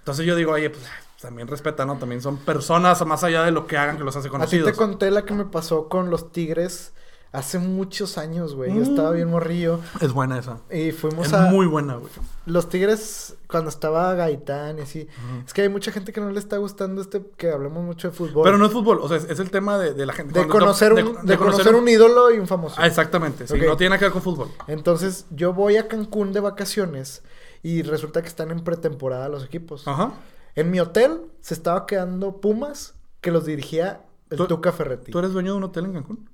Entonces 0.00 0.26
yo 0.26 0.34
digo, 0.34 0.52
oye, 0.52 0.70
pues 0.70 0.84
también 1.20 1.46
respeta, 1.46 1.86
¿no? 1.86 1.96
También 1.96 2.20
son 2.20 2.38
personas 2.38 3.04
más 3.06 3.22
allá 3.22 3.44
de 3.44 3.52
lo 3.52 3.68
que 3.68 3.76
hagan 3.76 3.96
que 3.96 4.04
los 4.04 4.16
hace 4.16 4.28
conocidos. 4.28 4.68
Así 4.68 4.76
te 4.76 4.76
conté 4.76 5.10
la 5.12 5.24
que 5.24 5.34
me 5.34 5.44
pasó 5.44 5.88
con 5.88 6.10
los 6.10 6.32
tigres 6.32 6.92
Hace 7.32 7.58
muchos 7.58 8.18
años, 8.18 8.54
güey. 8.54 8.74
Yo 8.74 8.82
estaba 8.82 9.10
bien 9.12 9.30
morrillo. 9.30 9.80
Es 10.02 10.12
buena 10.12 10.38
esa. 10.38 10.58
Y 10.70 10.92
fuimos 10.92 11.28
es 11.28 11.32
a. 11.32 11.46
muy 11.46 11.64
buena, 11.64 11.94
güey. 11.94 12.12
Los 12.44 12.68
Tigres, 12.68 13.36
cuando 13.48 13.70
estaba 13.70 14.12
Gaitán 14.12 14.78
y 14.78 14.82
así. 14.82 15.08
Es 15.46 15.54
que 15.54 15.62
hay 15.62 15.70
mucha 15.70 15.92
gente 15.92 16.12
que 16.12 16.20
no 16.20 16.30
le 16.30 16.38
está 16.38 16.58
gustando 16.58 17.00
este. 17.00 17.22
Que 17.38 17.50
hablemos 17.50 17.82
mucho 17.84 18.10
de 18.10 18.14
fútbol. 18.14 18.44
Pero 18.44 18.58
no 18.58 18.66
es 18.66 18.72
fútbol. 18.72 18.98
O 19.00 19.08
sea, 19.08 19.16
es, 19.16 19.40
el 19.40 19.50
tema 19.50 19.78
de, 19.78 20.04
la 20.04 20.12
gente. 20.12 20.38
De 20.38 20.46
conocer, 20.46 20.92
un, 20.92 21.24
de, 21.24 21.38
conocer, 21.38 21.74
un... 21.74 21.88
ídolo 21.88 22.30
y 22.34 22.38
un 22.38 22.46
famoso. 22.46 22.76
Ah, 22.78 22.86
exactamente. 22.86 23.48
Sí, 23.48 23.58
no 23.66 23.78
tiene 23.78 23.98
que 23.98 24.04
ver 24.04 24.12
con 24.12 24.20
fútbol. 24.20 24.48
Entonces, 24.66 25.24
yo 25.30 25.54
voy 25.54 25.78
a 25.78 25.88
Cancún 25.88 26.34
de 26.34 26.40
vacaciones. 26.40 27.22
Y 27.62 27.80
resulta 27.80 28.20
que 28.20 28.28
están 28.28 28.50
en 28.50 28.62
pretemporada 28.62 29.30
los 29.30 29.42
equipos. 29.42 29.88
Ajá. 29.88 30.12
En 30.54 30.70
mi 30.70 30.80
hotel 30.80 31.22
se 31.40 31.54
estaba 31.54 31.86
quedando 31.86 32.42
Pumas, 32.42 32.94
que 33.22 33.30
los 33.30 33.46
dirigía 33.46 34.04
el 34.28 34.46
Tuca 34.46 34.72
Ferretti. 34.72 35.12
¿Tú 35.12 35.18
eres 35.18 35.32
dueño 35.32 35.52
de 35.52 35.58
un 35.58 35.64
hotel 35.64 35.86
en 35.86 35.92
Cancún? 35.94 36.28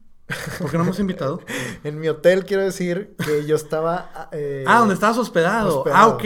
¿Por 0.59 0.71
qué 0.71 0.77
no 0.77 0.85
hemos 0.85 0.99
invitado? 0.99 1.41
en 1.85 1.99
mi 1.99 2.09
hotel 2.09 2.45
quiero 2.45 2.63
decir 2.63 3.17
que 3.25 3.47
yo 3.47 3.57
estaba... 3.57 4.29
Eh, 4.33 4.65
ah, 4.67 4.81
donde 4.81 4.95
estabas 4.95 5.17
hospedado. 5.19 5.85
Ah, 5.93 6.09
ok. 6.09 6.25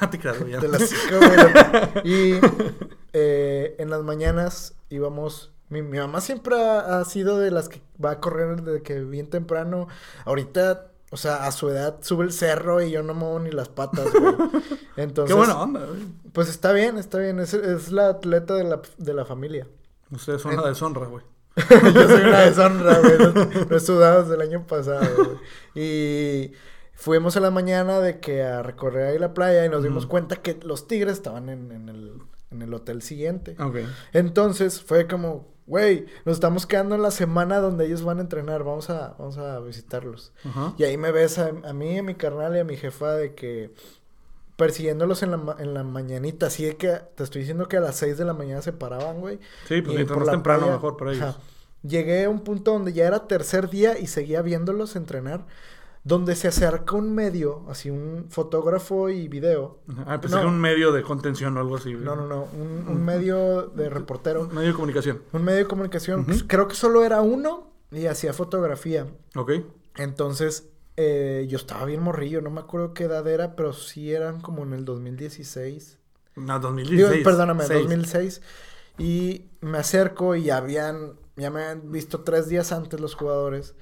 Ah, 0.00 0.10
te 0.10 0.18
ya. 0.18 0.32
y 2.04 2.38
eh, 3.12 3.76
en 3.78 3.90
las 3.90 4.02
mañanas 4.02 4.74
íbamos... 4.90 5.52
Mi, 5.68 5.82
mamá 5.82 6.20
siempre 6.20 6.54
ha, 6.60 7.02
sido 7.06 7.38
de 7.38 7.50
las 7.50 7.70
que 7.70 7.80
va 8.02 8.12
a 8.12 8.20
correr 8.20 8.62
desde 8.62 8.82
que 8.82 9.00
bien 9.00 9.30
temprano. 9.30 9.88
Ahorita 10.26 10.88
o 11.10 11.16
sea, 11.16 11.46
a 11.46 11.52
su 11.52 11.68
edad 11.68 11.98
sube 12.02 12.24
el 12.24 12.32
cerro 12.32 12.80
y 12.82 12.90
yo 12.90 13.02
no 13.02 13.14
muevo 13.14 13.38
ni 13.38 13.50
las 13.50 13.68
patas, 13.68 14.12
güey. 14.12 14.34
Entonces. 14.96 15.34
Qué 15.34 15.38
buena 15.38 15.60
onda, 15.60 15.84
güey. 15.84 16.00
Pues 16.32 16.48
está 16.48 16.72
bien, 16.72 16.98
está 16.98 17.18
bien. 17.18 17.38
Es, 17.38 17.54
es 17.54 17.90
la 17.90 18.08
atleta 18.08 18.54
de 18.54 18.64
la, 18.64 18.82
de 18.98 19.14
la 19.14 19.24
familia. 19.24 19.66
Ustedes 20.10 20.42
son 20.42 20.56
la 20.56 20.68
deshonra, 20.68 21.06
güey. 21.06 21.24
Yo 21.94 22.08
soy 22.08 22.22
una 22.22 22.40
deshonra, 22.46 22.98
güey. 23.00 23.18
No, 23.18 23.76
he 23.76 23.80
sudado 23.80 24.22
desde 24.22 24.34
el 24.34 24.40
año 24.40 24.66
pasado, 24.66 25.06
güey. 25.16 25.38
Y 25.74 26.52
fuimos 26.94 27.36
a 27.36 27.40
la 27.40 27.50
mañana 27.50 28.00
de 28.00 28.20
que 28.20 28.42
a 28.42 28.62
recorrer 28.62 29.08
ahí 29.08 29.18
la 29.18 29.34
playa 29.34 29.64
y 29.64 29.68
nos 29.68 29.82
dimos 29.82 30.06
cuenta 30.06 30.36
que 30.36 30.58
los 30.62 30.86
tigres 30.86 31.14
estaban 31.14 31.48
en, 31.48 31.70
el, 31.88 32.12
en 32.50 32.62
el 32.62 32.72
hotel 32.72 33.02
siguiente. 33.02 33.56
Okay. 33.58 33.86
Entonces 34.12 34.80
fue 34.82 35.06
como, 35.06 35.52
güey, 35.66 36.06
nos 36.24 36.36
estamos 36.36 36.66
quedando 36.66 36.94
en 36.94 37.02
la 37.02 37.10
semana 37.10 37.58
donde 37.58 37.86
ellos 37.86 38.02
van 38.02 38.18
a 38.18 38.22
entrenar, 38.22 38.64
vamos 38.64 38.88
a, 38.88 39.14
vamos 39.18 39.36
a 39.36 39.60
visitarlos. 39.60 40.32
Y 40.78 40.84
ahí 40.84 40.96
me 40.96 41.12
ves 41.12 41.38
a, 41.38 41.48
a, 41.48 41.72
mí, 41.72 41.98
a 41.98 42.02
mi 42.02 42.14
carnal 42.14 42.56
y 42.56 42.60
a 42.60 42.64
mi 42.64 42.76
jefa 42.76 43.12
de 43.12 43.34
que 43.34 43.72
persiguiéndolos 44.56 45.22
en 45.22 45.30
la, 45.32 45.56
en 45.58 45.74
la 45.74 45.82
mañanita. 45.82 46.46
Así 46.46 46.64
de 46.64 46.76
que 46.76 47.00
te 47.14 47.24
estoy 47.24 47.40
diciendo 47.40 47.68
que 47.68 47.76
a 47.76 47.80
las 47.80 47.96
6 47.96 48.18
de 48.18 48.24
la 48.24 48.34
mañana 48.34 48.62
se 48.62 48.72
paraban, 48.72 49.20
güey. 49.20 49.38
Sí, 49.66 49.82
pues 49.82 49.94
mientras 49.94 50.18
más 50.18 50.30
temprano 50.30 50.70
mejor 50.70 50.96
para 50.96 51.12
ellos. 51.12 51.36
Llegué 51.82 52.24
a 52.24 52.30
un 52.30 52.40
punto 52.40 52.72
donde 52.72 52.92
ya 52.92 53.06
era 53.06 53.26
tercer 53.26 53.68
día 53.68 53.98
y 53.98 54.06
seguía 54.06 54.42
viéndolos 54.42 54.96
entrenar. 54.96 55.46
Donde 56.04 56.34
se 56.34 56.48
acerca 56.48 56.96
un 56.96 57.14
medio, 57.14 57.64
así 57.68 57.88
un 57.88 58.26
fotógrafo 58.28 59.08
y 59.08 59.28
video. 59.28 59.78
Ah, 60.04 60.20
pues 60.20 60.32
era 60.32 60.48
un 60.48 60.60
medio 60.60 60.90
de 60.90 61.02
contención 61.02 61.56
o 61.56 61.60
algo 61.60 61.76
así. 61.76 61.94
No, 61.94 62.16
no, 62.16 62.26
no. 62.26 62.48
Un, 62.52 63.04
medio 63.04 63.68
de 63.68 63.88
reportero. 63.88 64.42
Un 64.42 64.54
medio 64.54 64.68
de 64.68 64.74
comunicación. 64.74 65.22
Un 65.32 65.44
medio 65.44 65.58
de 65.58 65.66
comunicación. 65.66 66.24
Creo 66.48 66.66
que 66.66 66.74
solo 66.74 67.04
era 67.04 67.20
uno 67.20 67.70
y 67.92 68.06
hacía 68.06 68.32
fotografía. 68.32 69.06
Ok. 69.36 69.52
Entonces 69.94 70.71
eh, 70.96 71.46
yo 71.48 71.56
estaba 71.56 71.84
bien 71.84 72.02
morrillo, 72.02 72.40
no 72.40 72.50
me 72.50 72.60
acuerdo 72.60 72.94
qué 72.94 73.04
edad 73.04 73.26
era, 73.26 73.56
pero 73.56 73.72
sí 73.72 74.12
eran 74.12 74.40
como 74.40 74.62
en 74.62 74.72
el 74.72 74.84
2016. 74.84 75.98
No, 76.36 76.58
2016. 76.60 77.24
perdóname, 77.24 77.64
2006. 77.66 78.42
Y 78.98 79.46
me 79.60 79.78
acerco 79.78 80.34
y 80.36 80.50
habían, 80.50 81.14
ya 81.36 81.50
me 81.50 81.62
habían 81.62 81.90
visto 81.90 82.20
tres 82.20 82.48
días 82.48 82.72
antes 82.72 83.00
los 83.00 83.14
jugadores. 83.14 83.74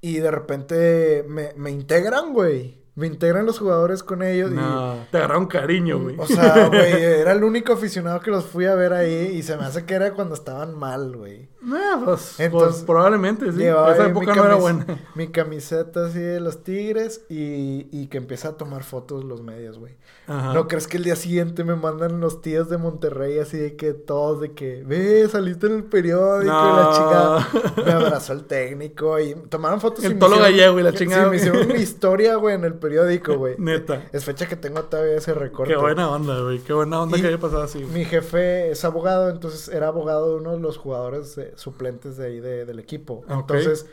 Y 0.00 0.18
de 0.18 0.30
repente 0.30 1.24
me, 1.28 1.52
me 1.56 1.70
integran, 1.70 2.32
güey 2.32 2.80
me 3.00 3.06
integran 3.06 3.46
los 3.46 3.58
jugadores 3.58 4.02
con 4.02 4.22
ellos. 4.22 4.50
No, 4.50 5.06
te 5.10 5.18
agarraron 5.18 5.46
cariño, 5.46 5.98
güey. 5.98 6.16
O 6.18 6.26
sea, 6.26 6.68
güey, 6.68 6.92
era 7.02 7.32
el 7.32 7.44
único 7.44 7.72
aficionado 7.72 8.20
que 8.20 8.30
los 8.30 8.44
fui 8.44 8.66
a 8.66 8.74
ver 8.74 8.92
ahí 8.92 9.32
y 9.34 9.42
se 9.42 9.56
me 9.56 9.64
hace 9.64 9.86
que 9.86 9.94
era 9.94 10.12
cuando 10.12 10.34
estaban 10.34 10.78
mal, 10.78 11.16
güey. 11.16 11.48
No, 11.62 12.04
pues, 12.04 12.40
Entonces, 12.40 12.72
pues, 12.76 12.84
probablemente, 12.84 13.52
sí. 13.52 13.62
Esa 13.64 14.06
época 14.06 14.34
no 14.34 14.44
era 14.44 14.54
buena. 14.54 14.86
Mi 15.14 15.28
camiseta 15.28 16.06
así 16.06 16.18
de 16.18 16.40
los 16.40 16.64
Tigres 16.64 17.22
y, 17.28 17.86
y 17.92 18.06
que 18.06 18.18
empieza 18.18 18.48
a 18.48 18.52
tomar 18.56 18.82
fotos 18.82 19.24
los 19.24 19.42
medios, 19.42 19.78
güey. 19.78 19.94
¿No 20.26 20.68
crees 20.68 20.86
que 20.86 20.96
el 20.96 21.02
día 21.02 21.16
siguiente 21.16 21.64
me 21.64 21.74
mandan 21.74 22.20
los 22.20 22.40
tíos 22.40 22.68
de 22.68 22.78
Monterrey 22.78 23.40
así 23.40 23.58
de 23.58 23.74
que 23.74 23.94
todos 23.94 24.40
de 24.40 24.52
que, 24.52 24.84
ve, 24.86 25.28
saliste 25.28 25.66
en 25.66 25.74
el 25.74 25.84
periódico 25.84 26.44
y 26.44 26.46
la 26.46 26.90
chica 26.94 27.82
me 27.84 27.92
abrazó 27.92 28.32
el 28.34 28.44
técnico 28.44 29.18
y 29.18 29.34
tomaron 29.48 29.80
fotos 29.80 30.04
el 30.04 30.12
y 30.12 30.14
me 30.14 30.38
gallego 30.38 30.78
y 30.78 30.82
la 30.84 30.92
chingada. 30.92 31.24
Sí, 31.24 31.30
me 31.30 31.36
hicieron 31.36 31.70
una 31.70 31.78
historia, 31.78 32.36
güey, 32.36 32.54
en 32.54 32.64
el 32.64 32.74
periódico, 32.74 33.36
güey. 33.36 33.56
Neta. 33.58 34.04
Es 34.12 34.24
fecha 34.24 34.46
que 34.46 34.54
tengo 34.54 34.84
todavía 34.84 35.16
ese 35.16 35.34
recorte. 35.34 35.72
Qué 35.72 35.80
buena 35.80 36.08
onda, 36.08 36.40
güey. 36.40 36.60
Qué 36.60 36.72
buena 36.74 37.02
onda 37.02 37.20
que 37.20 37.26
haya 37.26 37.38
pasado 37.38 37.64
así. 37.64 37.80
Mi 37.92 38.04
jefe 38.04 38.70
es 38.70 38.84
abogado, 38.84 39.30
entonces 39.30 39.68
era 39.68 39.88
abogado 39.88 40.30
de 40.30 40.36
uno 40.36 40.52
de 40.52 40.60
los 40.60 40.78
jugadores 40.78 41.36
suplentes 41.56 42.16
de 42.16 42.26
ahí 42.26 42.40
del 42.40 42.78
equipo. 42.78 43.24
Entonces 43.28 43.86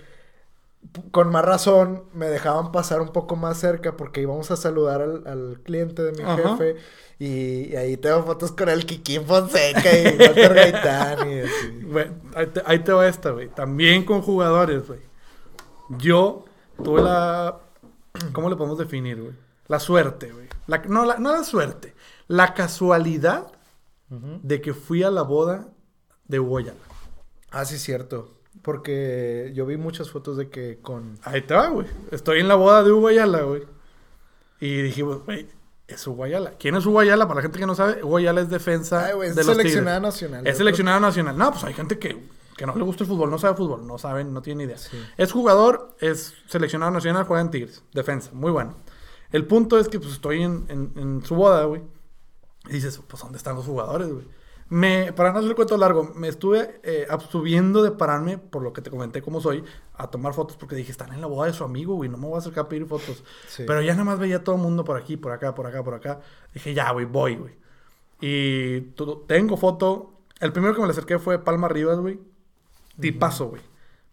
con 1.11 1.31
más 1.31 1.43
razón 1.43 2.03
me 2.13 2.27
dejaban 2.27 2.71
pasar 2.71 3.01
un 3.01 3.09
poco 3.09 3.35
más 3.35 3.57
cerca 3.57 3.97
porque 3.97 4.21
íbamos 4.21 4.51
a 4.51 4.55
saludar 4.55 5.01
al, 5.01 5.59
cliente 5.63 6.03
de 6.03 6.11
mi 6.11 6.23
jefe 6.23 6.75
y, 7.19 7.75
ahí 7.75 7.97
tengo 7.97 8.23
fotos 8.23 8.51
con 8.51 8.69
el 8.69 8.85
Kikín 8.85 9.25
Fonseca 9.25 9.97
y 9.97 10.17
Walter 10.17 10.53
Gaitán 10.53 11.31
y 11.31 11.39
así. 11.39 11.83
Bueno, 11.83 12.13
ahí 12.65 12.79
te, 12.79 12.93
va 12.93 13.07
esta, 13.07 13.31
güey. 13.31 13.49
También 13.49 14.05
con 14.05 14.21
jugadores, 14.21 14.87
güey. 14.87 14.99
Yo 15.89 16.45
tuve 16.83 17.01
la... 17.01 17.59
¿Cómo 18.33 18.49
le 18.49 18.55
podemos 18.55 18.77
definir, 18.77 19.19
güey? 19.19 19.33
La 19.67 19.79
suerte, 19.79 20.31
güey. 20.31 20.47
no, 20.87 21.05
la, 21.05 21.17
no 21.17 21.31
la 21.31 21.43
suerte. 21.43 21.95
La 22.27 22.53
casualidad 22.53 23.51
de 24.09 24.61
que 24.61 24.73
fui 24.73 25.03
a 25.03 25.11
la 25.11 25.23
boda 25.23 25.67
de 26.27 26.39
Hugo 26.39 26.61
Ah, 27.51 27.65
sí, 27.65 27.77
cierto. 27.77 28.33
Porque 28.61 29.51
yo 29.53 29.65
vi 29.65 29.77
muchas 29.77 30.09
fotos 30.09 30.37
de 30.37 30.49
que 30.49 30.79
con... 30.81 31.17
Ahí 31.23 31.41
te 31.41 31.53
va, 31.53 31.67
güey. 31.67 31.87
Estoy 32.11 32.39
en 32.39 32.47
la 32.47 32.55
boda 32.55 32.83
de 32.83 32.91
Hugo 32.91 33.09
güey. 33.47 33.63
Y 34.59 34.81
dije, 34.81 35.03
güey, 35.03 35.47
es 35.87 36.05
Hugo 36.05 36.25
¿Quién 36.59 36.75
es 36.75 36.85
Hugo 36.85 36.99
Para 36.99 37.35
la 37.35 37.41
gente 37.41 37.59
que 37.59 37.65
no 37.65 37.75
sabe, 37.75 38.03
Hugo 38.03 38.19
es 38.19 38.49
defensa 38.49 39.07
de 39.15 39.27
es 39.27 39.45
seleccionada 39.45 39.99
nacional. 39.99 40.47
Es 40.47 40.57
seleccionada 40.57 40.99
nacional. 40.99 41.37
No, 41.37 41.51
pues 41.51 41.63
hay 41.63 41.73
gente 41.73 41.99
que, 41.99 42.27
que, 42.57 42.65
no 42.65 42.75
le 42.75 42.83
gusta 42.83 43.03
el 43.03 43.09
fútbol, 43.09 43.29
no 43.29 43.37
sabe 43.37 43.55
fútbol, 43.55 43.85
no 43.85 43.97
saben, 43.97 44.33
no 44.33 44.41
tienen 44.41 44.67
idea. 44.67 44.77
Es 45.17 45.31
jugador, 45.31 45.95
es 45.99 46.33
seleccionado 46.47 46.91
nacional, 46.91 47.25
juega 47.25 47.41
en 47.41 47.51
Tigres. 47.51 47.83
Defensa, 47.93 48.31
muy 48.33 48.51
bueno. 48.51 48.75
El 49.31 49.45
punto 49.45 49.79
es 49.79 49.87
que 49.87 49.99
pues 49.99 50.13
estoy 50.13 50.41
en, 50.41 50.65
en, 50.69 50.91
en 50.95 51.25
su 51.25 51.35
boda, 51.35 51.63
güey. 51.65 51.83
Y 52.67 52.73
dices, 52.73 52.99
pues 53.07 53.21
¿dónde 53.21 53.37
están 53.37 53.55
los 53.55 53.65
jugadores, 53.65 54.09
güey? 54.09 54.25
Me, 54.69 55.13
para 55.13 55.31
no 55.31 55.39
hacer 55.39 55.49
el 55.49 55.55
cuento 55.55 55.77
largo, 55.77 56.11
me 56.15 56.27
estuve 56.27 56.81
eh, 56.83 57.07
abstuviendo 57.09 57.83
de 57.83 57.91
pararme, 57.91 58.37
por 58.37 58.61
lo 58.61 58.73
que 58.73 58.81
te 58.81 58.89
comenté 58.89 59.21
cómo 59.21 59.39
soy, 59.39 59.63
a 59.95 60.07
tomar 60.07 60.33
fotos 60.33 60.57
porque 60.57 60.75
dije, 60.75 60.91
están 60.91 61.13
en 61.13 61.21
la 61.21 61.27
boda 61.27 61.47
de 61.47 61.53
su 61.53 61.63
amigo, 61.63 61.95
güey, 61.95 62.09
no 62.09 62.17
me 62.17 62.27
voy 62.27 62.35
a 62.35 62.39
acercar 62.39 62.65
a 62.65 62.69
pedir 62.69 62.85
fotos. 62.85 63.23
Pero 63.57 63.81
ya 63.81 63.93
nada 63.93 64.03
más 64.03 64.19
veía 64.19 64.37
a 64.37 64.43
todo 64.43 64.55
el 64.55 64.61
mundo 64.61 64.83
por 64.83 64.97
aquí, 64.97 65.15
por 65.15 65.31
acá, 65.31 65.55
por 65.55 65.67
acá, 65.67 65.83
por 65.83 65.93
acá. 65.93 66.19
Dije, 66.53 66.73
ya, 66.73 66.91
güey, 66.91 67.05
voy, 67.05 67.37
güey. 67.37 67.55
Y 68.19 68.81
tengo 69.27 69.57
foto. 69.57 70.13
El 70.39 70.51
primero 70.51 70.73
que 70.73 70.81
me 70.81 70.87
le 70.87 70.91
acerqué 70.91 71.17
fue 71.19 71.39
Palma 71.39 71.67
Rivas, 71.67 71.99
güey. 71.99 72.19
Tipazo, 72.99 73.47
güey. 73.47 73.61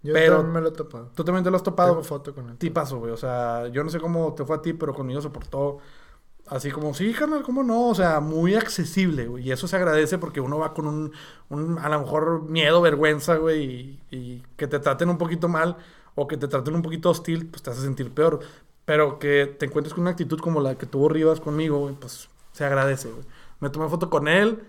Yo 0.03 0.13
pero, 0.13 0.37
también 0.37 0.53
me 0.53 0.61
lo 0.61 0.69
he 0.69 0.73
topado. 0.73 1.11
¿Tú 1.15 1.25
también 1.25 1.43
te 1.43 1.51
lo 1.51 1.57
has 1.57 1.63
topado? 1.63 1.91
Tengo 1.93 2.05
foto 2.05 2.35
con 2.35 2.51
él. 2.51 2.59
Tipazo, 2.59 2.99
güey. 2.99 3.11
O 3.11 3.17
sea, 3.17 3.69
yo 3.69 3.83
no 3.83 3.91
sé 3.91 3.99
cómo 3.99 4.35
te 4.35 4.45
fue 4.45 4.57
a 4.57 4.63
ti, 4.63 4.75
pero 4.75 4.95
conmigo 4.95 5.21
se 5.23 5.31
portó 5.31 5.79
Así 6.47 6.71
como, 6.71 6.93
sí, 6.93 7.13
carnal, 7.15 7.43
¿cómo 7.43 7.63
no? 7.63 7.89
O 7.89 7.95
sea, 7.95 8.21
muy 8.21 8.55
accesible, 8.55 9.27
güey. 9.27 9.49
Y 9.49 9.53
eso 9.53 9.67
se 9.67 9.77
agradece 9.77 10.19
porque 10.19 10.41
uno 10.41 10.59
va 10.59 10.75
con 10.75 10.87
un, 10.87 11.79
a 11.79 11.89
lo 11.89 12.01
mejor, 12.01 12.43
miedo, 12.43 12.83
vergüenza, 12.83 13.37
güey. 13.37 13.99
Y, 14.11 14.43
que 14.57 14.67
te 14.67 14.79
traten 14.79 15.09
un 15.09 15.19
poquito 15.19 15.49
mal 15.49 15.77
o 16.15 16.29
que 16.29 16.37
te 16.37 16.49
traten 16.49 16.75
un 16.75 16.83
poquito 16.83 17.11
hostil, 17.11 17.47
pues 17.47 17.63
te 17.63 17.71
hace 17.71 17.81
sentir 17.83 18.13
peor. 18.13 18.41
Pero 18.85 19.19
que 19.19 19.47
te 19.59 19.67
encuentres 19.67 19.95
con 19.95 20.03
una 20.03 20.11
actitud 20.11 20.39
como 20.39 20.61
la 20.61 20.77
que 20.77 20.87
tuvo 20.87 21.09
Rivas 21.09 21.41
conmigo, 21.41 21.79
güey, 21.79 21.95
pues 21.95 22.29
se 22.53 22.65
agradece, 22.65 23.11
güey. 23.11 23.25
Me 23.61 23.71
tomé 23.71 23.89
foto 23.89 24.11
con 24.11 24.29
él. 24.29 24.63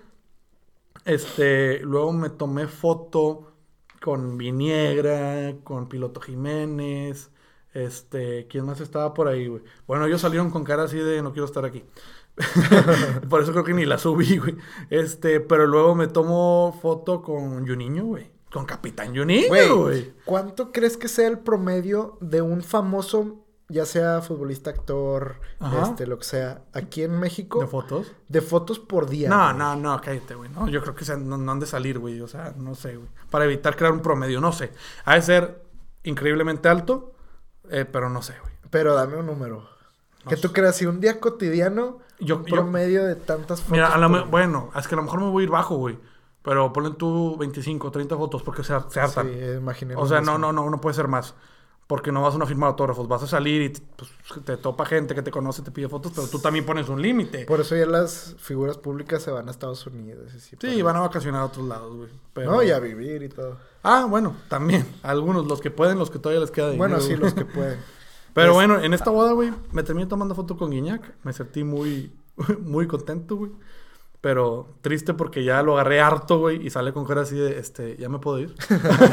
Este, 1.06 1.80
luego 1.82 2.14
me 2.14 2.30
tomé 2.30 2.68
foto 2.68 3.52
con 4.02 4.38
Viniegra, 4.38 5.56
con 5.64 5.90
Piloto 5.90 6.22
Jiménez. 6.22 7.32
Este, 7.76 8.48
¿quién 8.48 8.66
más 8.66 8.80
estaba 8.80 9.14
por 9.14 9.28
ahí, 9.28 9.48
güey? 9.48 9.62
Bueno, 9.86 10.06
ellos 10.06 10.22
salieron 10.22 10.50
con 10.50 10.64
cara 10.64 10.84
así 10.84 10.98
de 10.98 11.22
no 11.22 11.34
quiero 11.34 11.46
estar 11.46 11.66
aquí. 11.66 11.84
por 13.30 13.42
eso 13.42 13.52
creo 13.52 13.66
que 13.66 13.74
ni 13.74 13.86
la 13.86 13.98
subí, 13.98 14.38
güey. 14.38 14.56
Este, 14.90 15.42
pero 15.42 15.68
luego 15.68 15.94
me 15.94 16.08
tomo 16.08 16.78
foto 16.82 17.22
con 17.22 17.68
Juninho, 17.68 18.06
güey. 18.06 18.32
Con 18.50 18.66
Capitán 18.66 19.14
Juninho, 19.14 19.76
güey. 19.76 20.14
¿Cuánto 20.24 20.72
crees 20.72 20.96
que 20.96 21.10
sea 21.10 21.28
el 21.28 21.40
promedio 21.40 22.18
de 22.22 22.42
un 22.42 22.64
famoso, 22.64 23.44
ya 23.68 23.86
sea 23.86 24.22
futbolista, 24.22 24.70
actor, 24.70 25.42
este, 25.84 26.08
lo 26.08 26.18
que 26.18 26.24
sea, 26.24 26.64
aquí 26.72 27.04
en 27.04 27.20
México? 27.20 27.60
¿De 27.60 27.68
fotos? 27.68 28.14
De 28.30 28.40
fotos 28.40 28.80
por 28.80 29.10
día. 29.10 29.28
No, 29.28 29.52
no, 29.52 29.76
no, 29.76 30.00
cállate, 30.00 30.36
güey. 30.36 30.50
No, 30.50 30.70
yo 30.70 30.82
creo 30.82 30.96
que 30.96 31.04
no, 31.18 31.38
no 31.38 31.52
han 31.52 31.60
de 31.60 31.66
salir, 31.66 32.00
güey. 32.00 32.22
O 32.22 32.28
sea, 32.30 32.54
no 32.56 32.74
sé, 32.74 32.96
güey. 32.96 33.10
Para 33.30 33.44
evitar 33.44 33.76
crear 33.76 33.92
un 33.92 34.00
promedio, 34.00 34.40
no 34.40 34.54
sé. 34.54 34.72
Ha 35.04 35.16
de 35.16 35.22
ser 35.22 35.66
increíblemente 36.04 36.70
alto 36.70 37.15
eh, 37.70 37.86
pero 37.86 38.10
no 38.10 38.22
sé, 38.22 38.36
güey. 38.42 38.54
Pero 38.70 38.94
dame 38.94 39.18
un 39.18 39.26
número. 39.26 39.70
que 40.28 40.38
tú 40.38 40.52
creas, 40.52 40.76
si 40.76 40.86
un 40.86 41.00
día 41.00 41.20
cotidiano, 41.20 42.00
yo, 42.20 42.44
promedio 42.44 43.06
de 43.06 43.16
tantas 43.16 43.62
fotos. 43.62 43.72
Mira, 43.72 43.98
bueno, 44.30 44.72
es 44.76 44.88
que 44.88 44.96
a 44.96 44.98
lo 44.98 45.04
mejor 45.04 45.22
me 45.22 45.30
voy 45.30 45.44
a 45.44 45.46
ir 45.46 45.52
bajo, 45.52 45.76
güey. 45.76 45.98
Pero 46.42 46.72
ponen 46.72 46.96
tú 46.96 47.38
25, 47.38 47.90
30 47.92 48.16
fotos 48.18 48.44
porque 48.44 48.64
se, 48.64 48.74
se 48.90 49.00
hartan. 49.00 49.28
Sí, 49.28 49.40
imaginé. 49.58 49.96
O 49.96 50.06
sea, 50.06 50.22
no, 50.22 50.38
no, 50.38 50.54
no, 50.54 50.70
no 50.70 50.80
puede 50.80 50.94
ser 50.94 51.08
más. 51.08 51.34
Porque 51.88 52.12
no 52.12 52.24
vas 52.24 52.34
a 52.34 52.38
una 52.38 52.48
firma 52.48 52.66
de 52.66 52.72
autógrafos, 52.72 53.08
vas 53.08 53.22
a 53.22 53.28
salir 53.28 53.62
y 53.62 53.70
pues, 53.70 54.10
te 54.44 54.58
topa 54.58 54.86
gente 54.86 55.14
que 55.14 55.22
te 55.22 55.30
conoce, 55.30 55.62
te 55.62 55.70
pide 55.70 55.88
fotos, 55.88 56.14
pero 56.16 56.28
tú 56.28 56.40
también 56.40 56.66
pones 56.66 56.90
un 56.90 57.00
límite. 57.00 57.46
Por 57.46 57.60
eso 57.60 57.76
ya 57.76 57.86
las 57.86 58.36
figuras 58.40 58.78
públicas 58.78 59.22
se 59.22 59.30
van 59.30 59.48
a 59.48 59.52
Estados 59.52 59.86
Unidos. 59.86 60.32
sí, 60.36 60.82
van 60.82 60.96
a 60.96 61.02
vacacionar 61.02 61.42
a 61.42 61.46
otros 61.46 61.68
lados, 61.68 61.96
güey. 61.96 62.48
No, 62.48 62.64
y 62.64 62.72
a 62.72 62.80
vivir 62.80 63.22
y 63.22 63.30
todo. 63.30 63.58
Ah, 63.84 64.08
bueno, 64.10 64.36
también. 64.50 64.88
Algunos, 65.04 65.46
los 65.46 65.62
que 65.62 65.70
pueden, 65.70 66.00
los 66.00 66.10
que 66.10 66.18
todavía 66.18 66.42
les 66.42 66.50
queda 66.50 66.72
dinero. 66.72 66.90
Bueno, 66.90 67.00
sí, 67.00 67.16
los 67.16 67.36
que 67.36 67.46
pueden. 67.46 67.80
Pero 68.36 68.54
bueno, 68.54 68.82
en 68.82 68.94
esta 68.94 69.12
boda, 69.12 69.32
güey, 69.32 69.54
me 69.72 69.82
terminé 69.84 70.08
tomando 70.08 70.36
foto 70.36 70.58
con 70.58 70.70
Guiñac. 70.70 71.14
Me 71.24 71.32
sentí 71.32 71.64
muy, 71.64 72.12
muy 72.62 72.86
contento, 72.86 73.38
güey. 73.38 73.52
Pero 74.20 74.76
triste 74.82 75.14
porque 75.14 75.44
ya 75.44 75.62
lo 75.62 75.74
agarré 75.74 76.02
harto, 76.02 76.40
güey, 76.40 76.66
y 76.66 76.70
sale 76.70 76.92
con 76.92 77.06
cara 77.06 77.22
así 77.22 77.38
de, 77.38 77.60
este, 77.60 77.96
ya 77.96 78.10
me 78.10 78.20
puedo 78.20 78.40
ir. 78.40 78.56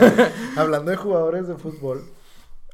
Hablando 0.57 0.91
de 0.91 0.97
jugadores 0.97 1.47
de 1.47 1.55
fútbol, 1.55 2.03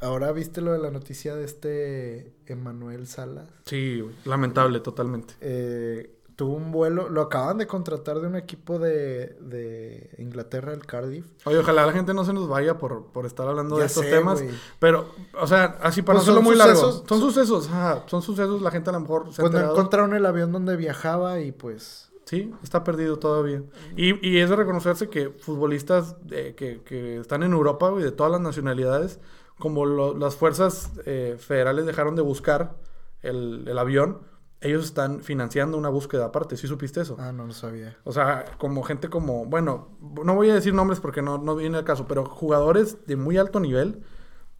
Ahora 0.00 0.30
viste 0.32 0.60
lo 0.60 0.72
de 0.72 0.78
la 0.78 0.90
noticia 0.90 1.34
de 1.34 1.44
este 1.44 2.34
Emanuel 2.46 3.06
Salas. 3.06 3.48
Sí, 3.64 4.04
lamentable, 4.24 4.80
totalmente. 4.80 5.34
Eh, 5.40 6.18
tuvo 6.38 6.54
un 6.54 6.70
vuelo, 6.70 7.08
lo 7.08 7.22
acaban 7.22 7.58
de 7.58 7.66
contratar 7.66 8.20
de 8.20 8.28
un 8.28 8.36
equipo 8.36 8.78
de, 8.78 9.36
de 9.40 10.14
Inglaterra, 10.18 10.72
el 10.72 10.86
Cardiff. 10.86 11.26
Oye, 11.44 11.58
ojalá 11.58 11.84
la 11.84 11.92
gente 11.92 12.14
no 12.14 12.24
se 12.24 12.32
nos 12.32 12.48
vaya 12.48 12.78
por, 12.78 13.06
por 13.06 13.26
estar 13.26 13.48
hablando 13.48 13.76
de 13.76 13.86
estos 13.86 14.08
temas. 14.08 14.40
Pero, 14.78 15.08
o 15.40 15.48
sea, 15.48 15.78
así 15.82 16.02
para 16.02 16.20
pues 16.20 16.32
no 16.32 16.40
muy 16.40 16.54
largo. 16.54 17.04
Son 17.08 17.18
sucesos, 17.18 17.66
ajá, 17.66 18.04
son 18.06 18.22
sucesos, 18.22 18.62
la 18.62 18.70
gente 18.70 18.90
a 18.90 18.92
lo 18.92 19.00
mejor 19.00 19.32
se 19.32 19.42
pues 19.42 19.52
no 19.52 19.58
encontraron 19.58 20.14
el 20.14 20.24
avión 20.24 20.52
donde 20.52 20.76
viajaba 20.76 21.40
y 21.40 21.50
pues... 21.50 22.04
Sí, 22.24 22.52
está 22.62 22.84
perdido 22.84 23.18
todavía. 23.18 23.64
Y, 23.96 24.24
y 24.24 24.38
es 24.38 24.48
de 24.50 24.54
reconocerse 24.54 25.08
que 25.08 25.30
futbolistas 25.30 26.14
eh, 26.30 26.54
que, 26.56 26.82
que, 26.82 27.16
están 27.16 27.42
en 27.42 27.52
Europa, 27.52 27.92
y 27.98 28.02
de 28.02 28.12
todas 28.12 28.30
las 28.30 28.42
nacionalidades, 28.42 29.18
como 29.58 29.86
las 30.14 30.36
fuerzas 30.36 30.92
eh, 31.06 31.36
federales 31.38 31.86
dejaron 31.86 32.16
de 32.16 32.22
buscar 32.22 32.76
el, 33.22 33.76
avión, 33.78 34.20
ellos 34.60 34.84
están 34.84 35.20
financiando 35.22 35.76
una 35.76 35.88
búsqueda 35.88 36.26
aparte. 36.26 36.56
¿Sí 36.56 36.66
supiste 36.66 37.00
eso? 37.00 37.16
Ah, 37.18 37.32
no 37.32 37.46
lo 37.46 37.52
sabía. 37.52 37.96
O 38.04 38.12
sea, 38.12 38.44
como 38.58 38.82
gente 38.82 39.08
como, 39.08 39.46
bueno, 39.46 39.88
no 40.00 40.34
voy 40.34 40.50
a 40.50 40.54
decir 40.54 40.74
nombres 40.74 41.00
porque 41.00 41.22
no, 41.22 41.38
no 41.38 41.56
viene 41.56 41.78
el 41.78 41.84
caso, 41.84 42.06
pero 42.06 42.24
jugadores 42.24 43.06
de 43.06 43.16
muy 43.16 43.36
alto 43.36 43.60
nivel 43.60 44.02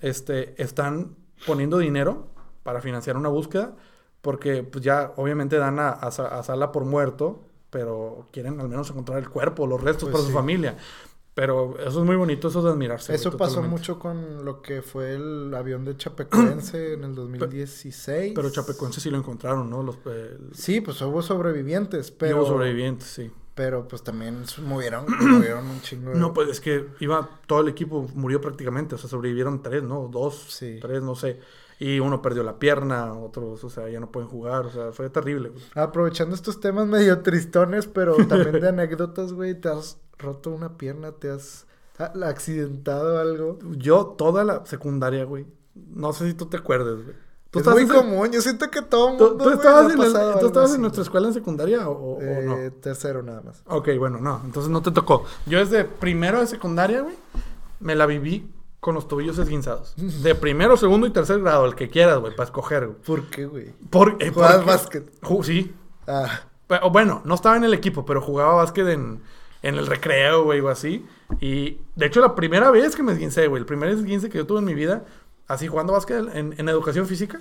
este, 0.00 0.60
están 0.62 1.16
poniendo 1.46 1.78
dinero 1.78 2.28
para 2.62 2.80
financiar 2.80 3.16
una 3.16 3.28
búsqueda 3.28 3.74
porque 4.20 4.62
pues, 4.62 4.84
ya 4.84 5.12
obviamente 5.16 5.56
dan 5.56 5.78
a, 5.78 5.90
a, 5.90 6.42
Sala 6.42 6.72
por 6.72 6.84
muerto, 6.84 7.40
pero 7.70 8.28
quieren 8.32 8.60
al 8.60 8.68
menos 8.68 8.90
encontrar 8.90 9.18
el 9.18 9.28
cuerpo, 9.28 9.66
los 9.66 9.82
restos 9.82 10.10
pues 10.10 10.14
para 10.14 10.24
su 10.24 10.32
familia. 10.32 10.76
Pero 11.38 11.78
eso 11.78 12.00
es 12.00 12.04
muy 12.04 12.16
bonito, 12.16 12.48
eso 12.48 12.60
de 12.64 12.70
admirarse. 12.70 13.14
Eso 13.14 13.36
pasó 13.36 13.62
mucho 13.62 13.96
con 13.96 14.44
lo 14.44 14.60
que 14.60 14.82
fue 14.82 15.14
el 15.14 15.54
avión 15.54 15.84
de 15.84 15.96
Chapecoense 15.96 16.94
en 16.94 17.04
el 17.04 17.14
2016. 17.14 18.32
Pero 18.34 18.50
Chapecoense 18.50 19.00
sí 19.00 19.08
lo 19.08 19.18
encontraron, 19.18 19.70
¿no? 19.70 19.84
Los, 19.84 19.98
Sí, 20.52 20.80
pues 20.80 21.00
hubo 21.00 21.22
sobrevivientes, 21.22 22.10
pero... 22.10 22.38
Hubo 22.38 22.46
sobrevivientes, 22.46 23.06
sí. 23.06 23.30
Pero 23.54 23.86
pues 23.86 24.02
también 24.02 24.42
murieron, 24.64 25.06
murieron 25.20 25.64
un 25.68 25.80
chingo 25.80 26.12
No, 26.12 26.34
pues 26.34 26.48
es 26.48 26.60
que 26.60 26.88
iba... 26.98 27.30
Todo 27.46 27.60
el 27.60 27.68
equipo 27.68 28.08
murió 28.14 28.40
prácticamente, 28.40 28.96
o 28.96 28.98
sea, 28.98 29.08
sobrevivieron 29.08 29.62
tres, 29.62 29.84
¿no? 29.84 30.08
Dos, 30.10 30.58
tres, 30.58 31.02
no 31.04 31.14
sé. 31.14 31.38
Y 31.80 32.00
uno 32.00 32.20
perdió 32.20 32.42
la 32.42 32.58
pierna, 32.58 33.14
otros, 33.14 33.62
o 33.62 33.70
sea, 33.70 33.88
ya 33.88 34.00
no 34.00 34.10
pueden 34.10 34.28
jugar, 34.28 34.66
o 34.66 34.70
sea, 34.70 34.92
fue 34.92 35.10
terrible, 35.10 35.52
Aprovechando 35.74 36.34
estos 36.34 36.60
temas 36.60 36.88
medio 36.88 37.20
tristones, 37.20 37.86
pero 37.86 38.16
también 38.26 38.60
de 38.60 38.68
anécdotas, 38.68 39.32
güey, 39.32 39.54
te 39.54 39.68
has 39.68 39.98
roto 40.18 40.50
una 40.50 40.76
pierna, 40.76 41.12
te 41.12 41.30
has 41.30 41.66
accidentado 41.98 43.18
algo. 43.18 43.58
Yo 43.76 44.06
toda 44.06 44.44
la 44.44 44.66
secundaria, 44.66 45.24
güey. 45.24 45.46
No 45.74 46.12
sé 46.12 46.26
si 46.26 46.34
tú 46.34 46.46
te 46.46 46.56
acuerdas, 46.56 46.96
güey. 47.04 47.16
es 47.54 47.66
muy 47.66 47.86
común, 47.86 48.30
yo 48.32 48.40
siento 48.40 48.68
que 48.70 48.82
todo 48.82 49.10
mundo. 49.10 49.36
¿Tú, 49.36 49.50
estabas, 49.50 49.92
en, 49.92 50.40
¿tú 50.40 50.46
estabas 50.46 50.74
en 50.74 50.80
nuestra 50.80 51.02
escuela 51.02 51.28
en 51.28 51.34
secundaria 51.34 51.88
o, 51.88 52.18
no? 52.20 52.58
Eh, 52.58 52.72
tercero 52.72 53.22
nada 53.22 53.40
más. 53.42 53.62
Ok, 53.66 53.90
bueno, 53.98 54.18
no, 54.18 54.42
entonces 54.44 54.70
no 54.70 54.82
te 54.82 54.90
tocó. 54.90 55.24
Yo 55.46 55.58
desde 55.60 55.84
primero 55.84 56.40
de 56.40 56.48
secundaria, 56.48 57.02
güey, 57.02 57.14
me 57.78 57.94
la 57.94 58.06
viví 58.06 58.52
con 58.80 58.94
los 58.94 59.08
tobillos 59.08 59.38
esguinzados. 59.38 59.94
De 59.96 60.34
primero, 60.34 60.76
segundo 60.76 61.06
y 61.06 61.10
tercer 61.10 61.40
grado, 61.40 61.66
el 61.66 61.74
que 61.74 61.88
quieras, 61.88 62.18
güey, 62.18 62.34
para 62.34 62.44
escoger, 62.44 62.86
güey. 62.86 62.98
¿Por 63.02 63.26
qué, 63.28 63.46
güey? 63.46 63.72
Por, 63.90 64.16
eh, 64.20 64.30
básquet? 64.30 65.10
sí. 65.42 65.74
Ah. 66.06 66.40
bueno, 66.90 67.22
no 67.24 67.34
estaba 67.34 67.56
en 67.56 67.64
el 67.64 67.74
equipo, 67.74 68.06
pero 68.06 68.20
jugaba 68.20 68.54
básquet 68.54 68.86
en 68.88 69.20
en 69.62 69.74
el 69.76 69.86
recreo, 69.86 70.44
güey, 70.44 70.60
o 70.60 70.68
así. 70.68 71.06
Y 71.40 71.78
de 71.96 72.06
hecho, 72.06 72.20
la 72.20 72.34
primera 72.34 72.70
vez 72.70 72.96
que 72.96 73.02
me 73.02 73.12
esguincé, 73.12 73.48
güey, 73.48 73.60
el 73.60 73.66
primer 73.66 73.90
esguince 73.90 74.28
que 74.28 74.38
yo 74.38 74.46
tuve 74.46 74.60
en 74.60 74.64
mi 74.64 74.74
vida 74.74 75.04
así 75.46 75.66
jugando 75.66 75.94
básquet 75.94 76.28
en, 76.34 76.54
en 76.56 76.68
educación 76.68 77.06
física. 77.06 77.40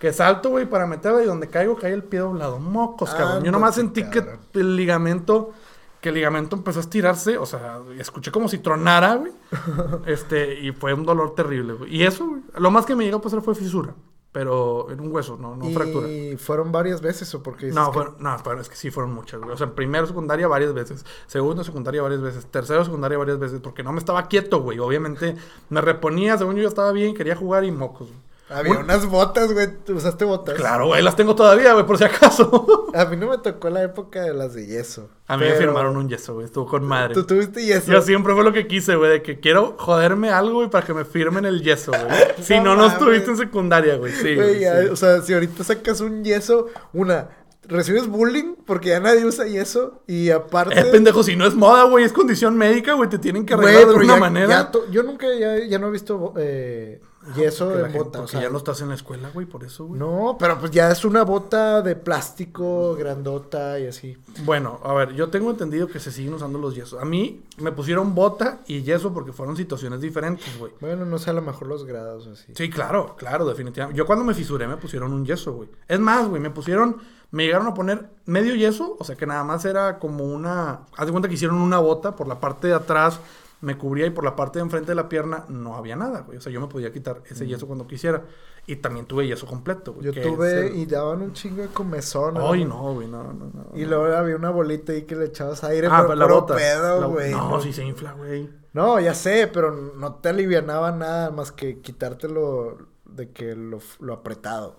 Que 0.00 0.12
salto, 0.12 0.50
güey, 0.50 0.66
para 0.66 0.86
meterla 0.86 1.22
y 1.22 1.26
donde 1.26 1.48
caigo 1.48 1.76
cae 1.76 1.92
el 1.92 2.02
pie 2.02 2.20
doblado. 2.20 2.58
Mocos, 2.58 3.14
cabrón. 3.14 3.44
Yo 3.44 3.52
nomás 3.52 3.74
sentí 3.74 4.08
que 4.10 4.24
el 4.54 4.76
ligamento, 4.76 5.52
que 6.00 6.10
el 6.10 6.14
ligamento 6.14 6.56
empezó 6.56 6.78
a 6.78 6.82
estirarse, 6.82 7.38
o 7.38 7.46
sea, 7.46 7.80
escuché 7.98 8.30
como 8.30 8.48
si 8.48 8.58
tronara, 8.58 9.16
güey. 9.16 9.32
este, 10.06 10.60
y 10.60 10.72
fue 10.72 10.94
un 10.94 11.04
dolor 11.04 11.34
terrible, 11.34 11.74
güey. 11.74 11.96
Y 11.96 12.04
eso, 12.04 12.26
güey, 12.26 12.42
lo 12.56 12.70
más 12.70 12.86
que 12.86 12.94
me 12.94 13.04
llegó 13.04 13.18
a 13.18 13.22
pasar 13.22 13.42
fue 13.42 13.54
fisura. 13.54 13.94
Pero 14.30 14.90
en 14.90 15.00
un 15.00 15.10
hueso, 15.10 15.38
no, 15.38 15.56
no 15.56 15.70
fractura. 15.70 16.06
¿Y 16.06 16.36
fueron 16.36 16.70
varias 16.70 17.00
veces 17.00 17.34
o 17.34 17.42
porque 17.42 17.68
No, 17.68 17.90
no, 18.18 18.36
es 18.60 18.68
que 18.68 18.76
sí 18.76 18.90
fueron 18.90 19.14
muchas, 19.14 19.40
güey. 19.40 19.52
O 19.52 19.56
sea, 19.56 19.74
primero, 19.74 20.06
secundaria 20.06 20.46
varias 20.46 20.74
veces. 20.74 21.04
Segundo, 21.26 21.64
secundaria 21.64 22.02
varias 22.02 22.20
veces. 22.20 22.46
Tercero, 22.46 22.84
secundaria 22.84 23.16
varias 23.16 23.38
veces. 23.38 23.60
Porque 23.60 23.82
no 23.82 23.92
me 23.92 23.98
estaba 23.98 24.28
quieto, 24.28 24.60
güey. 24.60 24.78
Obviamente 24.80 25.34
me 25.70 25.80
reponía, 25.80 26.36
según 26.36 26.56
yo 26.56 26.68
estaba 26.68 26.92
bien, 26.92 27.14
quería 27.14 27.36
jugar 27.36 27.64
y 27.64 27.72
mocos, 27.72 28.08
güey. 28.08 28.27
Había 28.50 28.78
unas 28.78 29.06
botas, 29.06 29.52
güey. 29.52 29.68
¿Usaste 29.88 30.24
botas? 30.24 30.54
Claro, 30.54 30.86
güey, 30.86 31.02
las 31.02 31.16
tengo 31.16 31.34
todavía, 31.34 31.74
güey, 31.74 31.84
por 31.84 31.98
si 31.98 32.04
acaso. 32.04 32.88
A 32.94 33.04
mí 33.04 33.16
no 33.16 33.28
me 33.28 33.38
tocó 33.38 33.68
la 33.68 33.82
época 33.82 34.22
de 34.22 34.32
las 34.32 34.54
de 34.54 34.66
yeso. 34.66 35.10
A 35.26 35.36
mí 35.36 35.44
me 35.44 35.52
firmaron 35.52 35.96
un 35.96 36.08
yeso, 36.08 36.34
güey. 36.34 36.46
Estuvo 36.46 36.66
con 36.66 36.84
madre. 36.84 37.14
¿Tú 37.14 37.24
tuviste 37.24 37.64
yeso? 37.64 37.92
Yo 37.92 38.00
siempre 38.00 38.32
fue 38.32 38.44
lo 38.44 38.52
que 38.52 38.66
quise, 38.66 38.96
güey, 38.96 39.10
de 39.10 39.22
que 39.22 39.40
quiero 39.40 39.76
joderme 39.78 40.30
algo, 40.30 40.56
güey, 40.56 40.70
para 40.70 40.86
que 40.86 40.94
me 40.94 41.04
firmen 41.04 41.44
el 41.44 41.62
yeso, 41.62 41.92
güey. 41.92 42.16
si 42.42 42.58
no, 42.60 42.74
no, 42.76 42.86
estuviste 42.86 43.30
en 43.30 43.36
secundaria, 43.36 43.96
güey. 43.96 44.12
Sí, 44.12 44.34
güey. 44.34 44.64
O 44.88 44.96
sea, 44.96 45.20
si 45.20 45.34
ahorita 45.34 45.64
sacas 45.64 46.00
un 46.00 46.24
yeso, 46.24 46.68
una, 46.94 47.28
recibes 47.68 48.06
bullying 48.06 48.54
porque 48.66 48.88
ya 48.88 49.00
nadie 49.00 49.24
usa 49.24 49.46
yeso 49.46 50.02
y 50.06 50.30
aparte... 50.30 50.78
Es 50.78 50.86
pendejo, 50.86 51.22
si 51.22 51.36
no 51.36 51.46
es 51.46 51.54
moda, 51.54 51.84
güey, 51.84 52.04
es 52.04 52.12
condición 52.12 52.56
médica, 52.56 52.94
güey, 52.94 53.08
te 53.10 53.18
tienen 53.18 53.44
que 53.44 53.54
arreglar 53.54 53.86
de 53.86 53.90
alguna 53.92 54.16
manera. 54.16 54.70
yo 54.90 55.02
nunca, 55.02 55.26
ya, 55.38 55.58
ya, 55.58 55.78
no 55.78 55.88
he 55.88 55.90
visto 55.90 56.32
eh, 56.38 57.00
yeso 57.34 57.70
de 57.70 57.88
bota. 57.88 58.20
Porque 58.20 58.40
ya 58.40 58.50
no 58.50 58.58
estás 58.58 58.80
en 58.80 58.88
la 58.88 58.94
escuela, 58.94 59.30
güey, 59.32 59.46
por 59.46 59.64
eso, 59.64 59.86
güey. 59.86 59.98
No, 59.98 60.36
pero 60.38 60.58
pues 60.58 60.70
ya 60.70 60.90
es 60.90 61.04
una 61.04 61.22
bota 61.22 61.82
de 61.82 61.96
plástico 61.96 62.94
grandota 62.94 63.78
y 63.78 63.86
así. 63.86 64.16
Bueno, 64.44 64.80
a 64.82 64.92
ver, 64.94 65.14
yo 65.14 65.28
tengo 65.28 65.50
entendido 65.50 65.88
que 65.88 66.00
se 66.00 66.12
siguen 66.12 66.34
usando 66.34 66.58
los 66.58 66.74
yesos. 66.74 67.00
A 67.00 67.04
mí 67.04 67.42
me 67.58 67.72
pusieron 67.72 68.14
bota 68.14 68.60
y 68.66 68.82
yeso 68.82 69.12
porque 69.12 69.32
fueron 69.32 69.56
situaciones 69.56 70.00
diferentes, 70.00 70.58
güey. 70.58 70.72
Bueno, 70.80 71.04
no 71.04 71.18
sé 71.18 71.30
a 71.30 71.34
lo 71.34 71.42
mejor 71.42 71.68
los 71.68 71.84
grados 71.84 72.26
así. 72.26 72.52
Sí, 72.54 72.70
claro, 72.70 73.16
claro, 73.16 73.46
definitivamente. 73.46 73.98
Yo 73.98 74.06
cuando 74.06 74.24
me 74.24 74.34
fisuré 74.34 74.66
me 74.66 74.76
pusieron 74.76 75.12
un 75.12 75.24
yeso, 75.24 75.54
güey. 75.54 75.68
Es 75.86 76.00
más, 76.00 76.28
güey, 76.28 76.40
me 76.40 76.50
pusieron 76.50 76.96
me 77.30 77.44
llegaron 77.44 77.66
a 77.66 77.74
poner 77.74 78.08
medio 78.24 78.54
yeso, 78.54 78.96
o 78.98 79.04
sea 79.04 79.16
que 79.16 79.26
nada 79.26 79.44
más 79.44 79.64
era 79.64 79.98
como 79.98 80.24
una. 80.24 80.80
Haz 80.96 81.06
de 81.06 81.12
cuenta 81.12 81.28
que 81.28 81.34
hicieron 81.34 81.58
una 81.58 81.78
bota 81.78 82.16
por 82.16 82.26
la 82.26 82.40
parte 82.40 82.68
de 82.68 82.74
atrás, 82.74 83.20
me 83.60 83.76
cubría 83.76 84.06
y 84.06 84.10
por 84.10 84.24
la 84.24 84.36
parte 84.36 84.58
de 84.58 84.64
enfrente 84.64 84.92
de 84.92 84.94
la 84.94 85.08
pierna 85.08 85.44
no 85.48 85.74
había 85.74 85.96
nada, 85.96 86.20
güey. 86.20 86.38
O 86.38 86.40
sea, 86.40 86.52
yo 86.52 86.60
me 86.60 86.68
podía 86.68 86.92
quitar 86.92 87.22
ese 87.28 87.46
yeso 87.46 87.66
cuando 87.66 87.86
quisiera. 87.86 88.24
Y 88.66 88.76
también 88.76 89.06
tuve 89.06 89.26
yeso 89.26 89.46
completo, 89.46 89.94
güey. 89.94 90.06
Yo 90.06 90.12
tuve 90.12 90.72
y 90.74 90.86
daban 90.86 91.22
un 91.22 91.32
chingo 91.32 91.62
de 91.62 91.68
comezón. 91.68 92.36
Ay, 92.36 92.64
no, 92.64 92.94
güey, 92.94 93.08
no, 93.08 93.24
no, 93.24 93.32
no. 93.32 93.66
Y 93.74 93.84
luego 93.84 94.14
había 94.14 94.36
una 94.36 94.50
bolita 94.50 94.92
ahí 94.92 95.02
que 95.02 95.16
le 95.16 95.26
echabas 95.26 95.64
aire, 95.64 95.88
ah, 95.90 96.02
pero 96.02 96.14
la 96.14 96.26
bota. 96.26 96.54
pedo, 96.54 97.10
güey. 97.10 97.32
No, 97.32 97.60
si 97.60 97.72
se 97.72 97.84
infla, 97.84 98.12
güey. 98.12 98.48
No, 98.74 99.00
ya 99.00 99.14
sé, 99.14 99.50
pero 99.52 99.72
no 99.72 100.16
te 100.16 100.28
alivianaba 100.28 100.92
nada 100.92 101.30
más 101.30 101.50
que 101.50 101.80
quitártelo 101.80 102.78
de 103.06 103.30
que 103.32 103.56
lo, 103.56 103.78
lo 104.00 104.12
apretado. 104.12 104.78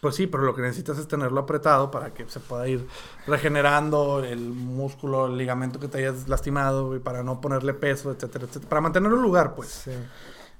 Pues 0.00 0.14
sí, 0.14 0.26
pero 0.26 0.44
lo 0.44 0.54
que 0.54 0.62
necesitas 0.62 0.98
es 0.98 1.08
tenerlo 1.08 1.40
apretado 1.40 1.90
para 1.90 2.12
que 2.12 2.28
se 2.28 2.38
pueda 2.40 2.68
ir 2.68 2.86
regenerando 3.26 4.22
el 4.22 4.40
músculo, 4.40 5.26
el 5.26 5.36
ligamento 5.36 5.80
que 5.80 5.88
te 5.88 5.98
hayas 5.98 6.28
lastimado, 6.28 6.94
y 6.94 6.98
para 6.98 7.22
no 7.22 7.40
ponerle 7.40 7.74
peso, 7.74 8.10
etcétera, 8.10 8.44
etcétera. 8.44 8.68
Para 8.68 8.80
mantenerlo 8.82 9.16
en 9.16 9.22
lugar, 9.22 9.54
pues. 9.54 9.68
Sí. 9.68 9.92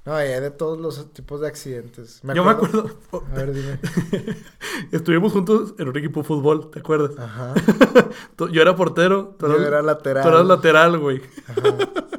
No, 0.05 0.15
hay 0.15 0.29
de 0.39 0.51
todos 0.51 0.79
los 0.79 1.11
tipos 1.11 1.41
de 1.41 1.47
accidentes. 1.47 2.21
Yo 2.33 2.43
me 2.45 2.51
acuerdo. 2.51 2.89
A 3.11 3.35
ver, 3.35 3.53
dime. 3.53 3.77
Estuvimos 4.93 5.33
juntos 5.33 5.75
en 5.77 5.89
un 5.89 5.97
equipo 5.97 6.21
de 6.21 6.27
fútbol, 6.27 6.71
¿te 6.71 6.79
acuerdas? 6.79 7.11
Ajá. 7.19 7.53
Yo 8.51 8.61
era 8.61 8.73
portero. 8.73 9.35
Yo 9.37 9.57
era 9.57 9.81
lateral. 9.81 10.23
Tú 10.23 10.29
eras 10.29 10.45
lateral, 10.45 10.97
güey. 10.97 11.21
Ajá. 11.49 11.75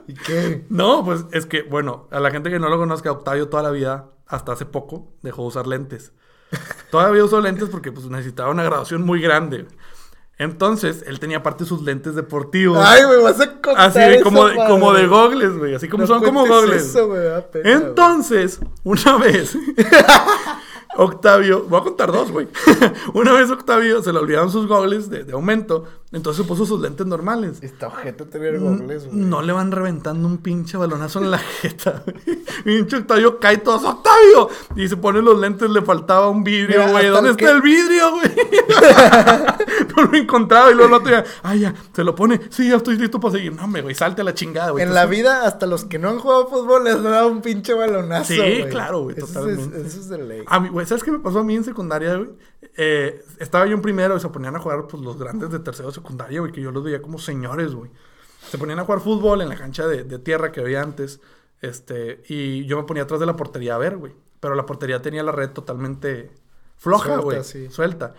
¿Y 0.06 0.14
qué? 0.14 0.66
No, 0.70 1.04
pues 1.04 1.26
es 1.32 1.46
que, 1.46 1.62
bueno, 1.62 2.08
a 2.10 2.18
la 2.18 2.30
gente 2.30 2.50
que 2.50 2.58
no 2.58 2.68
lo 2.68 2.78
conozca, 2.78 3.12
Octavio 3.12 3.48
toda 3.48 3.62
la 3.62 3.70
vida, 3.70 4.10
hasta 4.26 4.52
hace 4.52 4.66
poco, 4.66 5.12
dejó 5.22 5.42
de 5.42 5.48
usar 5.48 5.66
lentes. 5.66 6.12
Todavía 6.90 7.24
usó 7.24 7.40
lentes 7.40 7.68
porque 7.68 7.92
pues, 7.92 8.06
necesitaba 8.06 8.50
una 8.50 8.62
graduación 8.62 9.02
muy 9.02 9.20
grande. 9.20 9.66
Entonces, 10.38 11.02
él 11.06 11.18
tenía 11.18 11.38
aparte 11.38 11.64
sus 11.64 11.82
lentes 11.82 12.14
deportivos. 12.14 12.78
Ay, 12.80 13.02
güey, 13.04 13.22
vas 13.22 13.40
a 13.40 13.60
contar 13.60 13.76
Así 13.76 14.22
como, 14.22 14.46
de, 14.46 14.54
como 14.54 14.92
de 14.92 15.06
gogles, 15.08 15.58
güey. 15.58 15.74
Así 15.74 15.88
como 15.88 16.06
son 16.06 16.22
como 16.22 16.46
gogles. 16.46 16.96
Entonces, 17.64 18.60
una 18.84 19.18
vez, 19.18 19.58
Octavio, 20.96 21.64
voy 21.64 21.80
a 21.80 21.84
contar 21.84 22.12
dos, 22.12 22.30
güey. 22.30 22.48
Una 23.14 23.32
vez 23.32 23.50
Octavio 23.50 24.02
se 24.02 24.12
le 24.12 24.18
olvidaron 24.18 24.50
sus 24.50 24.66
gogles 24.66 25.10
de, 25.10 25.32
aumento, 25.32 25.84
entonces 26.10 26.46
puso 26.46 26.64
sus 26.64 26.80
lentes 26.80 27.06
normales. 27.06 27.58
Esta 27.60 27.88
ojeta 27.88 28.24
tener 28.24 28.58
gogles, 28.58 29.06
güey. 29.06 29.16
No 29.18 29.42
le 29.42 29.52
van 29.52 29.70
reventando 29.70 30.26
un 30.26 30.38
pinche 30.38 30.78
balonazo 30.78 31.22
en 31.22 31.30
la 31.30 31.38
jeta, 31.38 32.02
Pinche 32.64 32.96
Octavio 32.98 33.38
cae 33.38 33.58
todo, 33.58 33.90
¡Octavio! 33.90 34.48
Y 34.74 34.88
se 34.88 34.96
pone 34.96 35.20
los 35.20 35.38
lentes, 35.38 35.68
le 35.68 35.82
faltaba 35.82 36.30
un 36.30 36.42
vidrio, 36.42 36.88
güey. 36.88 37.08
¿Dónde 37.08 37.30
está 37.32 37.50
el 37.50 37.60
vidrio, 37.60 38.12
güey? 38.12 38.28
no 39.96 40.04
lo 40.04 40.16
encontraba 40.16 40.70
y 40.70 40.74
luego 40.74 40.88
el 40.88 40.94
otro 40.94 41.08
día, 41.10 41.24
ay, 41.42 41.60
ya, 41.60 41.74
se 41.92 42.02
lo 42.02 42.14
pone, 42.14 42.40
sí, 42.48 42.70
ya 42.70 42.76
estoy 42.76 42.96
listo 42.96 43.20
para 43.20 43.32
seguir. 43.32 43.52
No, 43.52 43.68
güey, 43.68 43.94
salte 43.94 44.22
a 44.22 44.24
la 44.24 44.32
chingada, 44.32 44.70
güey. 44.70 44.84
En 44.84 44.94
la 44.94 45.04
vida, 45.04 45.44
hasta 45.44 45.66
los 45.66 45.84
que 45.84 45.98
no 45.98 46.08
han 46.08 46.20
jugado 46.20 46.48
fútbol 46.48 46.84
les 46.84 47.02
dado 47.02 47.28
un 47.28 47.42
pinche 47.42 47.74
balonazo. 47.74 48.32
Sí, 48.32 48.64
claro, 48.70 49.02
güey, 49.02 49.16
totalmente. 49.16 49.82
Eso 49.82 50.00
es 50.00 50.08
de 50.08 50.18
ley. 50.18 50.42
A 50.46 50.58
mí, 50.58 50.70
güey, 50.70 50.86
¿sabes 50.86 51.04
qué 51.04 51.10
me 51.10 51.18
pasó 51.18 51.40
a 51.40 51.44
mí 51.44 51.54
en 51.54 51.64
secundaria, 51.64 52.16
güey? 52.16 52.30
Eh, 52.76 53.24
estaba 53.38 53.66
yo 53.66 53.74
en 53.74 53.82
primero 53.82 54.16
y 54.16 54.20
se 54.20 54.28
ponían 54.28 54.56
a 54.56 54.60
jugar 54.60 54.86
pues, 54.88 55.02
los 55.02 55.18
grandes 55.18 55.50
de 55.50 55.58
tercero 55.58 55.90
secundaria, 55.98 56.40
güey, 56.40 56.52
que 56.52 56.60
yo 56.60 56.70
los 56.70 56.82
veía 56.82 57.02
como 57.02 57.18
señores, 57.18 57.74
güey. 57.74 57.90
Se 58.50 58.58
ponían 58.58 58.78
a 58.78 58.84
jugar 58.84 59.00
fútbol 59.00 59.42
en 59.42 59.48
la 59.48 59.56
cancha 59.56 59.86
de, 59.86 60.18
tierra 60.18 60.52
que 60.52 60.60
había 60.60 60.82
antes. 60.82 61.20
Este, 61.60 62.22
y 62.28 62.64
yo 62.66 62.76
me 62.76 62.84
ponía 62.84 63.02
atrás 63.02 63.20
de 63.20 63.26
la 63.26 63.36
portería 63.36 63.74
a 63.74 63.78
ver, 63.78 63.96
güey. 63.96 64.12
Pero 64.40 64.54
la 64.54 64.64
portería 64.64 65.02
tenía 65.02 65.22
la 65.22 65.32
red 65.32 65.50
totalmente 65.50 66.30
floja, 66.76 67.16
güey. 67.16 67.42
Suelta. 67.70 68.14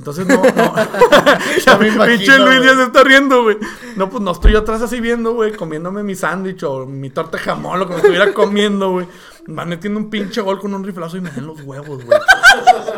Entonces 0.00 0.26
no, 0.26 0.42
no. 0.42 0.74
ya 1.66 1.76
me 1.76 1.88
imagino. 1.88 2.18
Pinche 2.18 2.38
Luis 2.38 2.64
ya 2.64 2.74
se 2.74 2.84
está 2.84 3.04
riendo, 3.04 3.42
güey. 3.42 3.58
No, 3.96 4.08
pues 4.08 4.22
no 4.22 4.30
estoy 4.30 4.56
atrás 4.56 4.80
así 4.80 4.98
viendo, 4.98 5.34
güey, 5.34 5.52
comiéndome 5.52 6.02
mi 6.02 6.14
sándwich 6.14 6.62
o 6.62 6.86
mi 6.86 7.10
torta 7.10 7.36
de 7.36 7.42
jamón, 7.42 7.78
lo 7.78 7.86
que 7.86 7.92
me 7.92 7.98
estuviera 7.98 8.32
comiendo, 8.32 8.92
güey. 8.92 9.06
Van 9.46 9.68
metiendo 9.68 10.00
un 10.00 10.08
pinche 10.08 10.40
gol 10.40 10.58
con 10.58 10.72
un 10.72 10.84
riflazo 10.84 11.18
y 11.18 11.20
me 11.20 11.30
den 11.30 11.46
los 11.46 11.60
huevos, 11.60 12.02
güey. 12.02 12.18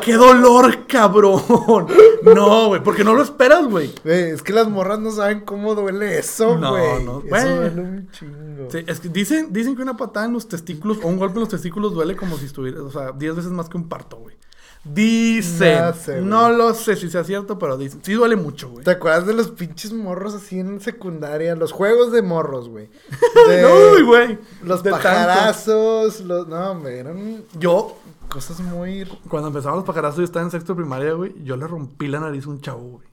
¡Qué 0.03 0.15
dolor, 0.15 0.87
cabrón! 0.87 1.43
No, 2.23 2.69
güey, 2.69 2.81
porque 2.81 3.03
no 3.03 3.15
lo 3.15 3.23
esperas, 3.23 3.67
güey. 3.67 3.93
Es 4.05 4.43
que 4.43 4.53
las 4.53 4.69
morras 4.69 5.01
no 5.01 5.11
saben 5.11 5.41
cómo 5.41 5.75
duele 5.75 6.19
eso, 6.19 6.57
güey. 6.57 7.05
No, 7.05 7.21
no, 7.21 7.37
Eso 7.37 7.57
duele 7.57 7.81
un 7.81 8.11
chingo. 8.13 8.71
Sí, 8.71 8.85
es 8.87 9.01
que 9.01 9.09
dicen, 9.09 9.53
dicen 9.53 9.75
que 9.75 9.83
una 9.83 9.97
patada 9.97 10.27
en 10.27 10.33
los 10.33 10.47
testículos 10.47 10.99
o 11.03 11.09
un 11.09 11.19
golpe 11.19 11.35
en 11.35 11.41
los 11.41 11.49
testículos 11.49 11.93
duele 11.93 12.15
como 12.15 12.39
si 12.39 12.47
estuviera, 12.47 12.81
o 12.81 12.93
sea, 12.93 13.11
10 13.11 13.37
veces 13.37 13.51
más 13.51 13.69
que 13.69 13.77
un 13.77 13.89
parto, 13.89 14.19
güey. 14.19 14.37
Dicen. 14.85 16.29
No, 16.29 16.51
lo 16.51 16.75
sé 16.75 16.97
si 16.97 17.09
sea 17.09 17.23
cierto, 17.23 17.57
pero 17.59 17.77
dicen. 17.77 18.01
Sí 18.03 18.15
duele 18.15 18.35
mucho, 18.35 18.69
güey. 18.69 18.85
¿Te 18.85 18.91
acuerdas 18.91 19.27
de 19.27 19.35
los 19.35 19.51
pinches 19.51 19.93
morros 19.93 20.35
así 20.35 20.59
en 20.59 20.81
secundaria? 20.81 21.55
Los 21.55 21.71
juegos 21.71 22.11
de 22.11 22.23
morros, 22.23 22.69
güey. 22.69 22.89
no, 23.63 24.07
güey. 24.07 24.39
Los 24.65 24.83
pajarazos, 24.83 26.21
los... 26.21 26.49
No, 26.49 26.73
hombre, 26.73 26.99
eran... 26.99 27.45
Yo... 27.59 27.97
Cosas 28.33 28.61
muy... 28.61 29.05
Cuando 29.29 29.49
empezamos 29.49 29.77
los 29.77 29.85
pajarazos, 29.85 30.17
yo 30.17 30.25
estaba 30.25 30.43
en 30.43 30.51
sexto 30.51 30.73
de 30.73 30.79
primaria, 30.79 31.13
güey. 31.13 31.35
Yo 31.45 31.55
le 31.59 31.67
rompí 31.67 32.09
la 32.09 32.19
nariz 32.19 32.47
a 32.47 32.49
un 32.49 32.63
chavo, 32.63 32.81
güey. 32.81 33.07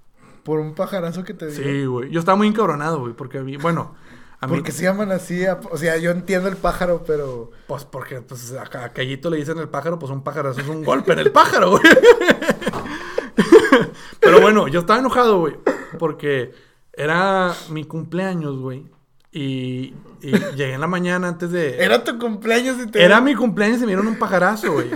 ¿Por 0.43 0.59
un 0.59 0.73
pajarazo 0.73 1.25
que 1.25 1.33
te 1.33 1.47
dio? 1.47 1.61
Sí, 1.61 1.85
güey. 1.85 2.09
Yo 2.09 2.19
estaba 2.19 2.37
muy 2.37 2.47
encabronado, 2.47 3.01
güey, 3.01 3.13
porque... 3.13 3.41
Bueno... 3.57 3.95
¿Por 4.39 4.63
qué 4.63 4.71
se 4.71 4.83
llaman 4.83 5.11
así? 5.11 5.43
O 5.69 5.77
sea, 5.77 5.97
yo 5.97 6.11
entiendo 6.11 6.47
el 6.47 6.55
pájaro, 6.55 7.03
pero. 7.05 7.51
Pues 7.67 7.83
porque 7.83 8.21
pues, 8.21 8.53
a, 8.53 8.93
Callito 8.93 9.29
le 9.29 9.35
dicen 9.35 9.57
el 9.57 9.67
pájaro, 9.67 9.99
pues 9.99 10.13
un 10.13 10.23
pájaro 10.23 10.51
es 10.51 10.65
un 10.65 10.85
golpe 10.85 11.11
en 11.11 11.19
el 11.19 11.33
pájaro, 11.33 11.71
güey. 11.71 11.83
pero 14.21 14.39
bueno, 14.39 14.69
yo 14.69 14.79
estaba 14.79 14.99
enojado, 14.99 15.39
güey. 15.39 15.57
Porque 15.97 16.53
era 16.93 17.53
mi 17.69 17.83
cumpleaños, 17.83 18.57
güey. 18.59 18.85
Y, 19.31 19.93
llegué 20.21 20.73
en 20.73 20.81
la 20.81 20.87
mañana 20.87 21.27
antes 21.27 21.51
de. 21.51 21.83
Era 21.83 22.03
tu 22.03 22.17
cumpleaños 22.17 22.77
y 22.83 22.87
te. 22.89 23.03
Era 23.03 23.21
mi 23.21 23.35
cumpleaños 23.35 23.77
y 23.77 23.81
me 23.81 23.87
dieron 23.87 24.07
un 24.07 24.17
pajarazo, 24.17 24.73
güey. 24.73 24.89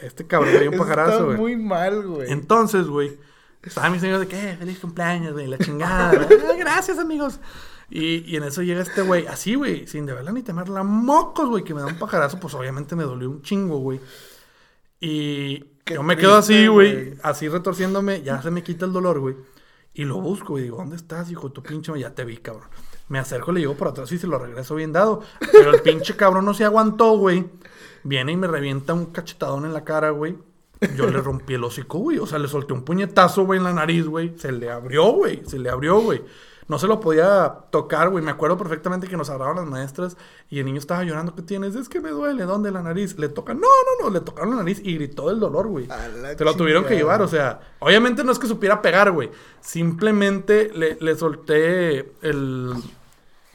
Este 0.00 0.26
cabrón 0.26 0.52
me 0.52 0.60
dio 0.60 0.70
un 0.70 0.78
pajarazo, 0.78 1.26
güey. 1.26 1.36
muy 1.36 1.56
mal, 1.56 2.06
güey. 2.06 2.30
Entonces, 2.30 2.86
güey. 2.86 3.18
Estaba 3.62 3.90
mi 3.90 3.98
señor 3.98 4.20
de 4.20 4.28
que, 4.28 4.56
feliz 4.56 4.78
cumpleaños, 4.78 5.32
güey, 5.32 5.48
la 5.48 5.58
chingada. 5.58 6.28
gracias, 6.58 6.98
amigos. 6.98 7.40
Y, 7.90 8.18
y 8.30 8.36
en 8.36 8.44
eso 8.44 8.62
llega 8.62 8.80
este 8.80 9.02
güey, 9.02 9.26
así, 9.26 9.54
güey, 9.56 9.86
sin 9.86 10.06
de 10.06 10.12
verla 10.12 10.32
ni 10.32 10.42
temerla, 10.42 10.82
mocos, 10.84 11.48
güey, 11.48 11.64
que 11.64 11.74
me 11.74 11.80
da 11.80 11.86
un 11.86 11.98
pajarazo, 11.98 12.38
pues 12.38 12.54
obviamente 12.54 12.96
me 12.96 13.04
dolió 13.04 13.30
un 13.30 13.42
chingo, 13.42 13.78
güey. 13.78 14.00
Y 15.00 15.64
yo 15.86 16.02
me 16.02 16.16
quedo 16.16 16.36
así, 16.36 16.66
güey, 16.66 17.14
así 17.22 17.48
retorciéndome, 17.48 18.22
ya 18.22 18.40
se 18.42 18.50
me 18.50 18.62
quita 18.62 18.86
el 18.86 18.92
dolor, 18.92 19.20
güey. 19.20 19.36
Y 19.94 20.04
lo 20.04 20.20
busco, 20.20 20.58
y 20.58 20.62
digo, 20.62 20.76
¿dónde 20.76 20.96
estás, 20.96 21.30
hijo? 21.30 21.50
Tu 21.50 21.62
pinche, 21.62 21.98
ya 21.98 22.14
te 22.14 22.24
vi, 22.24 22.36
cabrón. 22.36 22.68
Me 23.08 23.18
acerco, 23.18 23.52
le 23.52 23.60
llego 23.60 23.74
por 23.74 23.88
atrás 23.88 24.10
y 24.12 24.18
se 24.18 24.26
lo 24.26 24.38
regreso 24.38 24.74
bien 24.74 24.92
dado. 24.92 25.22
Pero 25.52 25.70
el 25.70 25.80
pinche 25.80 26.16
cabrón 26.16 26.44
no 26.44 26.54
se 26.54 26.64
aguantó, 26.64 27.16
güey. 27.16 27.46
Viene 28.02 28.32
y 28.32 28.36
me 28.36 28.46
revienta 28.46 28.94
un 28.94 29.06
cachetadón 29.06 29.64
en 29.64 29.72
la 29.72 29.84
cara, 29.84 30.10
güey. 30.10 30.36
Yo 30.96 31.08
le 31.08 31.20
rompí 31.20 31.54
el 31.54 31.64
hocico, 31.64 31.98
güey. 31.98 32.18
O 32.18 32.26
sea, 32.26 32.38
le 32.38 32.48
solté 32.48 32.72
un 32.72 32.84
puñetazo, 32.84 33.44
güey, 33.44 33.58
en 33.58 33.64
la 33.64 33.72
nariz, 33.72 34.06
güey. 34.06 34.36
Se 34.36 34.52
le 34.52 34.70
abrió, 34.70 35.12
güey. 35.12 35.42
Se 35.46 35.58
le 35.58 35.70
abrió, 35.70 36.00
güey. 36.00 36.22
No 36.68 36.78
se 36.78 36.88
lo 36.88 36.98
podía 36.98 37.54
tocar, 37.70 38.08
güey. 38.08 38.24
Me 38.24 38.32
acuerdo 38.32 38.58
perfectamente 38.58 39.06
que 39.06 39.16
nos 39.16 39.30
agarraron 39.30 39.56
las 39.56 39.66
maestras 39.66 40.16
y 40.50 40.58
el 40.58 40.66
niño 40.66 40.78
estaba 40.78 41.04
llorando. 41.04 41.34
¿Qué 41.34 41.42
tienes? 41.42 41.76
Es 41.76 41.88
que 41.88 42.00
me 42.00 42.10
duele. 42.10 42.44
¿Dónde? 42.44 42.70
La 42.72 42.82
nariz. 42.82 43.16
Le 43.18 43.28
toca. 43.28 43.54
No, 43.54 43.60
no, 43.60 44.04
no. 44.04 44.10
Le 44.10 44.20
tocaron 44.20 44.50
la 44.50 44.56
nariz 44.56 44.80
y 44.82 44.94
gritó 44.94 45.28
del 45.28 45.38
dolor, 45.38 45.68
güey. 45.68 45.88
Te 46.36 46.44
lo 46.44 46.54
tuvieron 46.56 46.84
que 46.84 46.96
llevar. 46.96 47.22
O 47.22 47.28
sea, 47.28 47.60
obviamente 47.78 48.24
no 48.24 48.32
es 48.32 48.38
que 48.38 48.48
supiera 48.48 48.82
pegar, 48.82 49.12
güey. 49.12 49.30
Simplemente 49.60 50.70
le, 50.74 50.96
le 51.00 51.14
solté 51.14 52.14
el, 52.22 52.74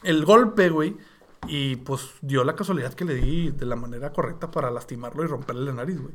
el 0.04 0.26
golpe, 0.26 0.70
güey. 0.70 0.96
Y 1.48 1.78
pues 1.78 2.12
dio 2.22 2.44
la 2.44 2.56
casualidad 2.56 2.94
que 2.94 3.04
le 3.04 3.16
di 3.16 3.50
de 3.50 3.66
la 3.66 3.76
manera 3.76 4.14
correcta 4.14 4.52
para 4.52 4.70
lastimarlo 4.70 5.24
y 5.24 5.28
romperle 5.28 5.66
la 5.66 5.74
nariz, 5.74 6.00
güey. 6.00 6.14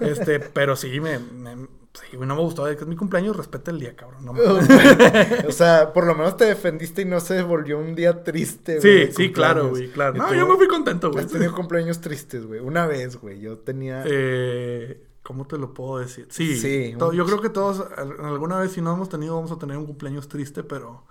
Este, 0.00 0.40
pero 0.40 0.76
sí, 0.76 0.98
me, 0.98 1.18
sí, 1.18 2.16
güey, 2.16 2.26
no 2.26 2.34
me 2.34 2.40
gustó. 2.40 2.66
Es 2.66 2.76
que 2.76 2.84
es 2.84 2.88
mi 2.88 2.96
cumpleaños, 2.96 3.36
respeta 3.36 3.70
el 3.70 3.78
día, 3.78 3.94
cabrón. 3.94 4.28
o 5.48 5.52
sea, 5.52 5.92
por 5.92 6.06
lo 6.06 6.14
menos 6.14 6.36
te 6.36 6.46
defendiste 6.46 7.02
y 7.02 7.04
no 7.04 7.20
se 7.20 7.42
volvió 7.42 7.78
un 7.78 7.94
día 7.94 8.24
triste, 8.24 8.78
güey. 8.78 9.06
Sí, 9.08 9.12
sí, 9.14 9.32
claro, 9.32 9.68
güey, 9.68 9.90
claro. 9.90 10.14
No, 10.14 10.34
yo 10.34 10.46
me 10.48 10.56
fui 10.56 10.68
contento, 10.68 11.10
güey. 11.10 11.24
Has 11.24 11.30
tenido 11.30 11.54
cumpleaños 11.54 12.00
tristes, 12.00 12.46
güey. 12.46 12.60
Una 12.60 12.86
vez, 12.86 13.20
güey. 13.20 13.40
Yo 13.40 13.58
tenía. 13.58 14.04
Eh. 14.06 15.06
¿Cómo 15.22 15.46
te 15.46 15.56
lo 15.56 15.72
puedo 15.72 15.98
decir? 15.98 16.26
Sí, 16.30 16.56
sí 16.56 16.96
yo 16.98 17.24
creo 17.24 17.40
que 17.40 17.48
todos, 17.48 17.86
alguna 17.96 18.58
vez, 18.58 18.72
si 18.72 18.80
no 18.80 18.92
hemos 18.92 19.08
tenido, 19.08 19.36
vamos 19.36 19.52
a 19.52 19.58
tener 19.58 19.76
un 19.76 19.86
cumpleaños 19.86 20.26
triste, 20.26 20.64
pero 20.64 21.04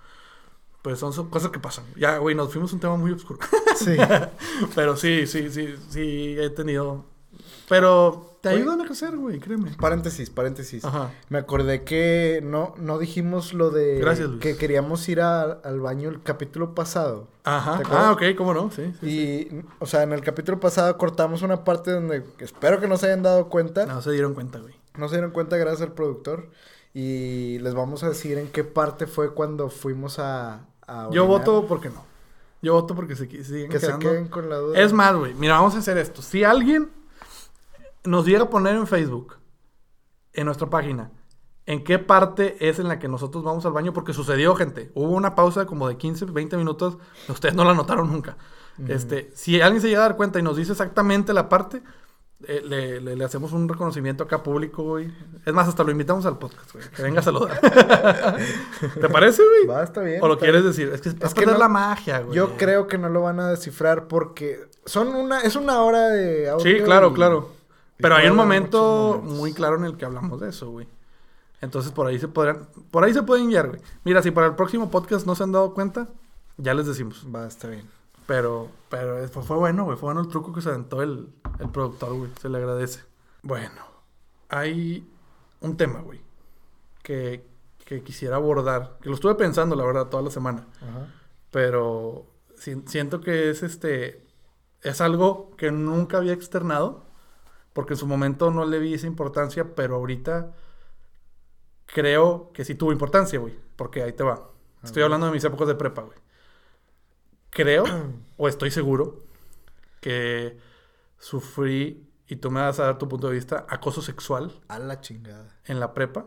pues 0.82 1.00
son, 1.00 1.30
cosas 1.30 1.52
que 1.52 1.60
pasan. 1.60 1.86
Ya, 1.96 2.18
güey, 2.18 2.36
nos 2.36 2.52
fuimos 2.52 2.74
un 2.74 2.80
tema 2.80 2.96
muy 2.96 3.12
oscuro. 3.12 3.40
Sí. 3.76 3.96
Pero 4.76 4.96
sí, 4.96 5.28
sí, 5.28 5.50
sí, 5.50 5.76
sí, 5.90 6.36
he 6.40 6.50
tenido. 6.50 7.06
Pero 7.70 8.38
te 8.42 8.50
ayudan 8.50 8.82
a 8.82 8.86
crecer, 8.86 9.16
güey, 9.16 9.40
créeme. 9.40 9.72
Paréntesis, 9.80 10.30
paréntesis. 10.30 10.84
Ajá. 10.84 11.12
Me 11.30 11.38
acordé 11.38 11.84
que 11.84 12.42
no, 12.44 12.74
no 12.78 12.98
dijimos 12.98 13.54
lo 13.54 13.70
de 13.70 14.00
Gracias, 14.00 14.30
que 14.40 14.58
queríamos 14.58 15.08
ir 15.08 15.22
al 15.22 15.80
baño 15.80 16.10
el 16.10 16.22
capítulo 16.24 16.74
pasado. 16.74 17.28
Ajá. 17.44 17.82
Ah, 17.92 18.12
ok, 18.12 18.36
cómo 18.36 18.54
no, 18.54 18.72
sí, 18.72 18.94
Y, 19.04 19.64
o 19.80 19.86
sea, 19.86 20.04
en 20.04 20.12
el 20.14 20.22
capítulo 20.22 20.60
pasado 20.60 20.98
cortamos 20.98 21.44
una 21.44 21.64
parte 21.64 21.92
donde 21.92 22.24
espero 22.40 22.80
que 22.80 22.88
no 22.88 22.98
se 22.98 23.06
hayan 23.08 23.22
dado 23.22 23.48
cuenta. 23.48 23.86
No 23.86 24.02
se 24.02 24.12
dieron 24.12 24.34
cuenta, 24.34 24.60
güey. 24.60 24.76
No 24.98 25.08
se 25.08 25.16
dieron 25.16 25.32
cuenta 25.32 25.58
gracias 25.58 25.82
al 25.82 25.94
productor. 25.94 26.50
Y 26.94 27.60
les 27.60 27.74
vamos 27.74 28.04
a 28.04 28.10
decir 28.10 28.38
en 28.38 28.50
qué 28.50 28.64
parte 28.64 29.08
fue 29.08 29.34
cuando 29.34 29.70
fuimos 29.70 30.20
a, 30.20 30.66
yo 31.12 31.26
voto 31.26 31.66
porque 31.68 31.90
no. 31.90 32.04
Yo 32.62 32.74
voto 32.74 32.96
porque 32.96 33.16
se 33.16 33.28
siguen 33.44 33.70
Que 33.70 33.80
se 33.80 33.98
queden 33.98 34.28
con 34.28 34.50
la 34.50 34.58
duda. 34.58 34.80
Es 34.80 34.94
más, 34.94 35.16
güey. 35.16 35.34
Mira, 35.34 35.56
vamos 35.56 35.76
a 35.76 35.80
hacer 35.80 35.98
esto. 35.98 36.22
Si 36.22 36.44
alguien 36.44 36.92
nos 38.04 38.26
llega 38.26 38.44
a 38.44 38.50
poner 38.50 38.76
en 38.76 38.88
Facebook, 38.88 39.38
en 40.34 40.46
nuestra 40.46 40.70
página, 40.70 41.12
en 41.66 41.84
qué 41.84 42.00
parte 42.00 42.68
es 42.68 42.80
en 42.80 42.88
la 42.88 43.00
que 43.00 43.08
nosotros 43.08 43.44
vamos 43.44 43.66
al 43.66 43.74
baño, 43.74 43.94
porque 43.94 44.14
sucedió, 44.14 44.56
gente. 44.56 44.92
Hubo 44.94 45.12
una 45.12 45.36
pausa 45.36 45.66
como 45.66 45.88
de 45.88 45.98
15, 45.98 46.26
20 46.26 46.58
minutos. 46.58 46.98
Ustedes 47.28 47.56
no 47.56 47.64
la 47.64 47.74
notaron 47.74 48.12
nunca. 48.12 48.38
Este, 48.88 49.32
si 49.36 49.62
alguien 49.62 49.82
se 49.82 49.90
llega 49.90 50.00
a 50.00 50.08
dar 50.08 50.18
cuenta 50.18 50.40
y 50.40 50.42
nos 50.42 50.58
dice 50.58 50.72
exactamente 50.72 51.34
la 51.34 51.50
parte, 51.50 51.84
eh, 52.48 52.62
le, 52.64 53.16
le, 53.16 53.24
hacemos 53.24 53.52
un 53.52 53.68
reconocimiento 53.68 54.24
acá 54.24 54.42
público, 54.42 54.84
güey. 54.84 55.12
Es 55.46 55.54
más, 55.54 55.68
hasta 55.68 55.84
lo 55.84 55.92
invitamos 55.92 56.26
al 56.26 56.38
podcast, 56.38 56.74
güey. 56.74 56.86
Que 56.90 57.04
venga 57.04 57.20
a 57.20 57.24
saludar. 57.24 57.60
¿Te 59.02 59.10
parece, 59.10 59.44
güey? 59.44 59.68
Va, 59.68 59.84
está 59.84 60.02
bien. 60.02 60.20
¿O 60.22 60.28
lo 60.28 60.38
quieres 60.40 60.64
decir? 60.64 60.90
Es 60.94 61.02
que 61.02 61.10
es, 61.10 61.34
que 61.34 61.46
no, 61.46 61.58
la 61.58 61.68
magia, 61.68 62.20
güey. 62.20 62.36
Yo 62.36 62.58
creo 62.58 62.88
que 62.88 62.98
no 62.98 63.10
lo 63.10 63.22
van 63.22 63.40
a 63.40 63.50
descifrar 63.50 64.08
porque 64.08 64.60
son 64.86 65.10
una, 65.10 65.42
es 65.42 65.56
una 65.56 65.82
hora 65.82 66.10
de 66.10 66.50
audio. 66.50 66.64
Sí, 66.64 66.84
claro, 66.84 67.14
claro. 67.14 67.50
Pero 67.98 68.16
hay 68.16 68.28
un 68.28 68.36
momento 68.36 69.22
muy 69.24 69.54
claro 69.54 69.78
en 69.78 69.86
el 69.86 69.98
que 69.98 70.06
hablamos 70.06 70.40
de 70.42 70.50
eso, 70.50 70.72
güey. 70.72 70.88
Entonces 71.62 71.92
por 71.92 72.08
ahí 72.08 72.18
se 72.18 72.28
podrán, 72.28 72.68
por 72.90 73.04
ahí 73.04 73.14
se 73.14 73.22
pueden 73.22 73.50
guiar, 73.50 73.68
güey. 73.68 73.82
Mira, 74.04 74.24
si 74.24 74.32
para 74.32 74.48
el 74.48 74.56
próximo 74.56 74.90
podcast 74.90 75.28
no 75.28 75.36
se 75.36 75.44
han 75.44 75.52
dado 75.52 75.74
cuenta, 75.76 76.08
ya 76.58 76.74
les 76.74 76.88
decimos. 76.88 77.28
Va, 77.34 77.46
está 77.46 77.68
bien. 77.68 77.88
Pero, 78.32 78.70
pero 78.88 79.28
fue 79.28 79.58
bueno, 79.58 79.84
güey. 79.84 79.98
Fue 79.98 80.08
bueno 80.08 80.22
el 80.22 80.30
truco 80.30 80.54
que 80.54 80.62
se 80.62 80.70
aventó 80.70 81.02
el, 81.02 81.28
el 81.60 81.70
productor, 81.70 82.14
güey. 82.14 82.32
Se 82.40 82.48
le 82.48 82.60
agradece. 82.60 83.04
Bueno, 83.42 83.82
hay 84.48 85.06
un 85.60 85.76
tema, 85.76 86.00
güey, 86.00 86.22
que, 87.04 87.46
que 87.84 88.04
quisiera 88.04 88.38
abordar. 88.38 88.98
Que 89.02 89.10
lo 89.10 89.16
estuve 89.16 89.36
pensando, 89.36 89.76
la 89.76 89.84
verdad, 89.84 90.08
toda 90.08 90.24
la 90.24 90.32
semana. 90.32 90.66
Pero 91.52 92.26
siento 92.86 93.20
que 93.20 93.50
es 93.50 93.64
este. 93.64 94.26
Es 94.82 95.02
algo 95.02 95.52
que 95.58 95.70
nunca 95.74 96.16
había 96.16 96.32
externado. 96.32 97.04
Porque 97.74 97.96
en 97.96 98.00
su 98.00 98.08
momento 98.08 98.50
no 98.50 98.64
le 98.64 98.80
vi 98.80 98.94
esa 98.94 99.08
importancia, 99.08 99.76
pero 99.76 99.96
ahorita 99.96 100.54
creo 101.86 102.52
que 102.54 102.64
sí 102.64 102.76
tuvo 102.76 102.94
importancia, 102.94 103.40
güey. 103.40 103.60
Porque 103.76 104.04
ahí 104.04 104.14
te 104.14 104.24
va. 104.24 104.52
Estoy 104.86 105.04
hablando 105.04 105.26
de 105.26 105.34
mis 105.34 105.44
épocas 105.44 105.68
de 105.68 105.76
prepa, 105.76 106.04
güey 106.04 106.22
creo, 107.52 107.86
o 108.38 108.48
estoy 108.48 108.72
seguro, 108.72 109.24
que 110.00 110.58
sufrí, 111.20 112.10
y 112.28 112.38
tú 112.38 112.50
me 112.50 112.62
vas 112.62 112.80
a 112.80 112.86
dar 112.86 112.98
tu 112.98 113.08
punto 113.08 113.28
de 113.28 113.36
vista, 113.36 113.68
acoso 113.70 114.02
sexual. 114.02 114.60
A 114.68 114.80
la 114.80 115.02
chingada. 115.02 115.60
En 115.66 115.80
la 115.80 115.94
prepa, 115.94 116.26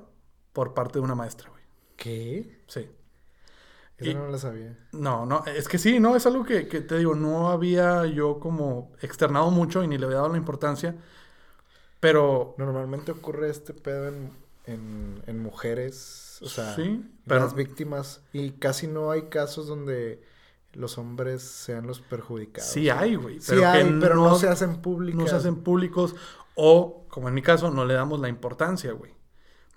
por 0.53 0.75
parte 0.75 1.01
de 1.01 1.05
una 1.05 1.17
maestra, 1.17 1.51
güey. 1.51 1.63
¿Qué? 1.97 2.61
Sí. 2.69 2.89
Eso 3.97 4.19
no 4.19 4.29
lo 4.29 4.39
sabía. 4.39 4.77
No, 4.93 5.25
no, 5.25 5.45
es 5.47 5.69
que 5.69 5.79
sí, 5.79 6.01
no, 6.01 6.17
es 6.17 6.27
algo 6.27 6.45
que, 6.45 6.63
te 6.65 6.99
digo, 6.99 7.15
no 7.15 7.51
había 7.51 8.07
yo 8.07 8.39
como 8.39 8.93
externado 9.01 9.51
mucho 9.51 9.83
y 9.83 9.89
ni 9.89 9.99
le 9.99 10.07
había 10.07 10.19
dado 10.19 10.31
la 10.31 10.39
importancia, 10.39 10.97
pero... 12.01 12.55
Normalmente 12.59 13.13
ocurre 13.13 13.51
este 13.51 13.73
pedo 13.73 14.09
en, 14.09 15.23
en, 15.27 15.43
mujeres, 15.43 16.39
o 16.43 16.49
sea, 16.49 16.75
¿Sí? 16.75 17.09
pero... 17.27 17.41
las 17.41 17.55
víctimas, 17.55 18.23
y 18.33 18.53
casi 18.53 18.89
no 18.89 19.11
hay 19.11 19.29
casos 19.29 19.69
donde 19.69 20.23
los 20.75 20.99
hombres 20.99 21.43
sean 21.43 21.87
los 21.87 22.01
perjudicados. 22.01 22.71
Sí 22.71 22.91
hay, 22.91 23.15
güey. 23.15 23.41
Sí 23.41 23.63
hay, 23.63 23.97
pero 24.01 24.17
no, 24.17 24.35
se 24.37 24.49
hacen 24.49 24.83
públicos. 24.83 25.21
No 25.21 25.29
se 25.29 25.37
hacen 25.37 25.57
públicos 25.57 26.15
o, 26.55 27.07
como 27.09 27.29
en 27.29 27.35
mi 27.35 27.43
caso, 27.43 27.71
no 27.71 27.85
le 27.85 27.95
damos 27.95 28.21
la 28.21 28.29
importancia, 28.29 28.93
güey. 28.93 29.13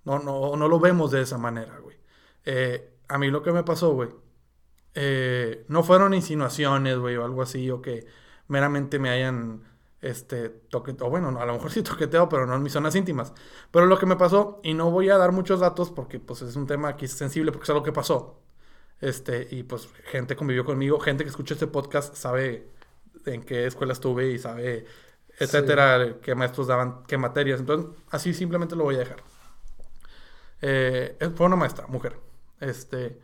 No, 0.06 0.20
no, 0.20 0.56
no 0.56 0.68
lo 0.68 0.80
vemos 0.80 1.12
de 1.12 1.22
esa 1.22 1.38
manera, 1.38 1.80
güey. 1.80 1.98
Eh, 2.46 2.94
a 3.08 3.18
mí 3.18 3.30
lo 3.30 3.42
que 3.42 3.52
me 3.52 3.64
pasó, 3.64 3.94
güey, 3.94 4.10
eh, 4.94 5.66
no 5.68 5.84
fueron 5.84 6.14
insinuaciones, 6.14 6.98
güey, 6.98 7.18
o 7.18 7.26
algo 7.26 7.42
así, 7.42 7.70
o 7.70 7.82
que 7.82 8.06
meramente 8.48 9.00
me 9.00 9.10
hayan, 9.10 9.64
este, 10.02 10.50
toqueteado, 10.50 11.08
o 11.08 11.10
bueno, 11.10 11.40
a 11.40 11.46
lo 11.46 11.54
mejor 11.54 11.72
sí 11.72 11.84
toqueteado, 11.84 12.30
pero 12.30 12.46
no 12.46 12.56
en 12.56 12.64
mis 12.64 12.74
zonas 12.74 12.96
íntimas. 12.96 13.34
Pero 13.72 13.86
lo 13.86 13.98
que 14.00 14.06
me 14.06 14.16
pasó, 14.16 14.60
y 14.64 14.74
no 14.74 14.92
voy 14.92 15.10
a 15.10 15.18
dar 15.18 15.32
muchos 15.32 15.60
datos 15.60 15.92
porque, 15.92 16.20
pues, 16.20 16.42
es 16.42 16.56
un 16.56 16.68
tema 16.68 16.90
aquí 16.90 17.08
sensible, 17.08 17.52
porque 17.52 17.66
es 17.66 17.70
algo 17.70 17.84
que 17.84 17.92
pasó. 17.92 18.40
Este, 19.00 19.48
y 19.52 19.64
pues 19.64 19.90
gente 20.06 20.36
convivió 20.36 20.66
conmigo, 20.66 21.00
gente 21.00 21.24
que 21.24 21.30
escucha 21.30 21.54
este 21.54 21.68
podcast 21.68 22.16
sabe 22.16 22.68
en 23.26 23.44
qué 23.44 23.68
escuela 23.68 23.94
estuve 23.94 24.32
y 24.32 24.40
sabe, 24.40 24.86
etcétera, 25.38 26.16
qué 26.22 26.34
maestros 26.34 26.68
daban, 26.68 27.04
qué 27.08 27.18
materias. 27.18 27.60
Entonces, 27.60 27.92
así 28.10 28.34
simplemente 28.34 28.76
lo 28.76 28.86
voy 28.86 28.96
a 28.96 29.00
dejar. 29.00 29.24
Eh, 30.62 31.18
fue 31.36 31.46
una 31.46 31.56
maestra, 31.56 31.86
mujer, 31.88 32.20
este, 32.60 33.20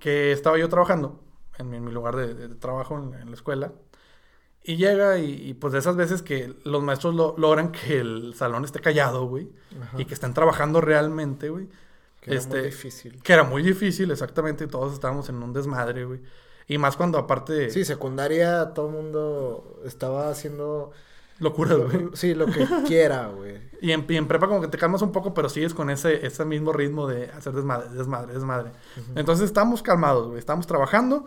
que 0.00 0.32
estaba 0.32 0.58
yo 0.58 0.68
trabajando 0.68 1.22
en 1.58 1.70
mi, 1.70 1.78
lugar 1.92 2.16
de, 2.16 2.48
trabajo 2.56 2.96
en, 2.96 3.26
la 3.26 3.34
escuela. 3.34 3.72
Y 4.66 4.76
llega 4.76 5.18
y, 5.18 5.52
pues 5.52 5.74
de 5.74 5.80
esas 5.80 5.94
veces 5.94 6.22
que 6.22 6.54
los 6.64 6.82
maestros 6.82 7.14
logran 7.14 7.70
que 7.70 7.98
el 7.98 8.34
salón 8.34 8.64
esté 8.64 8.80
callado, 8.80 9.26
güey. 9.26 9.52
Y 9.98 10.06
que 10.06 10.14
estén 10.14 10.32
trabajando 10.32 10.80
realmente, 10.80 11.50
güey. 11.50 11.68
Que 12.24 12.30
era 12.30 12.40
muy 12.40 12.56
este, 12.56 12.62
difícil. 12.62 13.22
Que 13.22 13.32
era 13.34 13.44
muy 13.44 13.62
difícil, 13.62 14.10
exactamente. 14.10 14.66
Todos 14.66 14.94
estábamos 14.94 15.28
en 15.28 15.42
un 15.42 15.52
desmadre, 15.52 16.06
güey. 16.06 16.20
Y 16.66 16.78
más 16.78 16.96
cuando 16.96 17.18
aparte... 17.18 17.70
Sí, 17.70 17.84
secundaria 17.84 18.72
todo 18.72 18.88
el 18.88 18.94
mundo 18.94 19.82
estaba 19.84 20.30
haciendo... 20.30 20.90
Locura, 21.38 21.74
güey. 21.74 22.08
Sí, 22.14 22.34
lo 22.34 22.46
que 22.46 22.66
quiera, 22.86 23.28
güey. 23.28 23.60
Y 23.82 23.92
en, 23.92 24.06
en, 24.08 24.26
prepa 24.26 24.48
como 24.48 24.62
que 24.62 24.68
te 24.68 24.78
calmas 24.78 25.02
un 25.02 25.12
poco, 25.12 25.34
pero 25.34 25.50
sigues 25.50 25.74
con 25.74 25.90
ese, 25.90 26.24
ese 26.24 26.44
mismo 26.46 26.72
ritmo 26.72 27.06
de 27.06 27.26
hacer 27.30 27.52
desmadre, 27.52 27.90
desmadre, 27.90 28.32
desmadre. 28.32 28.70
Entonces 29.16 29.44
estamos 29.44 29.82
calmados, 29.82 30.28
güey. 30.28 30.38
Estamos 30.38 30.66
trabajando. 30.66 31.26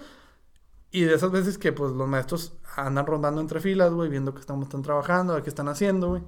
Y 0.90 1.02
de 1.02 1.14
esas 1.14 1.30
veces 1.30 1.60
que 1.60 1.74
pues 1.74 1.92
los 1.92 2.08
maestros 2.08 2.54
andan 2.76 3.06
rondando 3.06 3.40
entre 3.40 3.60
filas, 3.60 3.92
güey, 3.92 4.10
viendo 4.10 4.34
que 4.34 4.40
estamos 4.40 4.66
están 4.66 4.82
trabajando, 4.82 5.44
qué 5.44 5.50
están 5.50 5.68
haciendo, 5.68 6.08
güey. 6.10 6.24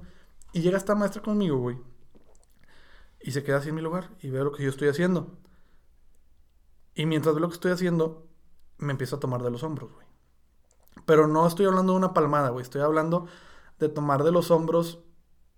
Y 0.52 0.60
llega 0.60 0.76
esta 0.76 0.94
maestra 0.94 1.22
conmigo, 1.22 1.58
güey. 1.58 1.78
Y 3.20 3.32
se 3.32 3.42
queda 3.42 3.58
así 3.58 3.68
en 3.68 3.74
mi 3.74 3.82
lugar 3.82 4.10
y 4.20 4.30
veo 4.30 4.44
lo 4.44 4.52
que 4.52 4.62
yo 4.62 4.70
estoy 4.70 4.88
haciendo. 4.88 5.38
Y 6.94 7.06
mientras 7.06 7.34
veo 7.34 7.42
lo 7.42 7.48
que 7.48 7.54
estoy 7.54 7.72
haciendo, 7.72 8.26
me 8.78 8.92
empiezo 8.92 9.16
a 9.16 9.20
tomar 9.20 9.42
de 9.42 9.50
los 9.50 9.62
hombros, 9.62 9.92
güey. 9.92 10.06
Pero 11.06 11.26
no 11.26 11.46
estoy 11.46 11.66
hablando 11.66 11.92
de 11.92 11.98
una 11.98 12.14
palmada, 12.14 12.50
güey. 12.50 12.62
Estoy 12.62 12.82
hablando 12.82 13.26
de 13.78 13.88
tomar 13.88 14.22
de 14.24 14.32
los 14.32 14.50
hombros, 14.50 15.00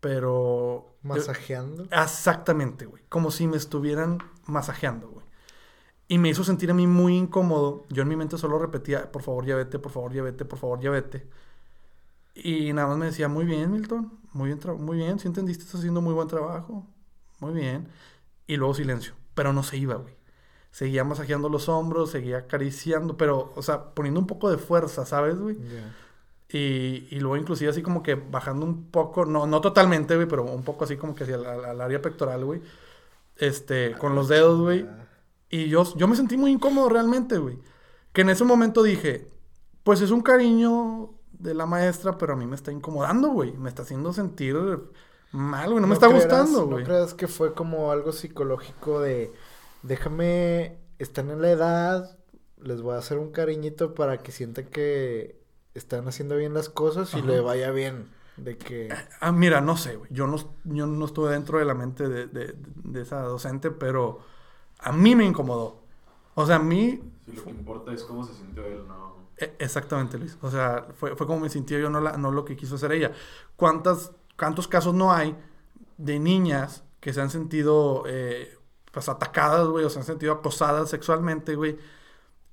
pero... 0.01 0.97
¿Masajeando? 1.03 1.85
exactamente, 1.91 2.87
güey. 2.87 3.03
Como 3.09 3.31
si 3.31 3.47
me 3.47 3.57
estuvieran 3.57 4.19
masajeando, 4.47 5.09
güey. 5.09 5.27
Y 6.09 6.19
me 6.19 6.29
hizo 6.29 6.45
sentir 6.45 6.71
a 6.71 6.75
mí 6.75 6.87
muy 6.87 7.17
incómodo. 7.17 7.85
Yo 7.89 8.03
en 8.03 8.09
mi 8.09 8.17
mente 8.17 8.39
solo 8.39 8.59
repetía, 8.59 9.11
por 9.11 9.23
favor, 9.23 9.47
ya 9.47 9.57
vete, 9.57 9.79
por 9.79 9.91
favor, 9.91 10.13
ya 10.13 10.23
vete, 10.23 10.45
por 10.45 10.59
favor, 10.59 10.81
ya 10.81 10.91
vete. 10.91 11.29
Y 12.35 12.73
nada 12.73 12.89
más 12.89 12.99
me 12.99 13.07
decía, 13.07 13.29
muy 13.29 13.45
bien, 13.45 13.71
Milton, 13.71 14.19
muy 14.33 14.49
bien, 14.49 14.61
muy 14.79 14.97
bien, 14.97 15.19
si 15.19 15.29
entendiste, 15.29 15.65
estás 15.65 15.81
haciendo 15.81 16.01
muy 16.01 16.15
buen 16.15 16.29
trabajo, 16.29 16.87
muy 17.43 17.53
bien. 17.53 17.89
Y 18.47 18.57
luego 18.57 18.75
silencio, 18.75 19.15
pero 19.35 19.53
no 19.53 19.63
se 19.63 19.77
iba, 19.77 19.97
güey. 19.97 20.15
Seguía 20.71 21.05
masajeando 21.05 21.49
los 21.49 21.69
hombros, 21.69 22.11
seguía 22.11 22.39
acariciando, 22.39 23.17
pero, 23.17 23.53
o 23.57 23.63
sea, 23.63 23.95
poniendo 23.95 24.21
un 24.21 24.27
poco 24.27 24.51
de 24.51 24.59
fuerza, 24.59 25.05
¿sabes, 25.05 25.39
güey? 25.39 25.59
Y, 26.49 27.09
y, 27.11 27.21
luego 27.21 27.37
inclusive 27.37 27.71
así 27.71 27.83
como 27.83 28.03
que 28.03 28.15
bajando 28.15 28.65
un 28.65 28.91
poco, 28.91 29.25
no, 29.25 29.47
no 29.47 29.61
totalmente, 29.61 30.15
güey, 30.15 30.29
pero 30.29 30.45
un 30.45 30.63
poco 30.63 30.85
así 30.85 30.97
como 30.97 31.15
que 31.15 31.25
hacia 31.25 31.37
el 31.37 31.81
área 31.81 32.01
pectoral, 32.01 32.45
güey. 32.45 32.63
Este, 33.37 33.93
con 33.99 34.15
los 34.15 34.29
dedos, 34.29 34.61
güey. 34.61 34.87
Y 35.51 35.69
yo, 35.69 35.85
yo 35.97 36.09
me 36.09 36.17
sentí 36.17 36.37
muy 36.37 36.53
incómodo 36.53 36.89
realmente, 36.89 37.39
güey. 37.39 37.59
Que 38.13 38.23
en 38.23 38.31
ese 38.31 38.45
momento 38.45 38.83
dije, 38.83 39.29
pues 39.83 40.01
es 40.01 40.11
un 40.11 40.23
cariño 40.23 41.11
de 41.33 41.55
la 41.55 41.67
maestra, 41.67 42.17
pero 42.19 42.35
a 42.35 42.37
mí 42.37 42.47
me 42.47 42.57
está 42.57 42.71
incomodando, 42.73 43.29
güey. 43.31 43.53
Me 43.53 43.69
está 43.69 43.83
haciendo 43.83 44.13
sentir 44.13 44.57
mal, 45.33 45.71
güey. 45.71 45.81
No, 45.81 45.87
me 45.87 45.95
está 45.95 46.07
gustando, 46.07 46.67
güey. 46.67 46.85
¿No 46.85 46.87
crees 46.87 47.15
que 47.15 47.27
fue 47.27 47.55
como 47.55 47.91
algo 47.91 48.13
psicológico 48.13 49.01
de 49.01 49.33
déjame, 49.83 50.79
están 50.99 51.31
en 51.31 51.43
la 51.43 51.51
edad, 51.51 52.19
les 52.59 52.83
voy 52.83 52.95
a 52.95 52.99
hacer 52.99 53.19
un 53.19 53.33
cariñito 53.33 53.95
para 53.95 54.19
que 54.19 54.33
sientan 54.33 54.67
que 54.67 55.41
están 55.75 56.07
haciendo 56.09 56.37
bien 56.37 56.55
las 56.55 56.69
cosas 56.69 57.15
y 57.15 57.23
le 57.23 57.41
vaya 57.41 57.71
bien? 57.71 58.09
De 58.37 58.57
que... 58.57 58.89
Ah, 59.21 59.33
mira, 59.33 59.61
no 59.61 59.77
sé, 59.77 59.97
güey. 59.97 60.11
Yo 60.13 60.27
no, 60.27 60.37
yo 60.65 60.87
no 60.87 61.05
estuve 61.05 61.33
dentro 61.33 61.59
de 61.59 61.65
la 61.65 61.75
mente 61.75 62.09
de, 62.09 62.27
de, 62.27 62.55
de, 62.57 63.03
esa 63.03 63.21
docente, 63.23 63.71
pero 63.71 64.21
a 64.79 64.93
mí 64.93 65.15
me 65.15 65.25
incomodó. 65.25 65.83
O 66.35 66.47
sea, 66.47 66.57
a 66.57 66.59
mí... 66.59 67.01
Sí, 67.27 67.33
lo 67.33 67.45
que 67.45 67.51
importa 67.51 67.93
es 67.93 68.05
cómo 68.05 68.25
se 68.25 68.35
sintió 68.35 68.65
él, 68.65 68.87
¿no? 68.89 69.17
E, 69.37 69.55
exactamente, 69.59 70.19
Luis. 70.19 70.39
O 70.41 70.51
sea, 70.51 70.87
fue, 70.95 71.15
fue 71.15 71.27
como 71.27 71.41
me 71.41 71.51
sintió 71.51 71.79
yo, 71.79 71.91
no, 71.91 72.01
la, 72.01 72.17
no 72.17 72.31
lo 72.31 72.45
que 72.45 72.57
quiso 72.57 72.77
hacer 72.77 72.93
ella. 72.93 73.13
¿Cuántas, 73.57 74.13
¿Cuántos 74.37 74.69
casos 74.69 74.95
no 74.95 75.13
hay 75.13 75.37
de 75.99 76.19
niñas 76.19 76.85
que 77.01 77.13
se 77.13 77.21
han 77.21 77.31
sentido 77.31 78.05
eh, 78.07 78.57
pues 78.91 79.09
atacadas, 79.09 79.67
güey, 79.67 79.85
o 79.85 79.91
se 79.91 79.99
han 79.99 80.05
sentido 80.05 80.33
acosadas 80.33 80.91
sexualmente, 80.91 81.55
güey? 81.55 81.79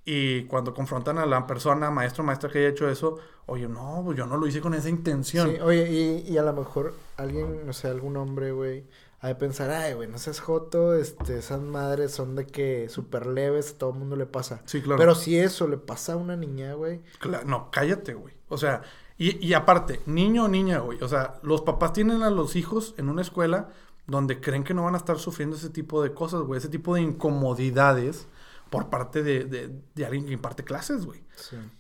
Y 0.06 0.46
cuando 0.46 0.74
confrontan 0.74 1.20
a 1.20 1.26
la 1.26 1.46
persona, 1.46 1.92
maestro, 1.92 2.24
maestra 2.24 2.50
que 2.50 2.60
haya 2.60 2.70
hecho 2.70 2.90
eso, 2.90 3.20
oye, 3.46 3.68
no, 3.68 4.02
pues 4.04 4.18
yo 4.18 4.26
no 4.26 4.38
lo 4.38 4.48
hice 4.48 4.62
con 4.62 4.74
esa 4.74 4.90
intención. 4.90 5.52
Sí, 5.52 5.60
oye, 5.62 5.92
y, 5.92 6.32
y 6.32 6.38
a 6.38 6.44
lo 6.44 6.54
mejor 6.54 6.96
alguien, 7.18 7.66
no 7.66 7.74
sé, 7.74 7.90
algún 7.90 8.18
hombre, 8.18 8.52
güey, 8.52 8.86
ha 9.22 9.28
de 9.28 9.36
pensar, 9.36 9.70
ay, 9.70 9.94
güey, 9.94 10.08
no 10.08 10.18
seas 10.18 10.40
joto, 10.40 10.96
este, 10.96 11.38
esas 11.38 11.60
madres 11.60 12.12
son 12.12 12.36
de 12.36 12.48
que 12.48 12.88
súper 12.88 13.26
leves, 13.26 13.72
a 13.72 13.78
todo 13.78 13.92
el 13.92 13.98
mundo 13.98 14.16
le 14.16 14.26
pasa. 14.26 14.62
Sí, 14.66 14.82
claro. 14.82 14.98
Pero 14.98 15.14
si 15.14 15.38
eso 15.38 15.68
le 15.68 15.78
pasa 15.78 16.14
a 16.14 16.16
una 16.16 16.38
niña, 16.38 16.74
güey. 16.74 17.02
no, 17.46 17.70
cállate, 17.70 18.14
güey. 18.14 18.34
O 18.48 18.58
sea, 18.58 18.82
y, 19.20 19.46
y 19.46 19.54
aparte, 19.54 20.00
niño 20.06 20.46
o 20.46 20.48
niña, 20.48 20.80
güey. 20.80 20.98
O 21.04 21.08
sea, 21.10 21.36
los 21.44 21.62
papás 21.62 21.92
tienen 21.92 22.24
a 22.24 22.30
los 22.30 22.56
hijos 22.56 22.96
en 22.98 23.10
una 23.10 23.22
escuela 23.22 23.70
donde 24.08 24.40
creen 24.40 24.64
que 24.64 24.74
no 24.74 24.86
van 24.86 24.96
a 24.96 24.98
estar 24.98 25.20
sufriendo 25.20 25.58
ese 25.58 25.70
tipo 25.70 26.02
de 26.02 26.14
cosas, 26.14 26.42
güey, 26.42 26.58
ese 26.58 26.70
tipo 26.70 26.96
de 26.96 27.02
incomodidades 27.02 28.28
por 28.70 28.90
parte 28.90 29.22
de, 29.22 29.44
de, 29.46 30.06
alguien 30.06 30.26
que 30.26 30.32
imparte 30.32 30.64
clases, 30.64 31.06
güey. 31.06 31.22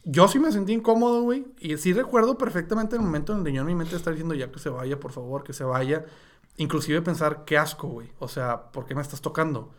Yo 0.03 0.27
sí 0.27 0.37
me 0.37 0.51
sentí 0.51 0.73
incómodo, 0.73 1.21
güey. 1.21 1.45
Y 1.59 1.77
sí 1.77 1.93
recuerdo 1.93 2.37
perfectamente 2.37 2.97
el 2.97 3.03
momento 3.03 3.31
en 3.31 3.39
el 3.39 3.45
que 3.45 3.53
yo 3.53 3.61
en 3.61 3.67
mi 3.67 3.75
mente 3.75 3.95
estaba 3.95 4.13
diciendo 4.13 4.35
ya 4.35 4.51
que 4.51 4.59
se 4.59 4.69
vaya, 4.69 4.99
por 4.99 5.11
favor, 5.11 5.43
que 5.43 5.53
se 5.53 5.63
vaya. 5.63 6.05
Inclusive 6.57 7.01
pensar, 7.01 7.45
qué 7.45 7.57
asco, 7.57 7.87
güey. 7.87 8.11
O 8.19 8.27
sea, 8.27 8.71
¿por 8.71 8.85
qué 8.85 8.95
me 8.95 9.01
estás 9.01 9.21
tocando? 9.21 9.71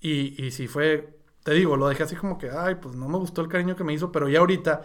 Y, 0.00 0.42
y 0.42 0.50
sí 0.50 0.66
fue, 0.66 1.20
te 1.44 1.52
digo, 1.52 1.76
lo 1.76 1.88
dejé 1.88 2.04
así 2.04 2.16
como 2.16 2.38
que, 2.38 2.50
ay, 2.50 2.76
pues 2.76 2.96
no 2.96 3.08
me 3.08 3.18
gustó 3.18 3.42
el 3.42 3.48
cariño 3.48 3.76
que 3.76 3.84
me 3.84 3.92
hizo, 3.92 4.10
pero 4.10 4.28
ya 4.28 4.38
ahorita 4.40 4.82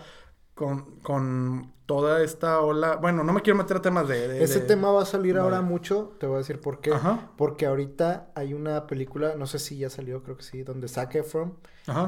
con, 0.54 1.00
con 1.00 1.74
toda 1.86 2.24
esta 2.24 2.62
ola. 2.62 2.96
Bueno, 2.96 3.24
no 3.24 3.34
me 3.34 3.42
quiero 3.42 3.58
meter 3.58 3.78
a 3.78 3.82
temas 3.82 4.08
de. 4.08 4.44
Ese 4.44 4.60
tema 4.60 4.92
va 4.92 5.04
a 5.04 5.06
salir 5.06 5.38
ahora 5.38 5.62
mucho. 5.62 6.14
Te 6.20 6.26
voy 6.26 6.36
a 6.36 6.38
decir 6.40 6.60
por 6.60 6.80
qué. 6.80 6.92
Porque 7.38 7.66
ahorita 7.66 8.32
hay 8.36 8.54
una 8.54 8.88
película, 8.88 9.36
no 9.36 9.48
sé 9.48 9.60
si 9.60 9.78
ya 9.78 9.90
salió, 9.90 10.24
creo 10.24 10.38
que 10.38 10.44
sí, 10.44 10.64
donde 10.64 10.88
Zac 10.88 11.16
Efron 11.16 11.56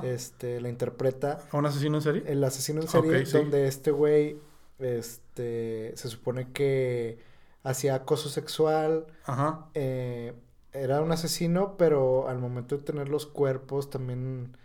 este, 0.03 0.61
la 0.61 0.69
interpreta. 0.69 1.39
¿A 1.51 1.57
un 1.57 1.65
asesino 1.65 1.97
en 1.97 2.03
serie? 2.03 2.23
El 2.25 2.43
asesino 2.43 2.81
en 2.81 2.87
serie, 2.87 3.23
donde 3.25 3.67
este 3.67 3.91
güey 3.91 4.39
este, 4.79 5.93
se 5.95 6.09
supone 6.09 6.51
que 6.51 7.19
hacía 7.63 7.95
acoso 7.95 8.29
sexual. 8.29 9.07
Ajá. 9.25 9.67
Eh, 9.73 10.33
era 10.71 11.01
un 11.01 11.11
asesino, 11.11 11.77
pero 11.77 12.27
al 12.27 12.37
momento 12.37 12.77
de 12.77 12.83
tener 12.83 13.07
los 13.07 13.25
cuerpos 13.25 13.89
también 13.89 14.57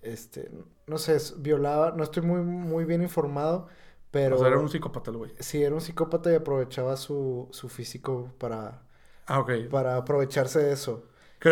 este, 0.00 0.50
no 0.86 0.98
sé, 0.98 1.18
violaba, 1.38 1.92
no 1.92 2.04
estoy 2.04 2.22
muy, 2.22 2.40
muy 2.40 2.84
bien 2.84 3.02
informado, 3.02 3.66
pero... 4.10 4.36
O 4.36 4.38
sea, 4.38 4.48
era 4.48 4.58
un 4.58 4.68
psicópata 4.68 5.10
el 5.10 5.16
güey. 5.16 5.32
Sí, 5.40 5.62
era 5.62 5.74
un 5.74 5.80
psicópata 5.80 6.32
y 6.32 6.36
aprovechaba 6.36 6.96
su, 6.96 7.48
su 7.50 7.68
físico 7.68 8.32
para... 8.38 8.82
Ah, 9.26 9.40
ok. 9.40 9.52
Para 9.70 9.96
aprovecharse 9.96 10.60
de 10.60 10.72
eso. 10.72 11.04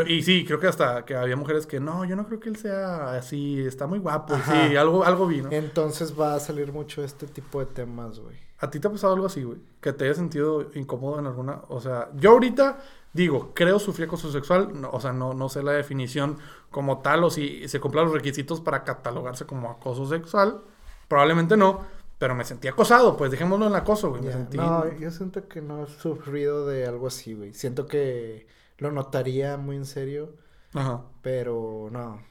y 0.07 0.23
sí, 0.23 0.45
creo 0.47 0.61
que 0.61 0.69
hasta 0.69 1.05
que 1.05 1.17
había 1.17 1.37
mujeres 1.37 1.67
que 1.67 1.81
no, 1.81 2.05
yo 2.05 2.15
no 2.15 2.27
creo 2.27 2.39
que 2.39 2.49
él 2.49 2.57
sea 2.57 3.15
así, 3.15 3.61
está 3.67 3.89
muy 3.89 3.99
guapo. 3.99 4.37
Sí, 4.37 4.77
algo, 4.77 5.05
algo 5.05 5.27
vi, 5.27 5.43
¿no? 5.43 5.51
Entonces 5.51 6.19
va 6.19 6.35
a 6.35 6.41
salir 6.41 6.73
mucho 6.73 7.03
este 7.03 7.27
tipo 7.27 7.59
de 7.59 7.67
temas, 7.67 8.21
güey. 8.21 8.37
¿A 8.59 8.71
ti 8.71 8.79
te 8.79 8.87
ha 8.87 8.91
pasado 8.91 9.15
algo 9.15 9.27
así, 9.27 9.43
güey? 9.43 9.59
Que 9.81 9.93
te 9.93 10.05
haya 10.05 10.15
sentido 10.15 10.71
incómodo 10.75 11.19
en 11.19 11.27
alguna. 11.27 11.63
O 11.69 11.81
sea, 11.81 12.11
yo 12.15 12.31
ahorita 12.31 12.79
digo, 13.15 13.53
creo 13.55 13.79
sufrir 13.79 14.09
acoso 14.09 14.31
sexual. 14.31 14.73
o 14.91 15.01
sea, 15.01 15.13
no, 15.13 15.33
no 15.33 15.49
sé 15.49 15.63
la 15.63 15.73
definición 15.73 16.37
como 16.71 16.99
tal 16.99 17.25
o 17.25 17.31
si 17.31 17.67
se 17.69 17.81
cumplan 17.81 18.05
los 18.05 18.15
requisitos 18.15 18.61
para 18.61 18.85
catalogarse 18.85 19.47
como 19.47 19.71
acoso 19.71 20.07
sexual. 20.07 20.61
Probablemente 21.09 21.57
no. 21.57 21.81
Pero 22.19 22.35
me 22.35 22.45
sentí 22.45 22.69
acosado, 22.69 23.17
pues 23.17 23.31
dejémoslo 23.31 23.67
en 23.67 23.75
acoso, 23.75 24.11
güey. 24.11 24.23
No, 24.53 24.97
yo 24.99 25.11
siento 25.11 25.49
que 25.49 25.61
no 25.61 25.85
he 25.85 25.87
sufrido 25.89 26.67
de 26.67 26.87
algo 26.87 27.09
así, 27.09 27.35
güey. 27.35 27.53
Siento 27.55 27.87
que 27.87 28.47
lo 28.79 28.93
notaría 28.93 29.57
muy 29.57 29.77
en 29.77 29.85
serio. 29.85 30.33
Ajá. 30.75 31.03
Pero 31.23 31.89
no. 31.91 32.23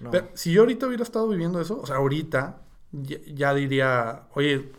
no. 0.00 0.10
Pero 0.10 0.28
si 0.34 0.52
yo 0.52 0.62
ahorita 0.62 0.86
hubiera 0.86 1.02
estado 1.02 1.28
viviendo 1.28 1.60
eso, 1.60 1.80
o 1.80 1.86
sea, 1.86 1.96
ahorita 1.96 2.62
ya 2.92 3.54
diría, 3.54 4.28
oye, 4.34 4.70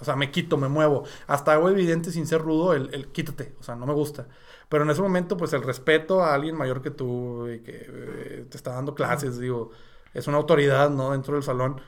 o 0.00 0.04
sea, 0.04 0.16
me 0.16 0.30
quito, 0.30 0.56
me 0.56 0.68
muevo. 0.68 1.04
Hasta 1.26 1.52
hago 1.52 1.68
evidente 1.68 2.10
sin 2.10 2.26
ser 2.26 2.42
rudo 2.42 2.74
el, 2.74 2.92
el, 2.92 3.08
quítate, 3.08 3.54
o 3.60 3.62
sea, 3.62 3.76
no 3.76 3.86
me 3.86 3.94
gusta. 3.94 4.26
Pero 4.70 4.84
en 4.84 4.90
ese 4.90 5.02
momento, 5.02 5.36
pues 5.36 5.52
el 5.52 5.62
respeto 5.62 6.22
a 6.22 6.32
alguien 6.32 6.54
mayor 6.56 6.80
que 6.80 6.92
tú 6.92 7.48
y 7.48 7.58
que 7.58 7.86
eh, 7.86 8.46
te 8.48 8.56
está 8.56 8.72
dando 8.72 8.94
clases, 8.94 9.38
digo, 9.38 9.72
es 10.14 10.28
una 10.28 10.36
autoridad, 10.36 10.90
¿no? 10.90 11.10
Dentro 11.10 11.34
del 11.34 11.42
salón, 11.42 11.80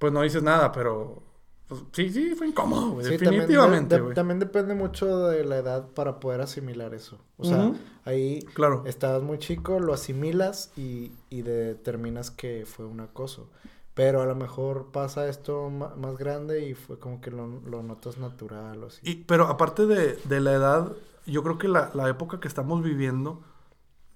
pues 0.00 0.12
no 0.12 0.22
dices 0.22 0.42
nada, 0.42 0.72
pero 0.72 1.22
pues, 1.68 1.82
sí, 1.92 2.10
sí, 2.10 2.34
fue 2.34 2.48
incómodo, 2.48 2.98
definitivamente. 3.00 4.00
También, 4.12 4.40
depende 4.40 4.74
mucho 4.74 5.28
de 5.28 5.44
la 5.44 5.58
edad 5.58 5.88
para 5.94 6.18
poder 6.18 6.40
asimilar 6.40 6.94
eso. 6.94 7.16
O 7.38 7.44
sea, 7.44 7.72
ahí 8.04 8.40
claro. 8.54 8.82
estabas 8.86 9.22
muy 9.22 9.38
chico, 9.38 9.78
lo 9.78 9.94
asimilas 9.94 10.72
y, 10.76 11.12
y 11.30 11.42
determinas 11.42 12.32
que 12.32 12.64
fue 12.66 12.86
un 12.86 12.98
acoso. 12.98 13.48
Pero 13.94 14.20
a 14.20 14.26
lo 14.26 14.34
mejor 14.34 14.90
pasa 14.90 15.28
esto 15.28 15.70
más 15.70 16.18
grande 16.18 16.68
y 16.68 16.74
fue 16.74 16.98
como 16.98 17.20
que 17.20 17.30
lo, 17.30 17.46
notas 17.46 18.18
natural 18.18 18.82
o 18.82 18.86
así. 18.88 19.00
Y, 19.02 19.14
pero 19.24 19.46
aparte 19.46 19.86
de, 19.86 20.18
de 20.24 20.40
la 20.40 20.52
edad, 20.52 20.92
yo 21.26 21.42
creo 21.42 21.58
que 21.58 21.68
la, 21.68 21.90
la, 21.94 22.08
época 22.08 22.40
que 22.40 22.48
estamos 22.48 22.82
viviendo 22.82 23.42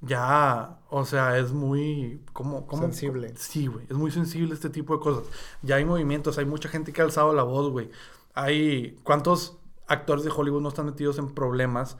ya, 0.00 0.80
o 0.88 1.04
sea, 1.04 1.38
es 1.38 1.52
muy... 1.52 2.22
¿cómo, 2.32 2.66
cómo? 2.66 2.82
Sensible. 2.82 3.34
Sí, 3.36 3.66
güey, 3.66 3.86
es 3.88 3.96
muy 3.96 4.11
sensible 4.11 4.54
este 4.54 4.70
tipo 4.70 4.94
de 4.94 5.00
cosas. 5.00 5.24
Ya 5.62 5.76
hay 5.76 5.84
movimientos, 5.84 6.38
hay 6.38 6.46
mucha 6.46 6.68
gente 6.68 6.92
que 6.92 7.02
ha 7.02 7.04
alzado 7.04 7.34
la 7.34 7.42
voz, 7.42 7.70
güey. 7.70 7.90
Hay... 8.34 8.98
¿Cuántos 9.02 9.58
actores 9.86 10.24
de 10.24 10.30
Hollywood 10.30 10.62
no 10.62 10.70
están 10.70 10.86
metidos 10.86 11.18
en 11.18 11.34
problemas? 11.34 11.98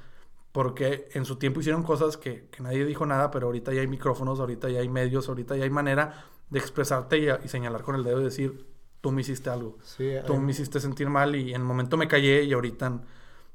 Porque 0.53 1.09
en 1.13 1.25
su 1.25 1.37
tiempo 1.37 1.61
hicieron 1.61 1.83
cosas 1.83 2.17
que, 2.17 2.49
que 2.51 2.63
nadie 2.63 2.85
dijo 2.85 3.05
nada, 3.05 3.31
pero 3.31 3.47
ahorita 3.47 3.73
ya 3.73 3.83
hay 3.83 3.87
micrófonos, 3.87 4.41
ahorita 4.41 4.71
ya 4.71 4.81
hay 4.81 4.89
medios, 4.89 5.29
ahorita 5.29 5.57
ya 5.57 5.65
hay 5.65 5.71
manera 5.71 6.25
de 6.49 6.59
expresarte 6.59 7.19
y, 7.19 7.49
señalar 7.49 7.83
con 7.83 7.95
el 7.95 8.03
dedo 8.03 8.21
y 8.21 8.25
decir, 8.25 8.67
tú 9.01 9.13
me 9.13 9.21
hiciste 9.21 9.51
algo. 9.51 9.79
tú 10.27 10.37
me 10.39 10.53
hiciste 10.53 10.81
sentir 10.81 11.09
mal 11.09 11.37
y 11.37 11.51
en 11.51 11.61
el 11.61 11.67
momento 11.67 11.97
me 11.97 12.09
callé 12.09 12.45
y 12.45 12.53
ahorita... 12.53 13.03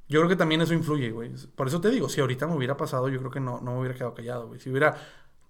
Yo 0.07 0.19
creo 0.19 0.29
que 0.29 0.35
también 0.35 0.61
eso 0.61 0.73
influye, 0.73 1.11
güey. 1.11 1.31
Por 1.55 1.67
eso 1.67 1.81
te 1.81 1.89
digo, 1.89 2.09
si 2.09 2.21
ahorita 2.21 2.47
me 2.47 2.55
hubiera 2.55 2.77
pasado, 2.77 3.09
yo 3.09 3.19
creo 3.19 3.31
que 3.31 3.39
no, 3.39 3.59
no 3.61 3.73
me 3.73 3.79
hubiera 3.79 3.95
quedado 3.95 4.13
callado, 4.13 4.47
güey. 4.47 4.59
Si 4.59 4.69
hubiera 4.69 4.97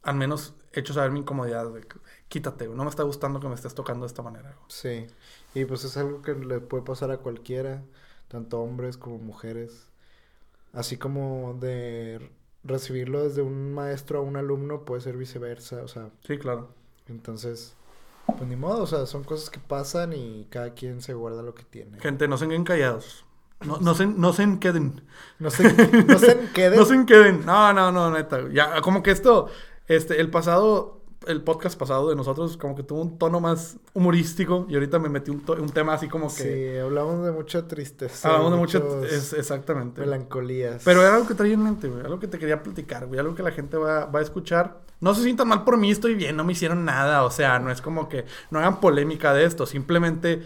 al 0.05 0.15
menos 0.15 0.53
hecho 0.71 0.93
saber 0.93 1.11
mi 1.11 1.19
incomodidad, 1.19 1.67
quítate, 2.29 2.67
güey. 2.67 2.77
No 2.77 2.83
me 2.83 2.89
está 2.89 3.03
gustando 3.03 3.39
que 3.39 3.47
me 3.47 3.55
estés 3.55 3.73
tocando 3.73 4.05
de 4.05 4.07
esta 4.07 4.21
manera, 4.21 4.55
Sí. 4.67 5.07
Y 5.53 5.65
pues 5.65 5.83
es 5.83 5.97
algo 5.97 6.21
que 6.21 6.33
le 6.35 6.59
puede 6.59 6.83
pasar 6.83 7.11
a 7.11 7.17
cualquiera, 7.17 7.83
tanto 8.27 8.61
hombres 8.61 8.97
como 8.97 9.17
mujeres. 9.17 9.87
Así 10.73 10.97
como 10.97 11.57
de 11.59 12.29
recibirlo 12.63 13.23
desde 13.23 13.41
un 13.41 13.73
maestro 13.73 14.19
a 14.19 14.21
un 14.21 14.37
alumno, 14.37 14.85
puede 14.85 15.01
ser 15.01 15.17
viceversa, 15.17 15.81
o 15.83 15.87
sea. 15.87 16.09
Sí, 16.25 16.37
claro. 16.37 16.69
Entonces, 17.07 17.75
pues 18.25 18.47
ni 18.47 18.55
modo, 18.55 18.83
o 18.83 18.87
sea, 18.87 19.05
son 19.05 19.23
cosas 19.23 19.49
que 19.49 19.59
pasan 19.59 20.13
y 20.13 20.47
cada 20.49 20.73
quien 20.73 21.01
se 21.01 21.13
guarda 21.13 21.41
lo 21.41 21.55
que 21.55 21.63
tiene. 21.63 21.99
Gente, 21.99 22.27
no 22.27 22.37
se 22.37 22.47
queden 22.47 22.63
callados. 22.63 23.25
No, 23.61 23.77
no 23.79 23.95
se, 23.95 24.05
no 24.05 24.33
se 24.33 24.59
queden. 24.59 25.01
No 25.39 25.49
se, 25.49 25.63
no 26.03 26.19
se 26.19 26.39
queden. 26.53 26.79
no 26.79 26.85
se 26.85 27.05
queden. 27.05 27.45
No, 27.45 27.73
no, 27.73 27.91
no, 27.91 28.11
neta. 28.11 28.47
Ya, 28.51 28.81
como 28.81 29.01
que 29.01 29.11
esto, 29.11 29.47
este, 29.87 30.19
el 30.19 30.29
pasado, 30.29 31.01
el 31.27 31.41
podcast 31.41 31.77
pasado 31.79 32.09
de 32.09 32.15
nosotros 32.15 32.57
como 32.57 32.75
que 32.75 32.83
tuvo 32.83 33.01
un 33.01 33.17
tono 33.17 33.39
más 33.39 33.77
humorístico 33.93 34.67
y 34.69 34.75
ahorita 34.75 34.99
me 34.99 35.09
metí 35.09 35.31
un, 35.31 35.43
un 35.59 35.69
tema 35.69 35.93
así 35.93 36.07
como 36.07 36.27
que... 36.27 36.43
Sí, 36.43 36.77
hablamos 36.77 37.25
de 37.25 37.31
mucha 37.31 37.67
tristeza. 37.67 38.29
Hablamos 38.29 38.51
de 38.51 38.57
mucha... 38.57 38.81
exactamente. 39.37 40.01
Melancolías. 40.01 40.83
Pero 40.83 41.01
era 41.01 41.15
algo 41.15 41.27
que 41.27 41.33
traía 41.33 41.53
en 41.53 41.63
mente, 41.63 41.87
güey. 41.87 42.01
Algo 42.03 42.19
que 42.19 42.27
te 42.27 42.37
quería 42.37 42.61
platicar, 42.61 43.07
güey. 43.07 43.19
Algo 43.19 43.35
que 43.35 43.43
la 43.43 43.51
gente 43.51 43.77
va, 43.77 44.05
va 44.05 44.19
a 44.19 44.23
escuchar. 44.23 44.81
No 44.99 45.15
se 45.15 45.23
sientan 45.23 45.47
mal 45.47 45.63
por 45.63 45.77
mí, 45.77 45.91
estoy 45.91 46.15
bien, 46.15 46.35
no 46.35 46.43
me 46.43 46.53
hicieron 46.53 46.85
nada. 46.85 47.23
O 47.23 47.31
sea, 47.31 47.59
no 47.59 47.71
es 47.71 47.81
como 47.81 48.07
que 48.09 48.25
no 48.51 48.59
hagan 48.59 48.79
polémica 48.79 49.33
de 49.33 49.45
esto. 49.45 49.65
Simplemente 49.65 50.43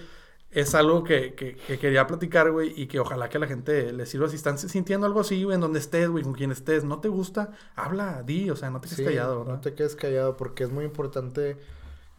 es 0.51 0.73
algo 0.73 1.03
que, 1.03 1.35
que, 1.35 1.79
quería 1.79 2.07
platicar, 2.07 2.51
güey, 2.51 2.73
y 2.75 2.87
que 2.87 2.99
ojalá 2.99 3.29
que 3.29 3.37
a 3.37 3.39
la 3.39 3.47
gente 3.47 3.93
le 3.93 4.05
sirva 4.05 4.27
si 4.29 4.35
están 4.35 4.57
sintiendo 4.57 5.05
algo 5.05 5.19
así, 5.19 5.43
güey, 5.43 5.55
en 5.55 5.61
donde 5.61 5.79
estés, 5.79 6.09
güey, 6.09 6.23
con 6.23 6.33
quien 6.33 6.51
estés, 6.51 6.83
no 6.83 6.99
te 6.99 7.07
gusta, 7.07 7.51
habla, 7.75 8.23
di, 8.23 8.49
o 8.49 8.55
sea, 8.55 8.69
no 8.69 8.81
te 8.81 8.89
quedes 8.89 9.07
callado, 9.07 9.39
¿verdad? 9.39 9.53
No 9.53 9.61
te 9.61 9.73
quedes 9.75 9.95
callado 9.95 10.37
porque 10.37 10.63
es 10.63 10.71
muy 10.71 10.85
importante. 10.85 11.57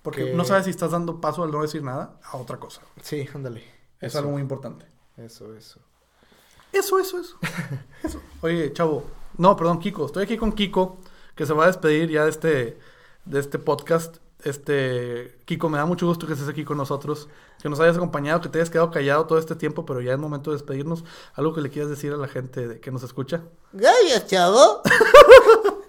Porque 0.03 0.33
no 0.33 0.45
sabes 0.45 0.64
si 0.64 0.70
estás 0.70 0.93
dando 0.93 1.20
paso 1.20 1.43
al 1.43 1.51
no 1.51 1.61
decir 1.61 1.83
nada 1.83 2.18
a 2.22 2.37
otra 2.37 2.59
cosa. 2.59 2.83
Sí, 3.03 3.28
ándale. 3.35 3.62
Es 4.01 4.16
algo 4.16 4.31
muy 4.31 4.41
importante. 4.41 4.87
Eso, 5.16 5.55
eso. 5.55 5.81
Eso, 6.72 6.99
eso, 6.99 7.20
eso. 7.20 7.37
eso. 8.03 8.22
Oye, 8.41 8.72
chavo. 8.72 9.05
No, 9.37 9.57
perdón, 9.57 9.78
Kiko. 9.78 10.07
Estoy 10.07 10.24
aquí 10.24 10.39
con 10.39 10.53
Kiko, 10.53 11.01
que 11.35 11.45
se 11.45 11.53
va 11.53 11.64
a 11.64 11.66
despedir 11.66 12.09
ya 12.09 12.24
de 12.24 12.31
este, 12.31 12.78
de 13.26 13.41
este 13.41 13.59
podcast. 13.59 14.18
Este, 14.45 15.38
Kiko, 15.45 15.68
me 15.68 15.78
da 15.78 15.84
mucho 15.84 16.07
gusto 16.07 16.26
que 16.26 16.32
estés 16.32 16.49
aquí 16.49 16.64
con 16.64 16.76
nosotros, 16.76 17.28
que 17.62 17.68
nos 17.68 17.80
hayas 17.80 17.97
acompañado, 17.97 18.41
que 18.41 18.49
te 18.49 18.59
hayas 18.59 18.70
quedado 18.70 18.91
callado 18.91 19.26
todo 19.26 19.38
este 19.38 19.55
tiempo, 19.55 19.84
pero 19.84 20.01
ya 20.01 20.12
es 20.12 20.18
momento 20.18 20.51
de 20.51 20.57
despedirnos. 20.57 21.05
¿Algo 21.34 21.55
que 21.55 21.61
le 21.61 21.70
quieras 21.70 21.91
decir 21.91 22.12
a 22.12 22.16
la 22.16 22.28
gente 22.28 22.80
que 22.80 22.91
nos 22.91 23.03
escucha? 23.03 23.43
Gracias, 23.72 24.26
chavo. 24.26 24.82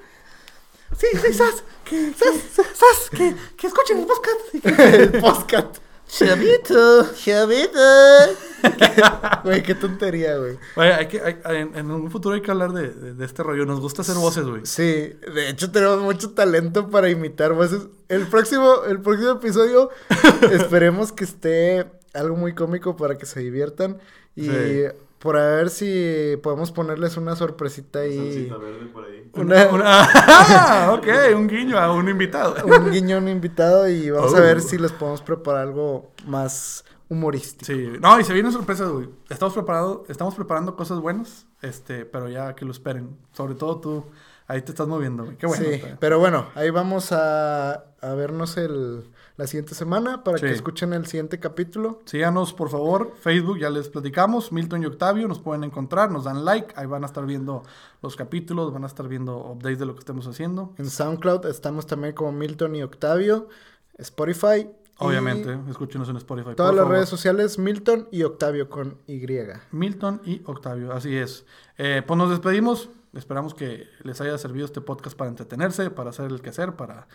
sí, 0.97 1.07
sí, 1.13 1.33
Sas, 1.33 1.63
que, 1.85 2.13
Sas, 2.13 3.09
que, 3.09 3.35
que 3.57 3.67
escuchen 3.67 3.99
el 3.99 4.05
podcast. 4.05 4.39
el 4.79 5.11
podcast. 5.21 5.77
Chavito. 6.07 7.13
Chavito. 7.15 8.50
Güey, 9.43 9.63
qué 9.63 9.73
tontería, 9.75 10.37
güey. 10.37 10.57
hay 10.75 11.07
que, 11.07 11.37
en, 11.45 11.89
un 11.89 12.11
futuro 12.11 12.35
hay 12.35 12.41
que 12.41 12.51
hablar 12.51 12.73
de, 12.73 12.89
de, 13.13 13.25
este 13.25 13.43
rollo. 13.43 13.65
Nos 13.65 13.79
gusta 13.79 14.03
hacer 14.03 14.15
voces, 14.15 14.45
güey. 14.45 14.61
Sí, 14.65 14.83
de 14.83 15.49
hecho 15.49 15.71
tenemos 15.71 16.01
mucho 16.01 16.31
talento 16.31 16.89
para 16.89 17.09
imitar 17.09 17.53
voces. 17.53 17.87
El 18.07 18.27
próximo, 18.27 18.83
el 18.87 19.01
próximo 19.01 19.31
episodio 19.31 19.89
esperemos 20.51 21.11
que 21.11 21.23
esté 21.23 21.87
algo 22.13 22.35
muy 22.35 22.53
cómico 22.53 22.95
para 22.95 23.17
que 23.17 23.25
se 23.25 23.39
diviertan. 23.39 23.99
Y 24.35 24.49
por 25.21 25.37
a 25.37 25.55
ver 25.55 25.69
si 25.69 26.37
podemos 26.41 26.71
ponerles 26.71 27.15
una 27.15 27.35
sorpresita 27.35 27.99
ahí. 27.99 28.49
verde 28.49 28.85
por 28.91 29.05
ahí. 29.05 29.29
Una, 29.33 29.69
ah, 29.83 30.91
ok, 30.97 31.07
un 31.35 31.47
guiño 31.47 31.77
a 31.77 31.93
un 31.93 32.09
invitado. 32.09 32.55
un 32.65 32.91
guiño 32.91 33.17
a 33.17 33.19
un 33.19 33.27
invitado 33.27 33.87
y 33.87 34.09
vamos 34.09 34.33
a 34.33 34.39
ver 34.39 34.57
oh. 34.57 34.61
si 34.61 34.79
les 34.79 34.91
podemos 34.91 35.21
preparar 35.21 35.61
algo 35.61 36.11
más 36.25 36.85
humorístico. 37.11 37.65
Sí, 37.65 37.89
no, 37.99 38.17
y 38.19 38.23
se 38.23 38.33
vienen 38.33 38.53
sorpresas, 38.53 38.89
güey. 38.89 39.09
Estamos 39.29 39.53
preparando, 39.53 40.05
estamos 40.07 40.33
preparando 40.33 40.77
cosas 40.77 40.99
buenas, 40.99 41.45
este, 41.61 42.05
pero 42.05 42.29
ya 42.29 42.55
que 42.55 42.63
lo 42.63 42.71
esperen. 42.71 43.17
Sobre 43.33 43.53
todo 43.55 43.81
tú, 43.81 44.05
ahí 44.47 44.61
te 44.61 44.71
estás 44.71 44.87
moviendo, 44.87 45.25
güey. 45.25 45.35
Qué 45.35 45.45
bueno. 45.45 45.65
Sí, 45.65 45.81
pero 45.99 46.19
bueno, 46.19 46.47
ahí 46.55 46.69
vamos 46.69 47.11
a, 47.11 47.73
a 47.73 48.13
vernos 48.15 48.55
el 48.55 49.03
la 49.35 49.47
siguiente 49.47 49.75
semana 49.75 50.23
para 50.23 50.37
que 50.37 50.51
escuchen 50.51 50.93
el 50.93 51.05
siguiente 51.05 51.39
capítulo. 51.39 51.99
Síganos, 52.05 52.53
por 52.53 52.69
favor. 52.69 53.13
Facebook, 53.19 53.57
ya 53.59 53.69
les 53.69 53.89
platicamos. 53.89 54.53
Milton 54.53 54.83
y 54.83 54.85
Octavio 54.85 55.27
nos 55.27 55.39
pueden 55.39 55.65
encontrar, 55.65 56.11
nos 56.11 56.23
dan 56.25 56.45
like. 56.45 56.73
Ahí 56.77 56.85
van 56.85 57.03
a 57.03 57.07
estar 57.07 57.25
viendo 57.25 57.63
los 58.01 58.15
capítulos, 58.15 58.71
van 58.71 58.85
a 58.85 58.87
estar 58.87 59.07
viendo 59.07 59.37
updates 59.37 59.79
de 59.79 59.85
lo 59.85 59.95
que 59.95 59.99
estemos 59.99 60.27
haciendo. 60.27 60.73
En 60.77 60.89
SoundCloud 60.89 61.45
estamos 61.47 61.87
también 61.87 62.13
como 62.13 62.31
Milton 62.31 62.75
y 62.75 62.83
Octavio. 62.83 63.49
Spotify. 63.97 64.69
Obviamente, 65.01 65.57
escúchenos 65.69 66.09
en 66.09 66.17
Spotify. 66.17 66.51
Todas 66.55 66.75
las 66.75 66.87
redes 66.87 67.09
sociales, 67.09 67.57
Milton 67.57 68.07
y 68.11 68.23
Octavio 68.23 68.69
con 68.69 68.97
Y. 69.07 69.25
Milton 69.71 70.21
y 70.25 70.41
Octavio, 70.45 70.93
así 70.93 71.15
es. 71.17 71.45
Eh, 71.77 72.01
pues 72.05 72.17
nos 72.17 72.29
despedimos. 72.29 72.89
Esperamos 73.13 73.53
que 73.53 73.87
les 74.03 74.21
haya 74.21 74.37
servido 74.37 74.65
este 74.65 74.79
podcast 74.79 75.17
para 75.17 75.29
entretenerse, 75.29 75.89
para 75.89 76.11
hacer 76.11 76.31
el 76.31 76.41
quehacer, 76.41 76.73
para 76.77 77.07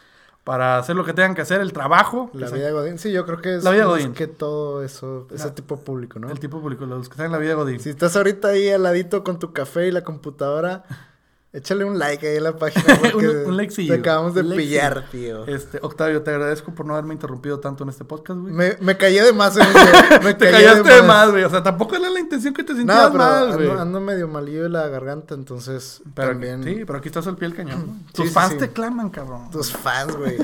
para 0.46 0.78
hacer 0.78 0.94
lo 0.94 1.04
que 1.04 1.12
tengan 1.12 1.34
que 1.34 1.42
hacer, 1.42 1.60
el 1.60 1.72
trabajo. 1.72 2.30
La 2.32 2.48
vida 2.48 2.66
de 2.66 2.72
Godín, 2.72 3.00
sí, 3.00 3.10
yo 3.10 3.26
creo 3.26 3.42
que 3.42 3.56
es 3.56 3.64
la 3.64 3.72
vida 3.72 3.86
Godín. 3.86 4.14
que 4.14 4.28
todo 4.28 4.84
eso, 4.84 5.26
ese 5.34 5.50
tipo 5.50 5.80
público, 5.80 6.20
¿no? 6.20 6.30
El 6.30 6.38
tipo 6.38 6.60
público, 6.60 6.86
los 6.86 7.08
que 7.08 7.14
están 7.14 7.26
en 7.26 7.32
la 7.32 7.38
vida 7.38 7.54
Godín. 7.54 7.80
Si 7.80 7.90
estás 7.90 8.14
ahorita 8.16 8.50
ahí 8.50 8.68
al 8.68 8.84
ladito 8.84 9.24
con 9.24 9.40
tu 9.40 9.52
café 9.52 9.88
y 9.88 9.90
la 9.90 10.04
computadora, 10.04 10.84
Échale 11.52 11.84
un 11.84 11.98
like 11.98 12.26
ahí 12.26 12.36
en 12.36 12.44
la 12.44 12.56
página. 12.56 12.84
un, 13.14 13.24
un 13.24 13.56
like 13.56 13.74
Te 13.74 13.94
acabamos 13.94 14.34
de 14.34 14.44
pillar, 14.44 15.08
tío. 15.10 15.46
Este, 15.46 15.78
Octavio, 15.80 16.22
te 16.22 16.30
agradezco 16.30 16.74
por 16.74 16.84
no 16.84 16.92
haberme 16.92 17.14
interrumpido 17.14 17.60
tanto 17.60 17.84
en 17.84 17.90
este 17.90 18.04
podcast, 18.04 18.40
güey. 18.40 18.52
Me, 18.52 18.76
me 18.80 18.96
callé 18.96 19.22
de 19.22 19.32
más, 19.32 19.56
Me 20.22 20.34
te 20.34 20.50
callaste 20.50 20.92
de 20.92 21.02
más, 21.02 21.30
güey. 21.30 21.44
O 21.44 21.50
sea, 21.50 21.62
tampoco 21.62 21.96
era 21.96 22.10
la 22.10 22.20
intención 22.20 22.52
que 22.52 22.62
te 22.62 22.74
sintieras 22.74 23.14
mal, 23.14 23.54
güey. 23.54 23.70
Ando, 23.70 23.82
ando, 23.82 24.00
medio 24.00 24.28
malillo 24.28 24.64
de 24.64 24.68
la 24.68 24.88
garganta, 24.88 25.34
entonces 25.34 26.02
pero, 26.14 26.30
también... 26.30 26.62
Sí, 26.62 26.84
pero 26.84 26.98
aquí 26.98 27.08
estás 27.08 27.26
al 27.26 27.36
pie 27.36 27.48
del 27.48 27.56
cañón. 27.56 28.04
Tus 28.12 28.30
fans 28.30 28.58
te 28.58 28.70
claman, 28.70 29.08
cabrón. 29.08 29.50
Tus 29.50 29.72
fans, 29.72 30.14
güey. 30.14 30.36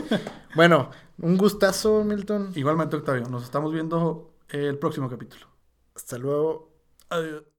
bueno, 0.55 0.91
un 1.19 1.37
gustazo, 1.37 2.05
Milton. 2.05 2.53
Igualmente, 2.55 2.97
Octavio. 2.97 3.29
Nos 3.29 3.45
estamos 3.45 3.73
viendo 3.73 4.33
el 4.49 4.79
próximo 4.79 5.11
capítulo. 5.11 5.47
Hasta 5.95 6.17
luego. 6.17 6.71
Adiós. 7.11 7.52